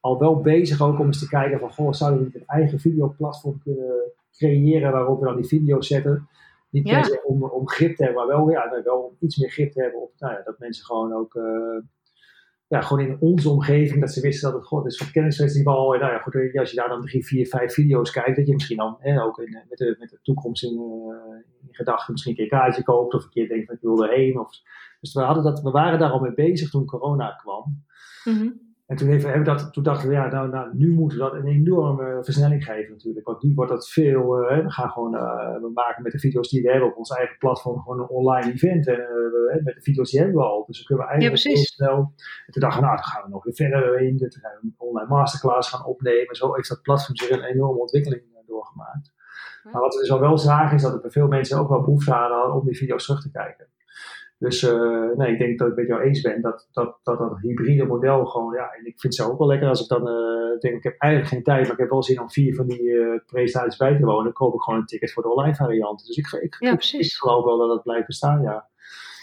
al 0.00 0.18
wel 0.18 0.40
bezig 0.40 0.80
ook 0.80 0.98
om 0.98 1.06
eens 1.06 1.18
te 1.18 1.28
kijken 1.28 1.58
van 1.58 1.72
goh, 1.72 1.92
zouden 1.92 2.18
we 2.18 2.24
niet 2.24 2.34
een 2.34 2.46
eigen 2.46 2.80
videoplatform 2.80 3.60
kunnen 3.62 4.12
creëren 4.32 4.92
waarop 4.92 5.20
we 5.20 5.26
dan 5.26 5.36
die 5.36 5.46
video's 5.46 5.86
zetten. 5.86 6.28
Niet 6.70 6.88
ja. 6.88 7.20
om, 7.24 7.44
om 7.44 7.68
grip 7.68 7.96
te 7.96 8.04
hebben, 8.04 8.26
maar 8.26 8.36
wel, 8.36 8.50
ja, 8.50 8.82
wel 8.84 8.98
om 8.98 9.16
iets 9.20 9.36
meer 9.36 9.50
grip 9.50 9.72
te 9.72 9.82
hebben 9.82 10.02
op 10.02 10.12
nou 10.18 10.32
ja, 10.32 10.42
dat 10.44 10.58
mensen 10.58 10.84
gewoon 10.84 11.12
ook 11.12 11.34
uh, 11.34 11.82
ja, 12.72 12.80
gewoon 12.80 13.06
in 13.06 13.16
onze 13.20 13.48
omgeving, 13.48 14.00
dat 14.00 14.12
ze 14.12 14.20
wisten 14.20 14.50
dat 14.50 14.58
het 14.58 14.68
god 14.68 14.86
is 14.86 14.96
van 14.96 15.10
kennisfestival. 15.10 15.94
En 15.94 16.00
nou 16.00 16.12
ja, 16.12 16.18
goed, 16.18 16.58
als 16.58 16.70
je 16.70 16.76
daar 16.76 16.88
dan 16.88 17.00
drie, 17.00 17.26
vier, 17.26 17.46
vijf 17.46 17.72
video's 17.72 18.10
kijkt, 18.10 18.36
dat 18.36 18.46
je 18.46 18.52
misschien 18.52 18.76
dan 18.76 18.96
hè, 18.98 19.22
ook 19.22 19.38
in, 19.38 19.64
met, 19.68 19.78
de, 19.78 19.96
met 19.98 20.10
de 20.10 20.18
toekomst 20.22 20.64
in, 20.64 20.72
uh, 20.72 21.66
in 21.68 21.74
gedachten 21.74 22.12
misschien 22.12 22.32
een 22.32 22.38
keer 22.38 22.52
een 22.52 22.58
kaartje 22.60 22.82
koopt 22.82 23.14
of 23.14 23.24
een 23.24 23.30
keer 23.30 23.48
denkt 23.48 23.66
van 23.66 23.74
ik 23.74 23.80
wil 23.80 24.04
erheen. 24.04 24.38
Of, 24.38 24.50
dus 25.00 25.14
we, 25.14 25.20
hadden 25.20 25.44
dat, 25.44 25.62
we 25.62 25.70
waren 25.70 25.98
daar 25.98 26.10
al 26.10 26.20
mee 26.20 26.34
bezig 26.34 26.70
toen 26.70 26.84
corona 26.84 27.30
kwam. 27.30 27.84
Mm 28.24 28.71
en 28.92 28.98
toen, 28.98 29.08
even, 29.08 29.28
hebben 29.28 29.56
dat, 29.56 29.72
toen 29.72 29.82
dachten 29.82 30.08
we, 30.08 30.14
ja, 30.14 30.26
nou, 30.26 30.48
nou, 30.48 30.68
nu 30.72 30.90
moeten 30.90 31.18
we 31.18 31.24
dat 31.24 31.34
een 31.34 31.46
enorme 31.46 32.24
versnelling 32.24 32.64
geven 32.64 32.90
natuurlijk. 32.90 33.26
Want 33.26 33.42
nu 33.42 33.54
wordt 33.54 33.70
dat 33.70 33.88
veel, 33.88 34.42
uh, 34.42 34.64
we 34.64 34.70
gaan 34.70 34.90
gewoon, 34.90 35.14
uh, 35.14 35.60
we 35.60 35.70
maken 35.74 36.02
met 36.02 36.12
de 36.12 36.18
video's 36.18 36.48
die 36.48 36.62
we 36.62 36.70
hebben 36.70 36.88
op 36.88 36.96
ons 36.96 37.10
eigen 37.10 37.36
platform 37.38 37.80
gewoon 37.80 38.00
een 38.00 38.08
online 38.08 38.52
event. 38.52 38.86
En 38.86 38.98
uh, 38.98 39.64
met 39.64 39.74
de 39.74 39.82
video's 39.82 40.10
die 40.10 40.20
hebben 40.20 40.38
we 40.38 40.44
al. 40.44 40.64
Dus 40.66 40.76
dan 40.76 40.86
kunnen 40.86 41.04
we 41.04 41.10
eigenlijk 41.10 41.42
ja, 41.42 41.50
heel 41.50 41.64
snel. 41.64 41.96
En 42.46 42.52
toen 42.52 42.62
dachten 42.62 42.80
we, 42.80 42.86
nou, 42.86 42.96
dan 42.96 43.06
gaan 43.06 43.22
we 43.22 43.28
nog 43.30 43.44
weer 43.44 43.54
verder 43.54 44.00
in. 44.00 44.16
Toen 44.16 44.30
gaan 44.30 44.52
we 44.60 44.66
een 44.66 44.74
online 44.76 45.08
masterclass 45.08 45.70
gaan 45.70 45.86
opnemen. 45.86 46.34
Zo 46.34 46.54
heeft 46.54 46.68
dat 46.68 46.82
platform 46.82 47.16
zich 47.16 47.30
een 47.30 47.44
enorme 47.44 47.80
ontwikkeling 47.80 48.22
doorgemaakt. 48.46 49.12
Maar 49.62 49.80
wat 49.80 49.94
we 49.94 50.00
dus 50.00 50.10
al 50.10 50.20
wel 50.20 50.38
zagen 50.38 50.76
is 50.76 50.82
dat 50.82 51.04
er 51.04 51.10
veel 51.10 51.28
mensen 51.28 51.58
ook 51.58 51.68
wel 51.68 51.80
behoefte 51.80 52.12
hadden 52.12 52.54
om 52.54 52.64
die 52.64 52.76
video's 52.76 53.04
terug 53.04 53.22
te 53.22 53.30
kijken. 53.30 53.66
Dus 54.42 54.62
uh, 54.62 55.16
nee, 55.16 55.32
ik 55.32 55.38
denk 55.38 55.58
dat 55.58 55.68
ik 55.68 55.76
met 55.76 55.86
jou 55.86 56.02
eens 56.02 56.20
ben 56.20 56.40
dat 56.40 56.68
dat, 56.72 56.98
dat, 57.02 57.18
dat 57.18 57.38
hybride 57.40 57.86
model 57.86 58.26
gewoon, 58.26 58.54
ja, 58.54 58.70
en 58.70 58.86
ik 58.86 59.00
vind 59.00 59.16
het 59.16 59.26
ook 59.26 59.38
wel 59.38 59.46
lekker 59.46 59.68
als 59.68 59.82
ik 59.82 59.88
dan 59.88 60.08
uh, 60.08 60.58
denk, 60.60 60.76
ik 60.76 60.82
heb 60.82 60.94
eigenlijk 60.98 61.32
geen 61.32 61.42
tijd, 61.42 61.62
maar 61.62 61.72
ik 61.72 61.78
heb 61.78 61.90
wel 61.90 62.02
zin 62.02 62.20
om 62.20 62.30
vier 62.30 62.54
van 62.54 62.66
die 62.66 62.82
uh, 62.82 63.18
presentaties 63.26 63.76
bij 63.76 63.96
te 63.96 64.04
wonen, 64.04 64.24
dan 64.24 64.32
koop 64.32 64.54
ik 64.54 64.60
gewoon 64.60 64.80
een 64.80 64.86
ticket 64.86 65.12
voor 65.12 65.22
de 65.22 65.30
online 65.30 65.54
variant. 65.54 66.06
Dus 66.06 66.16
ik, 66.16 66.26
ik, 66.42 66.56
ja, 66.58 66.72
ik, 66.72 66.92
ik 66.92 67.12
geloof 67.12 67.44
wel 67.44 67.58
dat 67.58 67.68
dat 67.68 67.82
blijft 67.82 68.06
bestaan, 68.06 68.42
ja. 68.42 68.70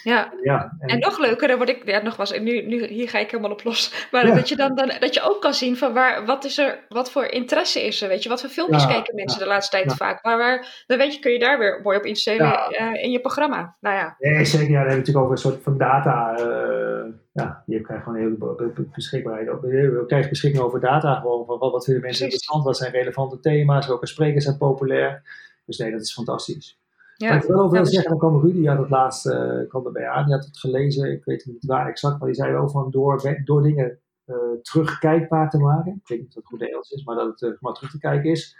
Ja. 0.02 0.32
ja 0.42 0.72
en, 0.78 0.98
nog 0.98 1.18
leuker, 1.18 1.48
dan 1.48 1.56
word 1.56 1.68
ik, 1.68 1.82
ja, 1.84 2.02
nog 2.02 2.16
was, 2.16 2.38
nu, 2.38 2.66
nu, 2.66 2.86
hier 2.86 3.08
ga 3.08 3.18
ik 3.18 3.30
helemaal 3.30 3.52
op 3.52 3.64
los. 3.64 4.08
Maar 4.10 4.26
dat 4.26 4.48
je 4.48 4.56
dan, 4.56 4.74
dan 4.74 4.92
dat 5.00 5.14
je 5.14 5.22
ook 5.22 5.40
kan 5.40 5.54
zien 5.54 5.76
van 5.76 5.92
waar, 5.92 6.26
wat 6.26 6.44
is 6.44 6.58
er, 6.58 6.78
wat 6.88 7.10
voor 7.10 7.24
interesse 7.24 7.86
is 7.86 8.02
er, 8.02 8.08
weet 8.08 8.22
je, 8.22 8.28
wat 8.28 8.40
voor 8.40 8.50
filmpjes 8.50 8.86
kijken 8.86 9.14
mensen 9.14 9.38
de 9.38 9.46
laatste 9.46 9.76
tijd 9.76 9.94
vaak. 9.94 10.24
Maar 10.24 10.38
waar, 10.38 10.84
dan 10.86 10.98
weet 10.98 11.14
je, 11.14 11.20
kun 11.20 11.32
je 11.32 11.38
daar 11.38 11.58
weer 11.58 11.80
mooi 11.82 11.98
op 11.98 12.04
instellen 12.04 12.58
uh, 12.80 13.02
in 13.02 13.10
je 13.10 13.20
programma. 13.20 13.76
Nou 13.80 13.96
ja. 13.96 14.16
Nee, 14.18 14.44
zeker, 14.44 14.70
ja, 14.70 14.78
dan 14.78 14.88
heb 14.88 14.90
je 14.90 14.96
natuurlijk 14.96 15.24
over 15.24 15.32
een 15.32 15.42
soort 15.42 15.62
van 15.62 15.78
data. 15.78 16.38
Uh, 16.40 17.12
ja, 17.32 17.62
je 17.66 17.80
krijgt 17.80 18.04
gewoon 18.04 18.18
heel 18.18 18.56
beschikbaarheid. 18.94 19.48
Je 19.62 20.04
krijgt 20.06 20.28
beschikking 20.28 20.62
over 20.62 20.80
data 20.80 21.14
gewoon 21.14 21.46
van 21.46 21.58
wat, 21.58 21.72
wat 21.72 21.84
vinden 21.84 22.02
mensen 22.02 22.24
interessant, 22.24 22.64
wat 22.64 22.76
zijn 22.76 22.92
relevante 22.92 23.40
thema's, 23.40 23.86
welke 23.86 24.06
sprekers 24.06 24.44
zijn 24.44 24.58
populair. 24.58 25.22
Dus 25.66 25.78
nee, 25.78 25.90
dat 25.90 26.00
is 26.00 26.12
fantastisch. 26.12 26.79
Ja. 27.20 27.28
Maar 27.28 27.42
ik 27.42 27.48
wil 27.48 27.70
wel 27.70 27.86
zeggen, 27.86 28.10
dan 28.10 28.18
kwam 28.18 28.40
Rudy, 28.40 28.64
had 28.64 28.78
het 28.78 28.90
laatst, 28.90 29.26
uh, 29.26 29.68
kwam 29.68 29.86
erbij 29.86 30.08
aan, 30.08 30.24
die 30.24 30.34
had 30.34 30.44
het 30.44 30.58
gelezen, 30.58 31.12
ik 31.12 31.24
weet 31.24 31.46
niet 31.46 31.66
waar 31.66 31.88
exact, 31.88 32.18
maar 32.18 32.28
die 32.28 32.36
zei 32.36 32.52
wel 32.52 32.68
van 32.68 32.90
door, 32.90 33.40
door 33.44 33.62
dingen 33.62 33.98
uh, 34.26 34.36
terugkijkbaar 34.62 35.50
te 35.50 35.58
maken, 35.58 35.92
ik 35.92 36.08
weet 36.08 36.18
niet 36.18 36.28
of 36.28 36.34
dat 36.34 36.44
goed 36.44 36.58
Nederlands 36.58 36.90
is, 36.90 37.04
maar 37.04 37.16
dat 37.16 37.26
het 37.26 37.40
uh, 37.40 37.60
maar 37.60 37.72
terug 37.72 37.90
te 37.90 37.98
kijken 37.98 38.30
is. 38.30 38.56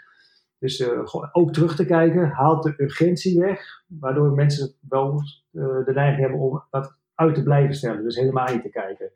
Dus 0.57 0.89
ook 1.31 1.53
terug 1.53 1.75
te 1.75 1.85
kijken, 1.85 2.29
haalt 2.29 2.63
de 2.63 2.73
urgentie 2.77 3.39
weg, 3.39 3.83
waardoor 3.87 4.31
mensen 4.31 4.75
wel 4.89 5.21
de 5.51 5.91
neiging 5.93 6.21
hebben 6.21 6.39
om 6.39 6.63
dat 6.69 6.95
uit 7.15 7.35
te 7.35 7.43
blijven 7.43 7.75
stellen, 7.75 8.03
dus 8.03 8.15
helemaal 8.15 8.53
niet 8.53 8.61
te 8.61 8.69
kijken. 8.69 9.11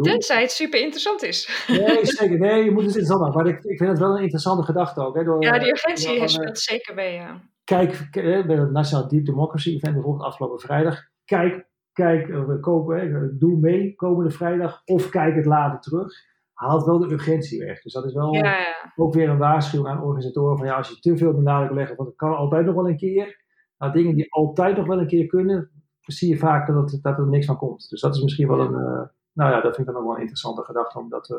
Tenzij 0.00 0.40
het 0.40 0.50
super 0.50 0.80
interessant 0.80 1.22
is. 1.22 1.64
Nee, 1.68 1.98
zeker. 2.16 2.38
Nee, 2.38 2.64
je 2.64 2.70
moet 2.70 2.84
het 2.84 2.96
interessant 2.96 3.20
maken. 3.20 3.36
Maar 3.36 3.46
ik, 3.46 3.64
ik 3.64 3.78
vind 3.78 3.90
het 3.90 3.98
wel 3.98 4.16
een 4.16 4.22
interessante 4.22 4.62
gedachte 4.62 5.06
ook. 5.06 5.16
Hè, 5.16 5.24
door, 5.24 5.42
ja, 5.42 5.58
die 5.58 5.70
urgentie 5.70 6.28
speelt 6.28 6.58
zeker 6.58 6.94
mee, 6.94 7.14
ja 7.14 7.40
kijk, 7.70 8.08
bij 8.46 8.56
het 8.56 8.70
National 8.70 9.08
Deep 9.08 9.24
Democracy 9.24 9.74
Event 9.74 9.94
bijvoorbeeld 9.94 10.26
afgelopen 10.26 10.60
vrijdag. 10.60 10.98
Kijk, 11.24 11.68
kijk, 11.92 12.28
eh, 12.28 12.44
we 12.44 12.60
kopen, 12.60 13.38
doe 13.38 13.58
mee 13.58 13.94
komende 13.94 14.30
vrijdag 14.30 14.82
of 14.84 15.08
kijk 15.08 15.34
het 15.34 15.46
later 15.46 15.80
terug. 15.80 16.12
Haalt 16.52 16.84
wel 16.84 16.98
de 16.98 17.12
urgentie 17.12 17.64
weg. 17.64 17.82
Dus 17.82 17.92
dat 17.92 18.04
is 18.04 18.12
wel 18.12 18.34
ja, 18.34 18.58
ja. 18.58 18.92
ook 18.96 19.14
weer 19.14 19.28
een 19.28 19.38
waarschuwing 19.38 19.88
aan 19.88 20.02
organisatoren 20.02 20.58
van 20.58 20.66
ja, 20.66 20.76
als 20.76 20.88
je 20.88 20.98
te 20.98 21.16
veel 21.16 21.34
de 21.34 21.42
nadruk 21.42 21.74
legt, 21.74 21.96
want 21.96 22.08
het 22.08 22.18
kan 22.18 22.36
altijd 22.36 22.66
nog 22.66 22.74
wel 22.74 22.88
een 22.88 22.96
keer. 22.96 23.44
Nou, 23.78 23.92
dingen 23.92 24.14
die 24.14 24.32
altijd 24.32 24.76
nog 24.76 24.86
wel 24.86 24.98
een 24.98 25.06
keer 25.06 25.26
kunnen, 25.26 25.70
zie 26.00 26.28
je 26.28 26.36
vaak 26.36 26.66
dat, 26.66 26.98
dat 27.02 27.18
er 27.18 27.28
niks 27.28 27.46
van 27.46 27.56
komt. 27.56 27.88
Dus 27.88 28.00
dat 28.00 28.14
is 28.14 28.22
misschien 28.22 28.48
wel 28.48 28.60
een, 28.60 29.10
nou 29.40 29.50
ja, 29.52 29.60
dat 29.60 29.74
vind 29.74 29.86
ik 29.88 29.92
dan 29.94 29.94
nog 29.94 30.02
wel 30.04 30.12
een 30.14 30.20
interessante 30.20 30.62
gedachte 30.62 30.98
om 30.98 31.08
dat 31.08 31.28
uh, 31.28 31.36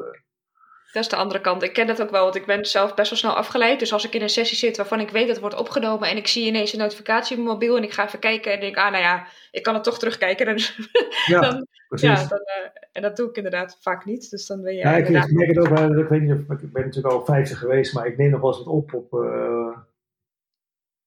Dat 0.94 1.04
is 1.04 1.10
de 1.10 1.16
andere 1.16 1.42
kant. 1.42 1.64
Ik 1.64 1.74
ken 1.74 1.88
dat 1.88 2.02
ook 2.02 2.10
wel, 2.10 2.24
want 2.24 2.36
ik 2.36 2.46
ben 2.46 2.66
zelf 2.66 2.94
best 2.94 3.10
wel 3.10 3.20
snel 3.20 3.34
afgeleid. 3.36 3.80
Dus 3.80 3.94
als 3.94 4.06
ik 4.06 4.14
in 4.14 4.22
een 4.22 4.30
sessie 4.30 4.58
zit 4.58 4.78
waarvan 4.78 5.00
ik 5.00 5.10
weet 5.10 5.22
dat 5.28 5.32
het 5.32 5.40
wordt 5.40 5.56
opgenomen 5.56 6.10
en 6.10 6.18
ik 6.18 6.28
zie 6.28 6.48
ineens 6.48 6.74
een 6.74 6.80
notificatie 6.80 7.38
op 7.38 7.44
mijn 7.44 7.54
mobiel 7.54 7.78
en 7.78 7.84
ik 7.84 7.92
ga 7.92 8.06
even 8.06 8.20
kijken 8.20 8.54
en 8.54 8.60
denk, 8.60 8.78
ah 8.78 8.92
nou 8.92 9.04
ja, 9.04 9.26
ik 9.52 9.64
kan 9.64 9.74
het 9.74 9.84
toch 9.84 10.00
terugkijken. 10.00 10.46
Dan, 10.46 10.58
Ja, 11.26 11.40
dan, 11.50 11.68
precies. 11.88 12.08
ja 12.22 12.28
dan, 12.28 12.40
eh, 12.40 12.70
en 12.92 13.02
dat 13.02 13.16
doe 13.16 13.30
ik 13.30 13.36
inderdaad 13.36 13.78
vaak 13.82 14.06
niet. 14.06 14.30
Dus 14.30 14.48
dan 14.48 14.62
ben 14.62 14.74
je 14.74 14.80
Ja, 14.80 14.92
ik, 14.96 15.06
inderdaad- 15.08 15.30
ik 15.30 15.36
merk 15.36 15.50
het 15.50 15.60
ook 15.60 15.78
wel. 15.78 15.98
Ik 16.00 16.08
weet 16.08 16.22
niet 16.22 16.32
of 16.32 16.40
ik 16.62 16.72
ben 16.74 16.86
natuurlijk 16.86 17.14
al 17.14 17.26
50 17.26 17.58
geweest, 17.60 17.94
maar 17.94 18.08
ik 18.08 18.18
neem 18.18 18.30
nog 18.30 18.42
wel 18.42 18.50
eens 18.50 18.58
wat 18.64 18.68
op 18.74 18.94
op, 18.94 19.14
eh, 19.24 19.78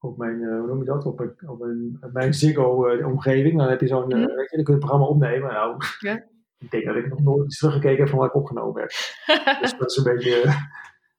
op 0.01 0.17
mijn, 0.19 0.43
eh, 0.43 0.59
hoe 0.59 0.67
noem 0.67 0.79
je 0.79 0.85
dat? 0.85 1.05
Op, 1.07 1.19
mijn- 1.19 1.37
op 1.47 1.59
mijn, 1.59 1.99
mijn 2.13 2.35
Ziggo-omgeving. 2.35 3.59
dan 3.59 3.69
heb 3.69 3.81
je 3.81 3.87
zo'n, 3.87 4.07
Mhm. 4.07 4.17
weet 4.35 4.51
je, 4.51 4.57
dan 4.57 4.65
kun 4.65 4.65
je 4.65 4.71
het 4.71 4.79
programma 4.79 5.07
opnemen. 5.07 5.53
Nou, 5.53 5.77
Ja. 5.99 6.23
Ik 6.65 6.71
denk 6.71 6.85
dat 6.85 6.97
ik 6.97 7.09
nog 7.09 7.21
nooit 7.21 7.45
eens 7.45 7.59
teruggekeken 7.59 7.99
heb 7.99 8.09
van 8.09 8.19
wat 8.19 8.29
ik 8.29 8.35
opgenomen 8.35 8.81
heb. 8.81 8.91
Dus 9.61 9.77
dat 9.79 9.91
is 9.91 9.97
een 9.97 10.15
beetje, 10.15 10.43
eh, 10.43 10.57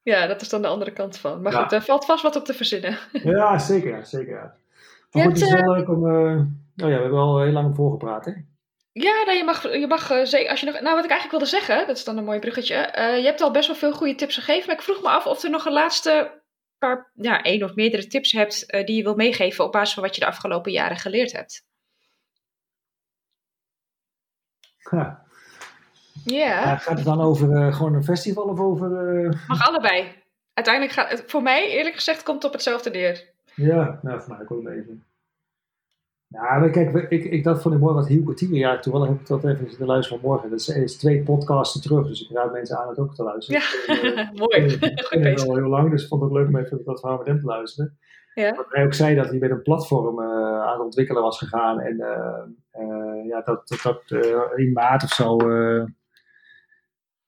ja, 0.01 0.27
dat 0.27 0.41
is 0.41 0.49
dan 0.49 0.61
de 0.61 0.67
andere 0.67 0.91
kant 0.93 1.17
van. 1.17 1.41
Maar 1.41 1.51
Ja. 1.51 1.61
goed, 1.61 1.71
er 1.71 1.81
valt 1.81 2.05
vast 2.05 2.23
wat 2.23 2.35
op 2.35 2.45
te 2.45 2.53
verzinnen. 2.53 2.97
ja, 3.37 3.57
zeker, 3.59 4.05
zeker. 4.05 4.53
Je 5.09 5.21
goed, 5.21 5.31
het 5.31 5.41
is 5.41 5.51
wel 5.51 5.73
leuk 5.75 5.89
om, 5.89 6.07
eh, 6.09 6.39
oh 6.85 6.89
ja, 6.89 6.95
we 6.95 7.01
hebben 7.01 7.19
al 7.19 7.41
heel 7.41 7.51
lang 7.51 7.75
voorgepraat, 7.75 8.25
hè? 8.25 8.31
Ja, 8.91 9.23
nou, 9.25 9.37
je 9.37 9.43
mag, 9.43 9.63
je 9.63 9.87
mag 9.87 10.11
eh, 10.11 10.25
zeker, 10.25 10.49
als 10.49 10.59
je 10.59 10.65
nog, 10.65 10.79
nou 10.81 10.95
wat 10.95 11.03
ik 11.03 11.09
eigenlijk 11.11 11.31
wilde 11.31 11.45
zeggen, 11.45 11.87
dat 11.87 11.97
is 11.97 12.03
dan 12.03 12.17
een 12.17 12.23
mooi 12.23 12.39
bruggetje. 12.39 12.75
eh, 12.75 13.17
je 13.17 13.23
hebt 13.25 13.41
al 13.41 13.51
best 13.51 13.67
wel 13.67 13.75
veel 13.75 13.93
goede 13.93 14.15
tips 14.15 14.35
gegeven, 14.35 14.67
maar 14.67 14.75
ik 14.75 14.81
vroeg 14.81 15.01
me 15.01 15.09
af 15.09 15.25
of 15.25 15.43
er 15.43 15.49
nog 15.49 15.65
een 15.65 15.73
laatste 15.73 16.41
paar, 16.77 17.11
ja, 17.13 17.41
één 17.41 17.63
of 17.63 17.75
meerdere 17.75 18.07
tips 18.07 18.31
hebt 18.31 18.65
eh, 18.65 18.85
die 18.85 18.95
je 18.95 19.03
wilt 19.03 19.15
meegeven 19.15 19.65
op 19.65 19.71
basis 19.71 19.93
van 19.93 20.03
wat 20.03 20.15
je 20.15 20.21
de 20.21 20.27
afgelopen 20.27 20.71
jaren 20.71 20.97
geleerd 20.97 21.31
hebt. 21.31 21.63
Ja. 24.91 25.24
Ja, 26.25 26.45
Ja, 26.45 26.77
gaat 26.77 26.97
het 26.97 27.05
dan 27.05 27.21
over 27.21 27.51
eh, 27.55 27.75
gewoon 27.75 27.93
een 27.93 28.03
festival 28.03 28.43
of 28.43 28.59
over... 28.59 29.17
eh, 29.25 29.47
mag 29.47 29.67
allebei. 29.67 30.07
Uiteindelijk 30.53 30.95
gaat 30.95 31.09
het, 31.09 31.23
voor 31.27 31.41
mij 31.41 31.69
eerlijk 31.69 31.95
gezegd, 31.95 32.23
komt 32.23 32.37
het 32.37 32.45
op 32.45 32.53
hetzelfde 32.53 32.89
neer. 32.89 33.33
Ja, 33.55 33.99
nou, 34.01 34.21
voor 34.21 34.33
mij 34.33 34.41
ook 34.41 34.63
wel 34.63 34.73
even. 34.73 35.03
Ja, 36.27 36.59
maar 36.59 36.69
kijk, 36.69 37.09
ik, 37.09 37.23
ik, 37.23 37.43
dat 37.43 37.61
vond 37.61 37.75
ik 37.75 37.81
mooi 37.81 37.93
wat 37.93 38.07
Hielke 38.07 38.55
ja, 38.55 38.79
toevallig 38.79 39.07
heb 39.07 39.19
ik 39.19 39.27
dat 39.27 39.43
even 39.43 39.69
zitten 39.69 39.87
luisteren 39.87 40.21
vanmorgen. 40.21 40.49
Dat 40.49 40.59
is, 40.59 40.67
is 40.67 40.97
twee 40.97 41.23
podcasten 41.23 41.81
terug, 41.81 42.07
dus 42.07 42.21
ik 42.21 42.35
raad 42.37 42.51
mensen 42.51 42.77
aan 42.77 42.89
het 42.89 42.99
ook 42.99 43.15
te 43.15 43.23
luisteren. 43.23 43.61
Ja, 43.61 43.93
eh, 43.93 44.31
mooi. 44.41 44.63
ik 44.63 45.05
ken 45.09 45.47
al 45.47 45.55
heel 45.55 45.67
lang, 45.69 45.91
dus 45.91 46.01
ik 46.03 46.07
vond 46.07 46.21
het 46.21 46.31
leuk 46.31 46.47
om 46.47 46.57
even 46.57 46.81
dat 46.85 46.99
verhaal 46.99 47.17
met 47.17 47.27
hem 47.27 47.39
te 47.39 47.45
luisteren. 47.45 47.97
Ja. 48.33 48.55
Wat 48.55 48.65
hij 48.69 48.85
ook 48.85 48.93
zei 48.93 49.15
dat 49.15 49.29
hij 49.29 49.37
met 49.37 49.51
een 49.51 49.61
platform 49.61 50.19
eh, 50.21 50.61
aan 50.61 50.71
het 50.73 50.81
ontwikkelen 50.81 51.21
was 51.21 51.37
gegaan 51.37 51.79
en 51.79 51.99
eh, 51.99 52.43
eh, 52.71 53.25
ja, 53.27 53.41
dat, 53.41 53.67
dat, 53.67 53.79
dat 53.81 54.23
eh, 54.23 54.41
in 54.55 54.71
maart 54.73 55.03
of 55.03 55.09
zo... 55.09 55.37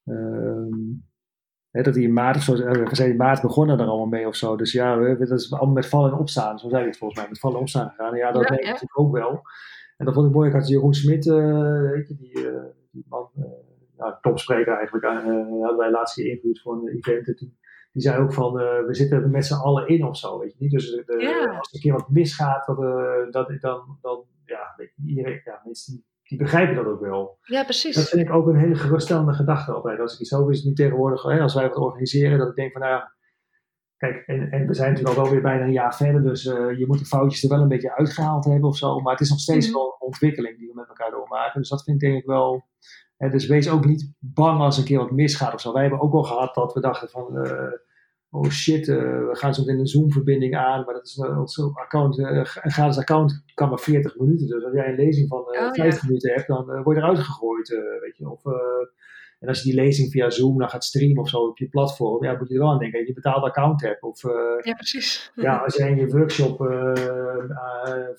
eh, 0.08 0.16
ehm, 0.16 0.74
hè, 1.72 1.82
dat 1.82 1.96
hij 1.96 2.04
in 2.04 2.14
maart 2.14 2.42
zo, 2.42 2.56
eh, 2.56 3.08
in 3.10 3.16
maart 3.16 3.42
begonnen 3.42 3.80
er 3.80 3.86
allemaal 3.88 4.06
mee 4.06 4.28
of 4.28 4.36
zo. 4.36 4.56
Dus 4.56 4.72
ja, 4.72 4.98
we, 5.00 5.18
dat 5.18 5.40
is 5.40 5.52
allemaal 5.54 5.74
met 5.74 5.88
vallen 5.88 6.12
en 6.12 6.18
opstaan. 6.18 6.60
Zo 6.60 6.68
zei 6.68 6.80
hij 6.80 6.90
het 6.90 6.98
volgens 6.98 7.20
mij, 7.20 7.30
met 7.30 7.40
vallen 7.40 7.56
en 7.56 7.62
opstaan 7.62 7.90
gegaan. 7.90 8.12
En 8.12 8.18
ja, 8.18 8.32
dat 8.32 8.42
Ja, 8.42 8.48
denk 8.48 8.60
ik 8.62 8.66
natuurlijk 8.66 9.00
ook 9.00 9.12
wel. 9.12 9.42
En 9.98 10.06
dat 10.06 10.14
vond 10.14 10.28
ik 10.28 10.34
mooi. 10.34 10.48
Ik 10.48 10.56
had 10.56 10.68
Jeroen 10.68 10.94
Smit, 10.94 11.28
eh, 11.28 11.82
weet 11.92 12.08
je, 12.08 12.16
die, 12.16 12.50
eh, 12.50 12.64
die 12.92 13.06
man, 13.10 13.30
eh 13.36 13.44
ja, 13.98 14.18
topspreker 14.22 14.74
eigenlijk, 14.74 15.06
hadden 15.06 15.78
wij 15.78 15.92
laatst 15.92 16.14
geïnterviewd 16.14 16.62
voor 16.62 16.74
een 16.74 16.88
event. 16.88 17.38
Die 17.92 18.02
zei 18.02 18.22
ook 18.24 18.34
van, 18.34 18.54
we 18.54 18.88
zitten 18.90 19.22
er 19.22 19.30
met 19.30 19.46
z'n 19.46 19.54
allen 19.54 19.88
in 19.88 20.06
of 20.06 20.18
zo, 20.18 20.40
weet 20.40 20.52
je 20.52 20.58
niet. 20.60 20.72
Dus 20.72 20.92
de, 20.92 21.16
Ja. 21.20 21.58
als 21.58 21.70
er 21.70 21.76
een 21.76 21.82
keer 21.82 21.94
wat 21.94 22.10
misgaat, 22.10 22.66
dat, 22.66 22.78
dat, 23.32 23.62
dan, 23.62 23.98
dan, 24.02 24.24
ja, 24.46 24.74
weet 24.76 24.94
je, 24.96 25.08
iedereen, 25.08 25.42
ja, 25.44 25.62
mensen 25.64 25.94
die, 25.94 26.06
die 26.28 26.38
begrijpen 26.38 26.76
dat 26.76 26.86
ook 26.86 27.00
wel. 27.00 27.38
Ja, 27.42 27.56
Dat 27.58 27.66
precies. 27.66 28.10
vind 28.10 28.22
ik 28.28 28.34
ook 28.34 28.48
een 28.48 28.60
hele 28.60 28.76
geruststellende 28.76 29.34
gedachte 29.34 29.72
altijd. 29.72 30.00
Als 30.00 30.14
ik 30.14 30.20
iets 30.20 30.34
over 30.34 30.52
is 30.54 30.64
nu 30.64 30.74
tegenwoordig, 30.74 31.24
hè, 31.24 31.40
als 31.42 31.54
wij 31.54 31.68
wat 31.68 31.78
organiseren, 31.78 32.38
dat 32.38 32.48
ik 32.50 32.56
denk 32.56 32.72
van 32.72 32.82
nou 32.82 32.94
ja, 32.94 33.16
kijk, 33.98 34.24
en, 34.28 34.52
en 34.52 34.68
we 34.68 34.74
zijn 34.74 34.90
natuurlijk 34.90 35.18
al 35.18 35.24
wel 35.24 35.34
weer 35.34 35.42
bijna 35.42 35.64
een 35.66 35.72
jaar 35.72 35.96
verder, 35.96 36.24
dus 36.24 36.46
eh, 36.46 36.78
je 36.78 36.88
moet 36.88 37.00
de 37.00 37.06
foutjes 37.06 37.44
er 37.44 37.50
wel 37.50 37.62
een 37.62 37.68
beetje 37.68 37.96
uitgehaald 37.96 38.46
hebben 38.46 38.70
of 38.70 38.78
zo. 38.78 39.00
Maar 39.00 39.12
het 39.14 39.22
is 39.22 39.30
nog 39.30 39.40
steeds 39.40 39.66
Mhm. 39.68 39.76
wel 39.76 39.86
een 39.86 40.06
ontwikkeling 40.08 40.58
die 40.58 40.68
we 40.68 40.74
met 40.76 40.88
elkaar 40.88 41.12
doormaken. 41.12 41.60
Dus 41.60 41.70
dat 41.70 41.84
vind 41.84 42.02
ik 42.02 42.10
denk 42.10 42.22
ik 42.22 42.28
wel. 42.30 42.66
Hè, 43.18 43.30
dus 43.30 43.46
wees 43.48 43.70
ook 43.70 43.86
niet 43.86 44.14
bang 44.20 44.60
als 44.62 44.78
een 44.78 44.84
keer 44.84 44.98
wat 45.00 45.12
misgaat 45.12 45.54
of 45.54 45.62
zo. 45.62 45.74
Wij 45.74 45.82
hebben 45.82 46.02
ook 46.02 46.12
wel 46.12 46.24
gehad 46.24 46.56
dat 46.56 46.74
we 46.74 46.80
dachten 46.80 47.10
van. 47.10 47.38
eh, 47.38 47.62
Oh 48.38 48.50
shit, 48.50 48.88
eh, 48.88 48.96
we 48.98 49.30
gaan 49.32 49.54
zo 49.54 49.62
meteen 49.62 49.80
een 49.80 49.88
Zoom-verbinding 49.88 50.56
aan, 50.56 50.86
maar 50.86 50.94
dat 50.94 51.06
is 51.06 51.18
een, 51.18 51.38
ons 51.38 51.60
account, 51.74 52.20
eh, 52.20 52.36
een 52.36 52.72
gratis 52.72 52.98
account 52.98 53.44
kan 53.54 53.70
maar 53.70 53.80
40 53.80 54.18
minuten. 54.20 54.48
Dus 54.48 54.64
als 54.64 54.74
jij 54.74 54.90
een 54.90 54.96
lezing 54.96 55.28
van 55.28 55.46
eh 55.52 55.66
Oh, 55.66 55.74
50 55.74 56.04
minuten 56.04 56.34
hebt, 56.34 56.48
dan 56.48 56.72
eh, 56.72 56.84
word 56.84 56.98
je 56.98 57.04
eruit 57.04 57.20
gegooid, 57.20 57.72
eh, 57.74 57.80
weet 58.02 58.18
je. 58.18 58.30
Of, 58.30 58.46
eh, 58.46 58.54
en 59.40 59.48
als 59.48 59.64
je 59.64 59.70
die 59.70 59.82
lezing 59.82 60.12
via 60.12 60.30
Zoom 60.30 60.58
dan 60.58 60.70
gaat 60.70 60.84
streamen 60.84 61.22
of 61.22 61.30
zo 61.30 61.38
op 61.38 61.58
je 61.58 61.68
platform, 61.68 62.24
ja, 62.24 62.38
moet 62.38 62.48
je 62.48 62.54
er 62.54 62.60
wel 62.60 62.72
aan 62.72 62.80
denken 62.80 62.98
dat 62.98 63.08
je 63.08 63.16
een 63.16 63.22
betaald 63.22 63.44
account 63.44 63.82
hebt. 63.82 64.04
Of 64.04 64.24
eh, 64.24 64.32
Ja, 64.62 64.74
precies. 64.74 65.32
ja, 65.36 65.58
als 65.58 65.76
jij 65.76 65.90
in 65.90 65.98
je 65.98 66.08
workshop 66.08 66.62
eh 66.62 67.28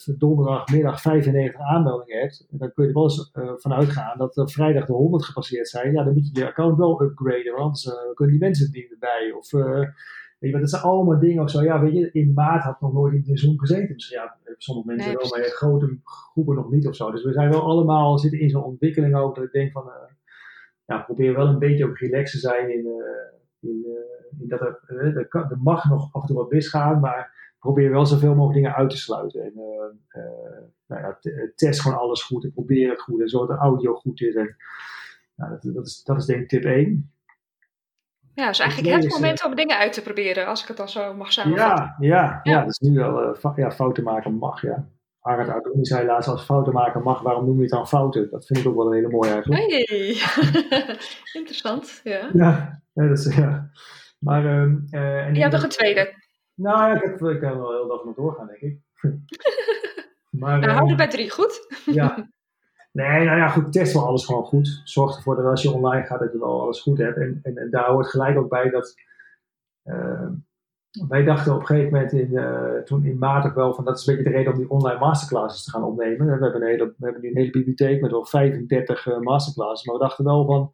eh, 0.09 0.19
donderdagmiddag 0.19 1.01
95 1.01 1.61
aanmeldingen 1.61 2.21
hebt, 2.21 2.47
dan 2.51 2.73
kun 2.73 2.83
je 2.85 2.89
er 2.89 2.95
wel 2.95 3.05
eens 3.05 3.31
eh, 3.33 3.53
van 3.57 3.73
uitgaan 3.73 4.19
dat 4.19 4.37
er 4.37 4.51
vrijdag 4.51 4.87
de 4.87 4.93
100 4.93 5.25
gepasseerd 5.25 5.69
zijn. 5.69 5.93
Ja, 5.93 6.05
dan 6.05 6.13
moet 6.13 6.31
je 6.33 6.41
je 6.41 6.47
account 6.47 6.77
wel 6.77 7.03
upgraden, 7.03 7.53
want 7.53 7.63
anders 7.63 8.15
kunnen 8.15 8.35
die 8.35 8.45
mensen 8.45 8.67
het 8.67 8.75
niet 8.75 8.89
meer 8.89 8.99
bij. 8.99 9.33
Of, 9.37 9.51
weet 9.51 10.51
je, 10.51 10.51
wat, 10.51 10.61
dat 10.61 10.71
zijn 10.71 10.83
allemaal 10.83 11.19
dingen 11.19 11.43
of 11.43 11.51
zo. 11.51 11.63
Ja, 11.63 11.81
weet 11.81 11.93
je, 11.93 12.11
in 12.13 12.33
maart 12.33 12.63
had 12.63 12.81
nog 12.81 12.93
nooit 12.93 13.27
in 13.27 13.37
Zoom 13.37 13.59
gezeten. 13.59 13.95
Misschien 13.95 14.19
ja, 14.19 14.37
sommige 14.57 14.89
mensen 14.89 15.07
Nee, 15.07 15.17
wel, 15.17 15.39
maar 15.39 15.49
grote 15.49 15.99
groepen 16.05 16.55
nog 16.55 16.71
niet 16.71 16.87
of 16.87 16.97
zo. 16.97 17.11
Dus 17.11 17.25
we 17.25 17.33
zijn 17.33 17.51
wel 17.51 17.63
allemaal, 17.63 18.19
zitten 18.19 18.41
in 18.41 18.51
zo'n 18.51 18.65
ontwikkeling 18.65 19.17
ook, 19.17 19.35
dat 19.35 19.45
ik 19.45 19.53
denk 19.53 19.73
van, 19.73 19.91
ja, 20.89 20.99
probeer 20.99 21.35
wel 21.35 21.47
een 21.47 21.59
beetje 21.59 21.87
ook 21.87 21.99
relaxed 21.99 22.41
te 22.41 22.49
zijn 22.49 22.71
in, 22.71 22.87
eh, 22.87 23.71
in, 23.71 23.85
eh, 23.87 24.41
in 24.43 24.49
dat 24.49 24.61
er, 24.61 24.81
eh, 24.87 25.17
er, 25.17 25.29
kan- 25.29 25.51
er 25.51 25.59
mag 25.59 25.89
nog 25.89 26.13
af 26.15 26.21
en 26.23 26.27
toe 26.29 26.37
wat 26.37 26.51
misgaan, 26.51 27.01
maar 27.01 27.53
probeer 27.59 27.91
wel 27.91 28.07
zoveel 28.07 28.35
mogelijk 28.35 28.55
dingen 28.55 28.75
uit 28.75 28.91
te 28.91 28.97
sluiten. 28.97 29.43
En 29.43 29.53
nou 30.87 31.03
ja, 31.03 31.19
test 31.55 31.81
gewoon 31.81 31.99
alles 31.99 32.23
goed 32.23 32.45
en 32.45 32.53
probeer 32.53 32.91
het 32.91 33.01
goed 33.01 33.21
en 33.21 33.29
zorg 33.29 33.49
dat 33.49 33.57
de 33.57 33.63
audio 33.63 33.95
goed 33.95 34.21
is. 34.21 34.35
En, 34.35 34.57
nou, 35.35 35.51
dat, 35.51 35.75
dat, 35.75 35.87
is, 35.87 36.03
dat 36.03 36.17
is 36.17 36.25
denk 36.25 36.41
ik 36.41 36.49
tip 36.49 36.65
1. 36.65 37.13
Ja, 38.35 38.47
dus 38.49 38.59
eigenlijk 38.59 39.03
het 39.03 39.13
moment 39.13 39.45
om 39.45 39.55
dingen 39.55 39.77
uit 39.77 39.93
te 39.93 40.03
proberen, 40.03 40.47
als 40.47 40.63
ik 40.63 40.69
het 40.69 40.77
dan 40.77 40.89
zo 40.89 41.15
mag 41.15 41.33
samenvatten. 41.33 41.97
Ja, 41.99 42.17
ja, 42.17 42.41
ja. 42.43 42.65
Is 42.67 42.79
nu 42.79 42.95
wel 42.99 43.37
ja, 43.57 43.71
fouten 43.71 44.05
maken 44.05 44.35
mag, 44.35 44.63
ja. 44.63 44.89
Arend 45.21 45.49
Artooni 45.49 45.85
zei 45.85 46.07
laatst, 46.07 46.29
als 46.29 46.45
fouten 46.45 46.73
maken 46.73 47.03
mag, 47.03 47.23
waarom 47.23 47.45
noem 47.45 47.57
je 47.57 47.63
het 47.63 47.71
dan 47.71 47.89
fouten? 47.89 48.31
Dat 48.31 48.47
vind 48.47 48.59
ik 48.59 48.67
ook 48.67 48.77
wel 48.77 48.87
een 48.87 48.93
hele 48.95 49.09
mooie 49.09 49.31
eigenlijk. 49.31 49.61
Hey. 49.61 50.17
Interessant, 51.41 52.01
ja. 52.05 52.31
Ja, 52.33 52.83
dat 52.95 53.19
is, 53.19 53.35
ja. 53.37 53.71
Maar, 54.19 54.45
ehm, 54.47 54.77
eh, 54.91 55.27
en 55.27 55.35
Je 55.35 55.41
hebt 55.41 55.53
nog 55.53 55.63
een 55.63 55.69
tweede. 55.69 56.15
Nou 56.55 56.79
ja, 56.79 56.95
ik, 56.97 57.03
heb, 57.03 57.23
ik 57.23 57.41
kan 57.41 57.59
wel 57.59 57.71
heel 57.71 57.89
dag 57.89 58.05
nog 58.05 58.15
doorgaan, 58.15 58.47
denk 58.47 58.61
ik. 58.61 58.79
maar, 60.41 60.59
Nou, 60.59 60.71
eh, 60.71 60.77
hou 60.77 60.91
er 60.91 60.97
bij 60.97 61.09
drie, 61.09 61.31
goed? 61.31 61.83
ja. 61.85 62.17
Nee, 62.93 63.25
nou 63.25 63.39
ja, 63.39 63.49
goed, 63.49 63.73
test 63.73 63.93
wel 63.93 64.07
alles 64.07 64.25
gewoon 64.25 64.45
goed. 64.45 64.81
Zorg 64.85 65.17
ervoor 65.17 65.37
dat 65.37 65.45
als 65.45 65.63
je 65.63 65.71
online 65.71 66.07
gaat, 66.07 66.21
dat 66.21 66.33
je 66.33 66.39
wel 66.39 66.61
alles 66.61 66.81
goed 66.81 66.99
hebt. 66.99 67.17
En, 67.17 67.41
en, 67.43 67.57
en 67.57 67.71
daar 67.71 67.91
hoort 67.91 68.07
gelijk 68.07 68.39
ook 68.39 68.49
bij 68.49 68.71
dat. 68.71 68.95
eh, 69.83 70.27
wij 71.09 71.25
dachten 71.25 71.55
op 71.55 71.61
een 71.61 71.67
gegeven 71.67 71.93
moment 71.93 72.13
in, 72.13 72.37
eh, 72.37 72.83
toen 72.85 73.05
in 73.05 73.19
maart 73.19 73.47
ook 73.47 73.55
wel 73.55 73.75
van 73.75 73.85
dat 73.85 73.99
is 73.99 74.07
een 74.07 74.15
beetje 74.17 74.31
de 74.31 74.37
reden 74.37 74.53
om 74.53 74.59
die 74.59 74.71
online 74.71 74.99
masterclasses 74.99 75.65
te 75.65 75.71
gaan 75.71 75.85
opnemen. 75.85 76.27
We 76.27 76.33
hebben, 76.33 76.63
een 76.63 76.69
hele, 76.69 76.85
we 76.85 77.05
hebben 77.05 77.23
nu 77.23 77.29
een 77.29 77.37
hele 77.37 77.51
bibliotheek 77.51 78.01
met 78.01 78.11
wel 78.11 78.25
35 78.25 79.07
eh, 79.07 79.19
masterclasses. 79.19 79.87
Maar 79.87 79.97
we 79.97 80.03
dachten 80.03 80.25
wel 80.25 80.47
van 80.47 80.73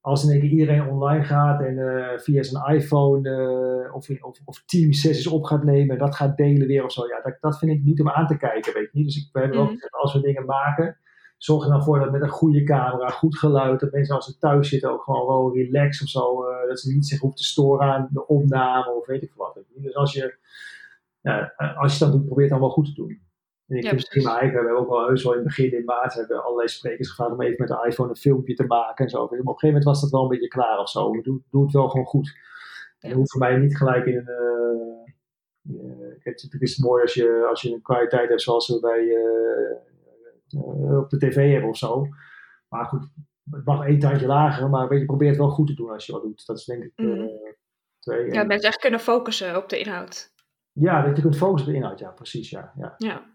als 0.00 0.24
in 0.24 0.30
één 0.30 0.40
keer 0.40 0.50
iedereen 0.50 0.88
online 0.88 1.24
gaat 1.24 1.60
en 1.60 1.78
eh, 1.78 2.18
via 2.18 2.42
zijn 2.42 2.74
iPhone 2.74 3.90
of, 3.92 4.08
of, 4.20 4.40
of 4.44 4.62
Teams 4.66 5.00
sessies 5.00 5.26
op 5.26 5.44
gaat 5.44 5.64
nemen 5.64 5.94
en 5.94 5.98
dat 5.98 6.14
gaat 6.14 6.36
delen 6.36 6.66
weer 6.66 6.84
of 6.84 6.92
zo. 6.92 7.06
Ja, 7.06 7.20
dat, 7.22 7.36
dat 7.40 7.58
vind 7.58 7.70
ik 7.72 7.84
niet 7.84 8.00
om 8.00 8.08
aan 8.10 8.26
te 8.26 8.36
kijken, 8.36 8.72
weet 8.74 8.88
je 8.92 8.98
niet. 8.98 9.06
Dus 9.06 9.16
ik, 9.16 9.28
we 9.32 9.40
hebben 9.40 9.58
ook 9.58 9.64
Mhm. 9.64 9.74
gezegd, 9.74 9.94
als 9.94 10.12
we 10.14 10.20
dingen 10.20 10.44
maken, 10.44 10.98
zorg 11.44 11.64
er 11.64 11.70
dan 11.70 11.82
voor 11.84 11.98
dat 11.98 12.10
met 12.12 12.22
een 12.22 12.28
goede 12.28 12.62
camera, 12.62 13.08
goed 13.08 13.38
geluid, 13.38 13.80
dat 13.80 13.92
mensen 13.92 14.14
als 14.14 14.26
ze 14.26 14.38
thuis 14.38 14.68
zitten 14.68 14.90
ook 14.90 15.02
gewoon 15.02 15.26
wel 15.26 15.54
relaxed 15.54 16.02
of 16.02 16.08
zo, 16.08 16.44
eh, 16.44 16.68
dat 16.68 16.80
ze 16.80 16.92
niet 16.92 17.06
zich 17.06 17.20
hoeven 17.20 17.38
te 17.38 17.44
storen 17.44 17.86
aan 17.86 18.08
de 18.12 18.26
opname 18.26 18.90
of 18.92 19.06
weet 19.06 19.22
ik 19.22 19.32
veel 19.32 19.44
wat. 19.54 19.64
Dus 19.74 19.94
als 19.94 20.12
je, 20.12 20.36
ja, 21.20 21.52
als 21.56 21.98
je 21.98 22.04
het 22.04 22.10
dan 22.12 22.18
doet, 22.18 22.26
probeer 22.26 22.44
het 22.44 22.52
dan 22.52 22.60
wel 22.60 22.70
goed 22.70 22.86
te 22.86 22.92
doen. 22.94 23.22
En 23.68 23.76
ik 23.76 23.82
Ja, 23.82 23.88
vind 23.88 24.00
het 24.00 24.10
prima. 24.10 24.38
We 24.40 24.46
hebben 24.46 24.76
ook 24.78 24.88
wel 24.88 25.06
heus 25.06 25.22
wel 25.22 25.32
in 25.32 25.38
het 25.38 25.46
begin 25.48 25.72
in 25.72 25.84
maart 25.84 26.14
hebben 26.14 26.36
we 26.36 26.42
allerlei 26.42 26.68
sprekers 26.68 27.08
gevraagd 27.08 27.32
om 27.32 27.42
even 27.42 27.56
met 27.58 27.68
de 27.68 27.86
iPhone 27.88 28.08
een 28.08 28.16
filmpje 28.16 28.54
te 28.54 28.64
maken 28.66 29.04
en 29.04 29.10
zo. 29.10 29.18
Maar 29.18 29.24
op 29.26 29.32
een 29.38 29.38
gegeven 29.46 29.66
moment 29.68 29.84
was 29.84 30.00
dat 30.00 30.10
wel 30.10 30.22
een 30.22 30.28
beetje 30.28 30.48
klaar 30.48 30.78
of 30.78 30.88
zo. 30.90 31.20
Doe, 31.22 31.40
doe 31.50 31.62
het 31.64 31.72
wel 31.72 31.88
gewoon 31.88 32.06
goed. 32.06 32.28
En 32.28 32.38
Ja. 32.98 33.08
dat 33.08 33.16
hoeft 33.18 33.30
voor 33.30 33.40
mij 33.40 33.56
niet 33.56 33.76
gelijk 33.76 34.06
in 34.06 34.16
een. 34.16 34.26
eh, 34.26 35.02
eh, 35.64 36.24
natuurlijk 36.24 36.62
is 36.62 36.76
het 36.76 36.84
mooi 36.86 37.02
als 37.02 37.14
je, 37.14 37.46
als 37.48 37.62
je 37.62 37.72
een 37.72 37.82
kwaliteit 37.82 38.28
hebt 38.28 38.42
zoals 38.42 38.68
we 38.68 38.80
bij 38.80 39.04
op 40.62 41.10
de 41.10 41.18
tv 41.18 41.52
hebben 41.52 41.70
of 41.70 41.76
zo. 41.76 42.06
Maar 42.68 42.84
goed, 42.84 43.06
het 43.50 43.64
mag 43.64 43.86
één 43.86 43.98
tandje 43.98 44.26
lager, 44.26 44.68
maar 44.70 44.88
weet 44.88 45.00
je, 45.00 45.04
probeer 45.06 45.28
het 45.28 45.38
wel 45.38 45.50
goed 45.50 45.66
te 45.66 45.74
doen 45.74 45.90
als 45.90 46.06
je 46.06 46.12
wat 46.12 46.22
doet. 46.22 46.46
Dat 46.46 46.58
is 46.58 46.64
denk 46.64 46.82
ik 46.82 46.92
eh, 46.94 47.06
twee. 47.98 48.26
Ja, 48.32 48.40
En- 48.40 48.46
mensen 48.46 48.68
echt 48.68 48.80
kunnen 48.80 49.00
focussen 49.00 49.56
op 49.56 49.68
de 49.68 49.78
inhoud. 49.78 50.32
ja, 50.72 51.02
dat 51.02 51.16
je 51.16 51.22
kunt 51.22 51.36
focussen 51.36 51.68
op 51.68 51.74
de 51.74 51.80
inhoud, 51.80 51.98
ja, 51.98 52.10
precies, 52.10 52.50
ja. 52.50 52.72
ja. 52.76 52.94
Ja. 52.98 53.32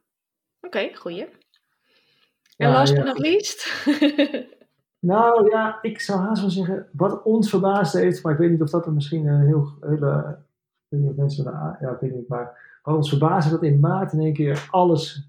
Oké, 0.61 0.95
goeie. 0.95 1.23
En 2.57 2.67
Ja, 2.67 2.71
last 2.71 2.93
ja, 2.93 3.03
but 3.03 3.07
not 3.13 3.19
least. 3.19 3.67
Nou 5.01 5.49
ja, 5.49 5.81
ik 5.81 5.99
zou 5.99 6.19
haast 6.19 6.41
wel 6.41 6.49
zeggen, 6.49 6.89
wat 6.91 7.23
ons 7.23 7.49
verbaasd 7.49 7.93
heeft, 7.93 8.23
maar 8.23 8.33
ik 8.33 8.39
weet 8.39 8.49
niet 8.49 8.61
of 8.61 8.69
dat 8.69 8.85
er 8.85 8.93
misschien 8.93 9.25
een 9.27 9.45
heel, 9.45 9.73
hele, 9.81 10.37
ik 10.79 10.87
weet 10.89 10.99
niet 11.01 11.09
of 11.09 11.15
mensen 11.15 11.43
ja, 11.79 11.89
ik 11.93 11.99
weet 11.99 12.13
niet, 12.13 12.27
maar 12.27 12.79
wat 12.83 12.95
ons 12.95 13.09
verbaasde 13.09 13.51
dat 13.51 13.63
in 13.63 13.79
maart 13.79 14.13
in 14.13 14.19
één 14.19 14.33
keer 14.33 14.67
alles 14.71 15.28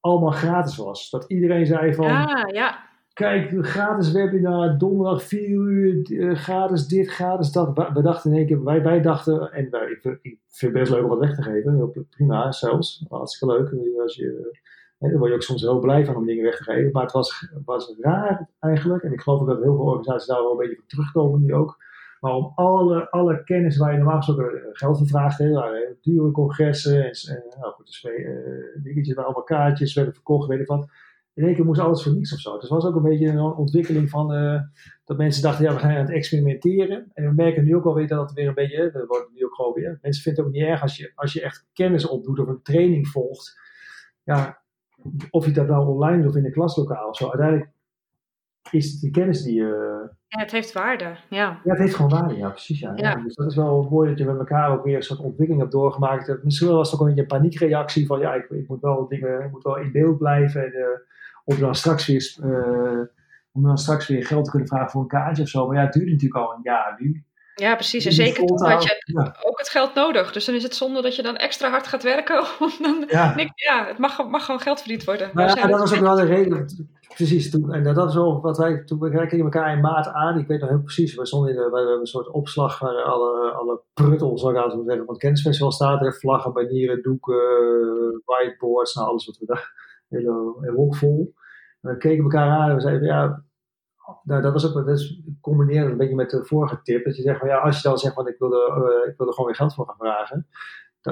allemaal 0.00 0.30
gratis 0.30 0.76
was. 0.76 1.10
Dat 1.10 1.24
iedereen 1.30 1.66
zei 1.66 1.94
van, 1.94 2.06
Ah, 2.10 2.48
ja. 2.54 2.78
kijk, 3.12 3.66
gratis 3.66 4.12
webinar, 4.12 4.78
donderdag 4.78 5.22
4 5.22 5.48
uur, 5.48 6.20
eh, 6.20 6.36
gratis 6.36 6.86
dit, 6.86 7.08
gratis 7.08 7.52
dat. 7.52 7.70
We- 7.94 8.02
dachten 8.02 8.30
in 8.30 8.36
één 8.36 8.46
keer, 8.46 8.64
wij, 8.64 8.82
wij 8.82 9.00
dachten, 9.00 9.52
en 9.52 9.70
wij, 9.70 9.90
ik, 9.90 10.00
vind- 10.00 10.18
ik 10.22 10.38
vind 10.48 10.72
het 10.72 10.80
best 10.82 10.92
leuk 10.92 11.02
om 11.02 11.08
wat 11.08 11.18
weg 11.18 11.34
te 11.34 11.42
geven, 11.42 11.74
heel 11.74 12.06
prima 12.10 12.52
zelfs, 12.52 13.04
hartstikke 13.08 13.54
leuk. 13.54 14.00
Als 14.02 14.16
je, 14.16 14.58
hè, 14.98 15.08
daar 15.08 15.18
word 15.18 15.30
je 15.30 15.36
ook 15.36 15.42
soms 15.42 15.62
heel 15.62 15.78
blij 15.78 16.04
van 16.04 16.16
om 16.16 16.26
dingen 16.26 16.44
weg 16.44 16.56
te 16.56 16.62
geven. 16.62 16.92
Maar 16.92 17.02
het 17.02 17.12
was, 17.12 17.48
was 17.64 17.94
raar 18.00 18.48
eigenlijk, 18.60 19.02
en 19.02 19.12
ik 19.12 19.20
geloof 19.20 19.40
ook 19.40 19.46
dat 19.48 19.62
heel 19.62 19.76
veel 19.76 19.84
organisaties 19.84 20.26
daar 20.26 20.42
wel 20.42 20.50
een 20.50 20.56
beetje 20.56 20.76
van 20.76 20.86
terugkomen 20.86 21.40
nu 21.44 21.54
ook. 21.54 21.76
Maar 22.20 22.32
om 22.32 22.52
alle, 22.54 23.10
alle 23.10 23.44
kennis 23.44 23.76
waar 23.76 23.92
je 23.92 23.98
normaal 23.98 24.16
gesproken 24.16 24.60
geld 24.72 24.98
voor 24.98 25.06
vraagt, 25.06 25.38
hè, 25.38 25.50
dure 26.00 26.30
congressen 26.30 27.04
en, 27.04 27.44
nou 27.60 27.72
goed, 27.72 27.86
dus, 27.86 28.04
eh, 28.04 28.82
dingetjes 28.82 29.14
waar 29.14 29.24
allemaal 29.24 29.42
kaartjes 29.42 29.94
werden 29.94 30.14
verkocht, 30.14 30.48
weet 30.48 30.60
ik 30.60 30.66
wat. 30.66 30.88
In 31.34 31.44
één 31.44 31.54
keer 31.54 31.64
moest 31.64 31.80
alles 31.80 32.02
voor 32.02 32.14
niks 32.14 32.32
of 32.32 32.40
zo. 32.40 32.52
Dus 32.52 32.62
het 32.62 32.70
was 32.70 32.84
ook 32.84 32.94
een 32.94 33.02
beetje 33.02 33.26
een 33.26 33.40
ontwikkeling 33.40 34.10
van 34.10 34.32
eh, 34.34 34.60
dat 35.04 35.16
mensen 35.16 35.42
dachten, 35.42 35.64
ja, 35.64 35.72
we 35.72 35.78
gaan 35.78 35.90
aan 35.90 35.96
het 35.96 36.10
experimenteren. 36.10 37.10
En 37.14 37.24
we 37.24 37.34
merken 37.34 37.64
nu 37.64 37.76
ook 37.76 37.84
alweer 37.84 38.08
dat 38.08 38.20
het 38.20 38.32
weer 38.32 38.48
een 38.48 38.54
beetje, 38.54 38.90
dat 38.92 39.06
wordt 39.06 39.30
nu 39.34 39.44
ook 39.44 39.54
gewoon 39.54 39.72
weer. 39.72 39.98
Mensen 40.02 40.22
vinden 40.22 40.44
het 40.44 40.52
ook 40.52 40.58
niet 40.58 40.68
erg 40.70 40.82
als 40.82 40.96
je, 40.96 41.12
als 41.14 41.32
je 41.32 41.42
echt 41.42 41.66
kennis 41.72 42.06
opdoet 42.06 42.38
of 42.38 42.48
een 42.48 42.62
training 42.62 43.08
volgt. 43.08 43.58
Ja, 44.22 44.62
of 45.30 45.46
je 45.46 45.52
dat 45.52 45.68
nou 45.68 45.86
online 45.86 46.22
doet 46.22 46.30
of 46.30 46.36
in 46.36 46.44
een 46.44 46.52
klaslokaal 46.52 47.08
of 47.08 47.16
zo. 47.16 47.28
Uiteindelijk 47.28 47.70
is 48.72 49.00
de 49.00 49.10
kennis 49.10 49.42
die 49.42 49.54
je. 49.54 49.96
Ja, 50.28 50.40
het 50.40 50.50
heeft 50.50 50.72
waarde. 50.72 51.04
Ja. 51.28 51.60
Ja, 51.64 51.70
het 51.70 51.78
heeft 51.78 51.94
gewoon 51.94 52.10
waarde, 52.10 52.36
ja, 52.36 52.48
precies. 52.50 52.80
Ja. 52.80 52.92
Ja. 52.96 53.14
Dus 53.14 53.34
dat 53.34 53.46
is 53.50 53.56
wel 53.56 53.86
mooi 53.90 54.08
dat 54.08 54.18
je 54.18 54.24
met 54.24 54.38
elkaar 54.38 54.70
ook 54.70 54.84
weer 54.84 54.96
een 54.96 55.02
soort 55.02 55.20
ontwikkeling 55.20 55.60
hebt 55.60 55.72
doorgemaakt. 55.72 56.38
Misschien 56.44 56.68
was 56.68 56.90
het 56.90 57.00
ook 57.00 57.06
een 57.06 57.14
beetje 57.14 57.22
een 57.34 57.38
paniekreactie 57.38 58.06
van 58.06 58.18
ja, 58.20 58.34
ik, 58.34 58.50
ik 58.50 58.68
moet 58.68 58.80
wel 58.80 59.08
dingen, 59.08 59.44
ik 59.44 59.50
moet 59.50 59.62
wel 59.62 59.78
in 59.78 59.92
beeld 59.92 60.18
blijven. 60.18 60.62
En, 60.64 60.72
eh, 60.72 60.86
om 61.44 61.58
dan 61.60 61.74
straks 61.74 62.06
weer. 62.06 62.36
eh, 62.42 63.00
om 63.52 63.62
dan 63.62 63.78
straks 63.78 64.06
weer 64.08 64.26
geld 64.26 64.44
te 64.44 64.50
kunnen 64.50 64.68
vragen 64.68 64.90
voor 64.90 65.00
een 65.02 65.08
kaartje 65.08 65.42
of 65.42 65.48
zo. 65.48 65.66
Maar 65.66 65.76
ja, 65.76 65.82
het 65.82 65.92
duurt 65.92 66.06
natuurlijk 66.10 66.40
al 66.44 66.52
een 66.52 66.60
jaar 66.62 66.96
nu. 66.98 67.24
ja, 67.54 67.74
precies. 67.74 68.04
En 68.06 68.12
zeker 68.12 68.46
toen 68.46 68.62
had 68.64 68.82
je. 68.82 69.02
Ja. 69.14 69.36
ook 69.42 69.58
het 69.58 69.68
geld 69.68 69.94
nodig. 69.94 70.32
Dus 70.32 70.44
dan 70.44 70.54
is 70.54 70.62
het 70.62 70.74
zonde 70.74 71.02
dat 71.02 71.16
je 71.16 71.22
dan 71.22 71.36
extra 71.36 71.70
hard 71.70 71.86
gaat 71.86 72.02
werken. 72.02 72.38
Om 72.60 72.70
dan, 72.82 73.04
Ja. 73.08 73.34
niks- 73.34 73.64
ja, 73.64 73.86
het 73.86 73.98
mag, 73.98 74.28
mag 74.28 74.44
gewoon 74.44 74.60
geld 74.60 74.78
verdiend 74.80 75.04
worden. 75.04 75.30
Maar 75.32 75.56
ja, 75.58 75.66
dat 75.66 75.78
was 75.80 75.94
ook 75.94 76.00
wel 76.00 76.16
de 76.16 76.24
reden. 76.24 76.66
Precies, 77.18 77.50
toen, 77.50 77.72
en 77.72 77.82
dat 77.82 77.96
was 77.96 78.14
wel 78.14 78.40
wat 78.40 78.58
wij, 78.58 78.84
toen 78.84 78.98
we 78.98 79.10
elkaar 79.10 79.72
in 79.72 79.80
maart 79.80 80.06
aan, 80.06 80.38
ik 80.38 80.46
weet 80.46 80.60
nog 80.60 80.68
heel 80.68 80.82
precies, 80.82 81.14
we 81.14 81.26
stonden 81.26 81.54
wij 81.54 81.80
hebben 81.80 82.00
een 82.00 82.06
soort 82.06 82.28
opslag 82.28 82.78
waar 82.78 83.02
alle, 83.02 83.50
alle 83.50 83.82
pruttel, 83.94 84.38
zou 84.38 84.52
ik 84.52 84.62
altijd 84.62 84.84
zeggen, 84.84 85.04
van 85.04 85.14
het 85.14 85.22
kennisfestival 85.22 85.72
staat, 85.72 86.18
vlaggen, 86.18 86.52
banieren, 86.52 87.02
doeken, 87.02 88.22
whiteboards, 88.24 88.94
nou 88.94 89.08
alles 89.08 89.26
wat 89.26 89.38
we 89.38 89.46
daar, 89.46 89.72
hele, 90.08 90.54
hele 90.60 90.76
hok 90.76 90.96
vol. 90.96 91.34
En 91.80 91.90
we 91.90 91.96
keken 91.96 92.22
elkaar 92.22 92.50
aan 92.50 92.68
en 92.68 92.74
we 92.74 92.80
zeiden, 92.80 93.08
ja, 93.08 93.44
nou, 94.22 94.42
dat 94.42 94.52
was 94.52 94.66
ook, 94.66 94.86
dat 94.86 94.98
is, 94.98 95.22
ik 95.26 95.40
combineerde 95.40 95.82
het 95.82 95.92
een 95.92 95.98
beetje 95.98 96.14
met 96.14 96.30
de 96.30 96.44
vorige 96.44 96.80
tip, 96.82 97.04
dat 97.04 97.16
je 97.16 97.22
zegt 97.22 97.38
van 97.38 97.48
ja, 97.48 97.58
als 97.58 97.76
je 97.82 97.88
dan 97.88 97.98
zegt 97.98 98.14
van 98.14 98.28
ik 98.28 98.38
wil 98.38 98.52
er, 98.52 98.84
eh, 98.84 99.08
ik 99.08 99.16
wil 99.16 99.26
gewoon 99.26 99.46
weer 99.46 99.54
geld 99.54 99.74
voor 99.74 99.86
gaan 99.86 99.96
vragen, 99.98 100.46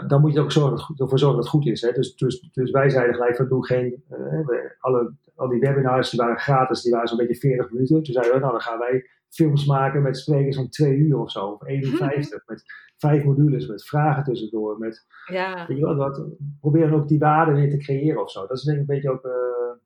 dan, 0.06 0.20
moet 0.20 0.32
je 0.32 0.38
er 0.38 0.44
ook 0.44 0.52
zorgen 0.52 0.76
dat 0.76 1.00
ervoor 1.00 1.18
zorgen 1.18 1.36
dat 1.36 1.52
het 1.52 1.54
goed 1.54 1.66
is. 1.72 1.80
Hè? 1.80 1.92
Dus, 1.92 2.16
dus, 2.16 2.40
dus 2.52 2.70
wij 2.70 2.90
zeiden 2.90 3.14
gelijk 3.14 3.36
van 3.36 3.48
doe 3.48 3.66
geen, 3.66 4.04
we- 4.08 4.76
alle, 4.78 5.14
al 5.36 5.48
die 5.48 5.60
webinars 5.60 6.10
die 6.10 6.20
waren 6.20 6.38
gratis, 6.38 6.82
die 6.82 6.92
waren 6.92 7.08
zo'n 7.08 7.18
beetje 7.18 7.36
40 7.36 7.70
minuten. 7.70 8.02
Toen 8.02 8.14
zeiden 8.14 8.34
we, 8.34 8.38
nou 8.38 8.52
dan 8.52 8.60
gaan 8.60 8.78
wij 8.78 9.08
films 9.28 9.66
maken 9.66 10.02
met 10.02 10.18
sprekers 10.18 10.56
van 10.56 10.68
twee 10.68 10.96
uur 10.96 11.18
of 11.18 11.30
zo, 11.30 11.46
of 11.46 11.66
51, 11.66 12.46
met 12.46 12.64
vijf 12.96 13.24
modules, 13.24 13.66
met 13.66 13.84
vragen 13.84 14.24
tussendoor, 14.24 14.78
met 14.78 15.06
Ja, 15.26 15.66
weet 15.66 15.78
je 15.78 15.94
wat, 15.94 16.26
probeer 16.60 16.88
dan 16.90 17.00
ook 17.00 17.08
die 17.08 17.18
waarde 17.18 17.52
weer 17.52 17.70
te 17.70 17.76
creëren 17.76 18.22
of 18.22 18.30
zo. 18.30 18.46
Dat 18.46 18.56
is 18.56 18.62
denk 18.62 18.76
ik 18.76 18.88
een 18.88 18.94
beetje 18.94 19.10
ook, 19.10 19.24
eh, 19.24 19.78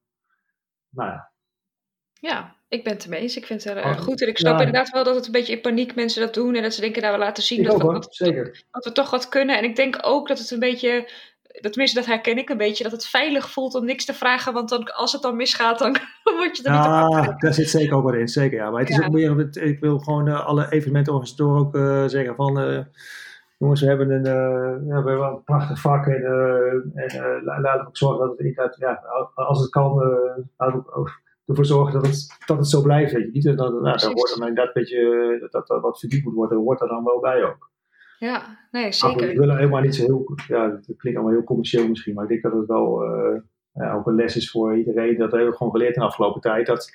nou 0.91 1.11
ja, 1.11 1.31
ja, 2.21 2.57
ik 2.69 2.85
ben 2.85 2.93
het 2.93 3.03
ermee 3.03 3.21
eens. 3.21 3.37
Ik 3.37 3.47
vind 3.47 3.65
het 3.65 3.77
eh, 3.77 3.87
Oh, 3.87 3.99
goed. 3.99 4.23
En 4.23 4.29
ik 4.29 4.39
snap 4.39 4.59
ja. 4.59 4.65
inderdaad 4.65 4.91
wel 4.91 5.05
dat 5.05 5.15
het 5.15 5.27
een 5.27 5.33
beetje 5.33 5.53
in 5.53 5.61
paniek 5.61 5.95
mensen 5.95 6.23
dat 6.23 6.35
doen. 6.35 6.55
En 6.55 6.63
dat 6.63 6.75
ze 6.75 6.81
denken, 6.81 7.03
nou 7.03 7.15
we 7.15 7.21
laten 7.21 7.43
zien 7.43 7.59
ik 7.59 7.65
dat 7.65 7.75
ook 7.75 7.93
we, 7.93 7.93
dat, 7.93 8.65
dat 8.71 8.85
we 8.85 8.93
toch 8.93 9.11
wat 9.11 9.29
kunnen. 9.29 9.59
En 9.59 9.65
ik 9.65 9.77
denk 9.77 9.99
ook 10.03 10.29
dat 10.29 10.39
het 10.39 10.51
een 10.51 10.59
beetje, 10.59 11.11
dat, 11.61 11.73
tenminste 11.73 11.99
dat 11.99 12.07
herken 12.09 12.39
ik 12.39 12.49
een 12.49 12.57
beetje, 12.57 12.83
dat 12.83 12.93
het 12.93 13.07
veilig 13.07 13.51
voelt 13.51 13.75
om 13.75 13.85
niks 13.85 14.05
te 14.05 14.15
vragen. 14.15 14.53
Want 14.53 14.69
dan, 14.69 14.85
als 14.95 15.13
het 15.13 15.23
dan 15.23 15.37
misgaat, 15.37 15.79
dan 15.79 15.97
word 16.25 16.57
je 16.57 16.63
er 16.63 16.71
niet 16.71 16.81
afgerekend. 16.81 17.41
daar 17.41 17.55
zit 17.55 17.69
zeker 17.71 17.97
ook 17.97 18.05
wat 18.05 18.15
in, 18.15 18.29
zeker 18.29 18.59
ja. 18.59 18.71
Maar 18.71 18.81
het 18.81 18.91
is 18.91 19.03
ook 19.05 19.11
meer, 19.13 19.37
het- 19.37 19.57
ik 19.57 19.81
wil 19.81 19.99
gewoon 19.99 20.29
eh, 20.29 20.47
alle 20.47 20.67
evenementenorganisatoren 20.73 21.61
ook 21.61 21.75
eh, 21.75 22.05
zeggen 22.07 22.35
van, 22.35 22.61
eh, 22.61 22.79
jongens, 23.59 23.81
we 23.81 23.87
hebben 23.87 24.11
een, 24.11 24.23
we 24.87 24.95
hebben 24.95 25.21
een 25.23 25.45
prachtig 25.45 25.81
vak 25.81 26.07
en, 26.07 26.23
en 26.95 27.43
la- 27.45 27.61
laten 27.61 27.81
we 27.81 27.87
ook 27.87 27.97
zorgen 27.97 28.19
dat 28.21 28.31
het 28.31 28.39
inderdaad, 28.39 28.77
ja, 28.79 29.03
als 29.35 29.61
het 29.61 29.71
kan, 29.71 29.95
laten 30.57 30.79
we 30.79 30.93
ook 30.95 31.21
ervoor 31.47 31.65
zorgen 31.65 31.93
dat 31.93 32.07
het, 32.07 32.37
dat 32.47 32.57
het 32.57 32.69
zo 32.69 32.83
blijft. 32.83 33.13
Weet 33.13 33.23
je. 33.25 33.31
Niet 33.33 33.45
nou, 33.57 33.83
daar 33.83 34.13
wordt 34.13 34.39
dan 34.39 34.49
inderdaad 34.49 34.77
een 34.77 34.83
beetje, 34.83 35.37
dat, 35.41 35.53
dat, 35.53 35.67
dat 35.67 35.81
wat 35.83 35.99
verdiept 35.99 36.25
moet 36.25 36.35
worden, 36.35 36.59
hoort 36.59 36.81
er 36.81 36.89
dan 36.89 37.05
wel 37.05 37.21
bij 37.21 37.45
ook. 37.45 37.70
Ja, 38.21 38.59
nee, 38.71 38.93
zeker. 38.93 39.39
wil 39.39 39.57
helemaal 39.57 39.81
niet 39.81 39.95
zo 39.95 40.05
heel, 40.05 40.39
ja, 40.47 40.71
het 40.71 40.97
klinkt 40.97 41.19
allemaal 41.19 41.37
heel 41.37 41.45
commercieel 41.45 41.89
misschien, 41.89 42.15
maar 42.15 42.23
ik 42.23 42.31
denk 42.31 42.43
dat 42.43 42.53
het 42.53 42.67
wel 42.67 43.05
eh, 43.73 43.95
ook 43.95 44.07
een 44.07 44.15
les 44.15 44.37
is 44.37 44.51
voor 44.51 44.77
iedereen. 44.77 45.19
Dat 45.19 45.31
hebben 45.31 45.51
we 45.51 45.57
gewoon 45.57 45.73
geleerd 45.73 45.95
in 45.95 46.01
de 46.01 46.07
afgelopen 46.07 46.41
tijd. 46.41 46.67
Dat, 46.67 46.93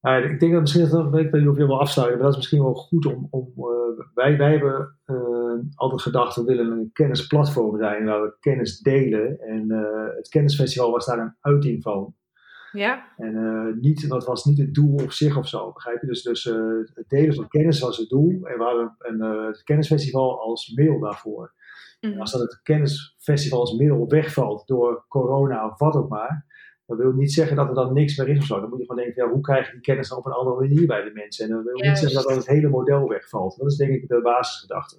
ik 0.00 0.40
denk 0.40 0.52
dat 0.52 0.60
misschien, 0.60 0.88
dat, 0.88 1.06
ik 1.06 1.30
weet 1.30 1.32
niet 1.32 1.48
of 1.48 1.56
je 1.56 1.66
wil 1.66 1.80
afsluiten, 1.80 2.18
maar 2.18 2.26
dat 2.26 2.36
is 2.36 2.40
misschien 2.42 2.62
wel 2.62 2.74
goed 2.74 3.06
om, 3.06 3.26
om 3.30 3.52
eh, 3.56 4.04
wij, 4.14 4.36
wij 4.36 4.50
hebben 4.50 4.98
eh, 5.04 5.58
altijd 5.74 6.02
gedacht, 6.02 6.36
we 6.36 6.44
willen 6.44 6.70
een 6.70 6.90
kennisplatform 6.92 7.78
zijn 7.78 8.04
waar 8.04 8.22
we 8.22 8.36
kennis 8.40 8.78
delen. 8.78 9.40
En 9.40 9.70
het 10.16 10.28
kennisfestival 10.28 10.90
was 10.90 11.06
daar 11.06 11.18
een 11.18 11.36
uiting 11.40 11.82
van. 11.82 12.14
Ja, 12.76 13.12
En 13.16 13.36
eh, 13.36 13.80
niet, 13.82 14.08
dat 14.08 14.24
was 14.26 14.44
niet 14.44 14.58
het 14.58 14.74
doel 14.74 14.94
op 15.02 15.12
zich 15.12 15.36
of 15.36 15.48
zo, 15.48 15.72
begrijp 15.72 16.00
je? 16.00 16.06
Dus, 16.06 16.22
dus 16.22 16.46
eh, 16.46 16.54
het 16.94 17.08
delen 17.08 17.34
van 17.34 17.48
kennis 17.48 17.80
was 17.80 17.96
het 17.96 18.08
doel 18.08 18.30
en 18.30 18.58
we 18.58 18.64
hadden 18.64 18.96
een, 18.98 19.20
eh, 19.20 19.46
het 19.46 19.62
kennisfestival 19.62 20.40
als 20.40 20.72
middel 20.74 21.00
daarvoor. 21.00 21.52
En 22.00 22.10
Mhm. 22.10 22.20
als 22.20 22.32
dat 22.32 22.40
het 22.40 22.60
kennisfestival 22.62 23.60
als 23.60 23.76
middel 23.76 24.08
wegvalt 24.08 24.66
door 24.66 25.04
corona 25.08 25.66
of 25.68 25.78
wat 25.78 25.94
ook 25.94 26.08
maar, 26.08 26.44
dat 26.86 26.98
wil 26.98 27.12
niet 27.12 27.32
zeggen 27.32 27.56
dat 27.56 27.68
er 27.68 27.74
dan 27.74 27.92
niks 27.92 28.16
meer 28.16 28.28
is 28.28 28.38
of 28.38 28.44
zo. 28.44 28.60
Dan 28.60 28.68
moet 28.68 28.78
je 28.78 28.86
gewoon 28.86 29.02
denken, 29.04 29.24
ja, 29.24 29.30
hoe 29.30 29.40
krijg 29.40 29.66
je 29.66 29.72
die 29.72 29.80
kennis 29.80 30.08
dan 30.08 30.18
op 30.18 30.26
een 30.26 30.32
andere 30.32 30.56
manier 30.60 30.86
bij 30.86 31.02
de 31.04 31.10
mensen? 31.14 31.44
En 31.44 31.50
dat 31.50 31.64
wil 31.64 31.74
niet 31.74 31.98
zeggen 31.98 32.14
dat 32.14 32.24
dan 32.28 32.36
het 32.36 32.46
hele 32.46 32.68
model 32.68 33.08
wegvalt. 33.08 33.56
Dat 33.56 33.70
is 33.70 33.76
denk 33.76 33.92
ik 33.92 34.08
de 34.08 34.20
basisgedachte. 34.22 34.96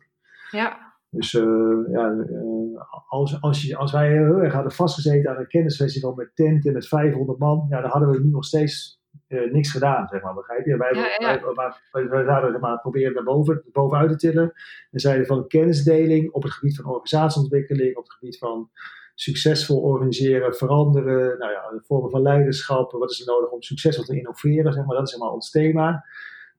ja, 0.52 0.87
Dus 1.10 1.34
eh, 1.34 1.92
ja, 1.92 2.12
eh, 2.12 3.08
als, 3.08 3.42
als, 3.42 3.62
je, 3.62 3.78
als 3.78 3.92
wij 3.92 4.12
heel 4.12 4.42
erg 4.42 4.54
hadden 4.54 4.72
vastgezeten 4.72 5.32
aan 5.32 5.38
een 5.38 5.48
kennisfestival 5.48 6.14
met 6.14 6.32
tenten 6.36 6.74
met 6.74 6.88
500 6.88 7.40
man, 7.40 7.66
ja, 7.70 7.82
dan 7.82 7.90
hadden 7.90 8.10
we 8.10 8.20
nu 8.20 8.30
nog 8.30 8.46
steeds 8.46 9.02
eh, 9.28 9.52
niks 9.52 9.72
gedaan, 9.72 10.08
zeg 10.08 10.22
maar, 10.22 10.34
begrijp 10.34 10.66
je? 10.66 10.78
Wij, 10.78 10.94
Ja, 10.94 11.28
ja. 11.28 11.42
wij, 11.42 11.54
maar, 11.54 11.82
wij, 11.92 12.08
wij 12.08 12.24
zouden 12.24 12.52
zeg 12.52 12.62
maar, 12.62 12.80
proberen 12.80 13.14
naar 13.14 13.24
boven, 13.24 13.64
bovenuit 13.72 14.10
te 14.10 14.16
tillen 14.16 14.54
en 14.92 15.00
zeiden 15.00 15.26
van 15.26 15.48
kennisdeling 15.48 16.32
op 16.32 16.44
het 16.44 16.52
gebied 16.52 16.76
van 16.76 16.86
organisatieontwikkeling, 16.86 17.98
op 17.98 18.04
het 18.04 18.14
gebied 18.14 18.38
van 18.38 18.70
succesvol 19.16 19.82
organiseren, 19.82 20.56
veranderen, 20.56 21.38
nou 21.38 21.52
ja, 21.52 21.82
vormen 21.82 22.12
van 22.12 22.22
leiderschap, 22.22 22.92
wat 22.92 23.12
is 23.12 23.20
er 23.20 23.34
nodig 23.34 23.50
om 23.50 23.62
succesvol 23.62 24.04
te 24.04 24.18
innoveren, 24.18 24.74
zeg 24.74 24.86
maar, 24.86 24.96
dat 24.96 25.06
is 25.06 25.12
zeg 25.12 25.20
maar 25.20 25.32
ons 25.32 25.52
thema. 25.52 26.06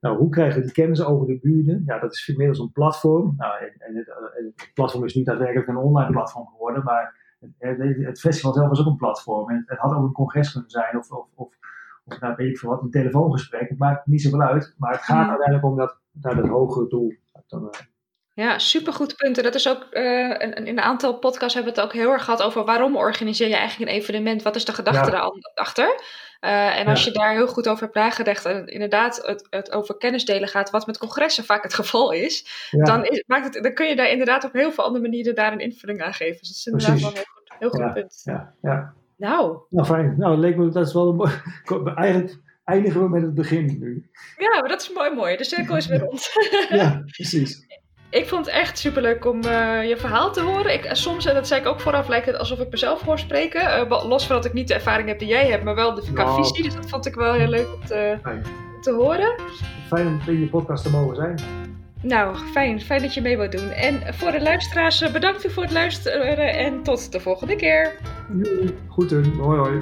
Nou, 0.00 0.18
hoe 0.18 0.28
krijgen 0.28 0.58
we 0.58 0.64
die 0.64 0.74
kennis 0.74 1.04
over 1.04 1.26
de 1.26 1.38
buren? 1.38 1.82
Ja, 1.86 1.98
dat 1.98 2.12
is 2.12 2.28
inmiddels 2.28 2.58
een 2.58 2.72
platform. 2.72 3.34
Nou, 3.36 3.58
en, 3.58 3.74
en 3.78 3.96
het, 3.96 4.08
en 4.08 4.52
het 4.56 4.70
platform 4.74 5.04
is 5.04 5.14
niet 5.14 5.26
daadwerkelijk 5.26 5.68
een 5.68 5.76
online 5.76 6.10
platform 6.10 6.46
geworden, 6.46 6.84
maar 6.84 7.36
het, 7.40 7.78
het, 7.78 7.96
het 7.96 8.20
festival 8.20 8.52
zelf 8.52 8.68
was 8.68 8.80
ook 8.80 8.86
een 8.86 8.96
platform. 8.96 9.50
En 9.50 9.62
het 9.66 9.78
had 9.78 9.94
ook 9.94 10.04
een 10.04 10.12
congres 10.12 10.52
kunnen 10.52 10.70
zijn 10.70 10.98
of, 10.98 11.10
of, 11.10 11.26
of, 11.34 11.54
of 12.04 12.20
nou, 12.20 12.34
weet 12.36 12.50
ik 12.50 12.58
veel 12.58 12.70
wat, 12.70 12.82
een 12.82 12.90
telefoongesprek. 12.90 13.68
Het 13.68 13.78
maakt 13.78 14.06
niet 14.06 14.22
zoveel 14.22 14.42
uit, 14.42 14.74
maar 14.78 14.92
het 14.92 15.00
gaat 15.00 15.28
uiteindelijk 15.28 15.66
om 15.66 15.76
dat, 15.76 15.98
naar 16.12 16.36
dat 16.36 16.48
hogere 16.48 16.88
doel. 16.88 17.12
Dan, 17.46 17.70
eh, 17.70 17.80
Ja, 18.38 18.58
supergoed 18.58 19.16
punt. 19.16 19.36
En 19.36 19.42
dat 19.42 19.54
is 19.54 19.68
ook, 19.68 19.82
eh, 19.90 20.30
in 20.40 20.66
een 20.68 20.80
aantal 20.80 21.18
podcasts 21.18 21.54
hebben 21.54 21.74
we 21.74 21.80
het 21.80 21.88
ook 21.88 21.94
heel 21.96 22.10
erg 22.12 22.24
gehad 22.24 22.42
over 22.42 22.64
waarom 22.64 22.96
organiseer 22.96 23.48
je 23.48 23.56
eigenlijk 23.56 23.90
een 23.90 23.96
evenement? 23.96 24.42
Wat 24.42 24.56
is 24.56 24.64
de 24.64 24.72
gedachte 24.72 25.10
Ja. 25.10 25.30
daarachter? 25.54 26.00
Eh 26.40 26.78
en 26.78 26.86
als 26.86 27.04
Ja. 27.04 27.10
je 27.12 27.18
daar 27.18 27.32
heel 27.32 27.46
goed 27.46 27.68
over 27.68 27.82
hebt 27.82 27.94
nagedacht 27.94 28.44
en 28.44 28.66
inderdaad 28.66 29.16
het, 29.26 29.46
het 29.50 29.72
over 29.72 29.96
kennis 29.96 30.24
delen 30.24 30.48
gaat, 30.48 30.70
wat 30.70 30.86
met 30.86 30.98
congressen 30.98 31.44
vaak 31.44 31.62
het 31.62 31.74
geval 31.74 32.12
is, 32.12 32.68
ja, 32.70 32.84
dan, 32.84 33.04
is, 33.04 33.24
maakt 33.26 33.54
het, 33.54 33.62
dan 33.62 33.74
kun 33.74 33.86
je 33.86 33.96
daar 33.96 34.10
inderdaad 34.10 34.44
op 34.44 34.52
heel 34.52 34.72
veel 34.72 34.84
andere 34.84 35.04
manieren 35.04 35.34
daar 35.34 35.52
een 35.52 35.60
invulling 35.60 36.02
aan 36.02 36.14
geven. 36.14 36.38
Dus 36.38 36.48
dat 36.48 36.56
is 36.56 36.66
inderdaad 36.66 36.90
Precies. 36.90 37.12
wel 37.14 37.22
een 37.22 37.26
heel 37.58 37.70
goed, 37.70 37.78
heel 37.78 37.84
goed 37.86 37.94
punt. 37.94 38.20
ja, 38.24 38.54
ja. 38.62 38.94
Nou, 39.16 39.58
Nou, 39.70 39.86
fijn. 39.86 40.14
Nou, 40.18 40.36
leek 40.36 40.56
me, 40.56 40.68
dat 40.68 40.86
is 40.86 40.92
wel 40.92 41.08
een 41.08 41.16
mooi. 41.16 41.32
Eigenlijk 41.96 42.38
eindigen 42.64 43.02
we 43.02 43.08
met 43.08 43.22
het 43.22 43.34
begin 43.34 43.78
nu. 43.80 44.10
ja, 44.36 44.60
maar 44.60 44.68
dat 44.68 44.80
is 44.80 44.92
mooi 44.92 45.14
mooi. 45.14 45.36
De 45.36 45.44
cirkel 45.44 45.76
is 45.76 45.86
weer 45.86 45.98
rond. 46.00 46.28
Ja, 46.68 47.02
precies. 47.06 47.66
Ik 48.10 48.28
vond 48.28 48.46
het 48.46 48.54
echt 48.54 48.78
superleuk 48.78 49.26
om 49.26 49.42
je 49.42 49.94
verhaal 49.98 50.32
te 50.32 50.40
horen. 50.42 50.72
Ik, 50.72 50.88
soms, 50.92 51.26
en 51.26 51.34
dat 51.34 51.46
zei 51.46 51.60
ik 51.60 51.66
ook 51.66 51.80
vooraf, 51.80 52.08
lijkt 52.08 52.26
het 52.26 52.38
alsof 52.38 52.58
ik 52.58 52.70
mezelf 52.70 53.02
hoor 53.02 53.18
spreken. 53.18 53.88
los 53.88 54.26
van 54.26 54.36
dat 54.36 54.44
ik 54.44 54.52
niet 54.52 54.68
de 54.68 54.74
ervaring 54.74 55.08
heb 55.08 55.18
die 55.18 55.28
jij 55.28 55.46
hebt, 55.50 55.64
maar 55.64 55.74
wel 55.74 55.94
de 55.94 56.02
visie. 56.36 56.62
Dus 56.62 56.74
dat 56.74 56.88
vond 56.88 57.06
ik 57.06 57.14
wel 57.14 57.32
heel 57.32 57.48
leuk 57.48 57.66
om 57.74 57.86
te, 57.86 58.18
te 58.80 58.92
horen. 58.92 59.34
Fijn 59.86 60.06
om 60.06 60.20
in 60.26 60.40
je 60.40 60.46
podcast 60.46 60.82
te 60.82 60.90
mogen 60.90 61.16
zijn. 61.16 61.38
Nou, 62.02 62.36
fijn. 62.36 62.80
Fijn 62.80 63.02
dat 63.02 63.14
je 63.14 63.20
mee 63.20 63.36
wilt 63.36 63.52
doen. 63.52 63.70
En 63.70 64.14
voor 64.14 64.30
de 64.30 64.40
luisteraars, 64.40 65.10
bedankt 65.12 65.52
voor 65.52 65.62
het 65.62 65.72
luisteren 65.72 66.54
en 66.54 66.82
tot 66.82 67.12
de 67.12 67.20
volgende 67.20 67.56
keer. 67.56 67.92
Goed 68.88 69.08
doen. 69.08 69.34
Hoi 69.38 69.58
hoi. 69.58 69.80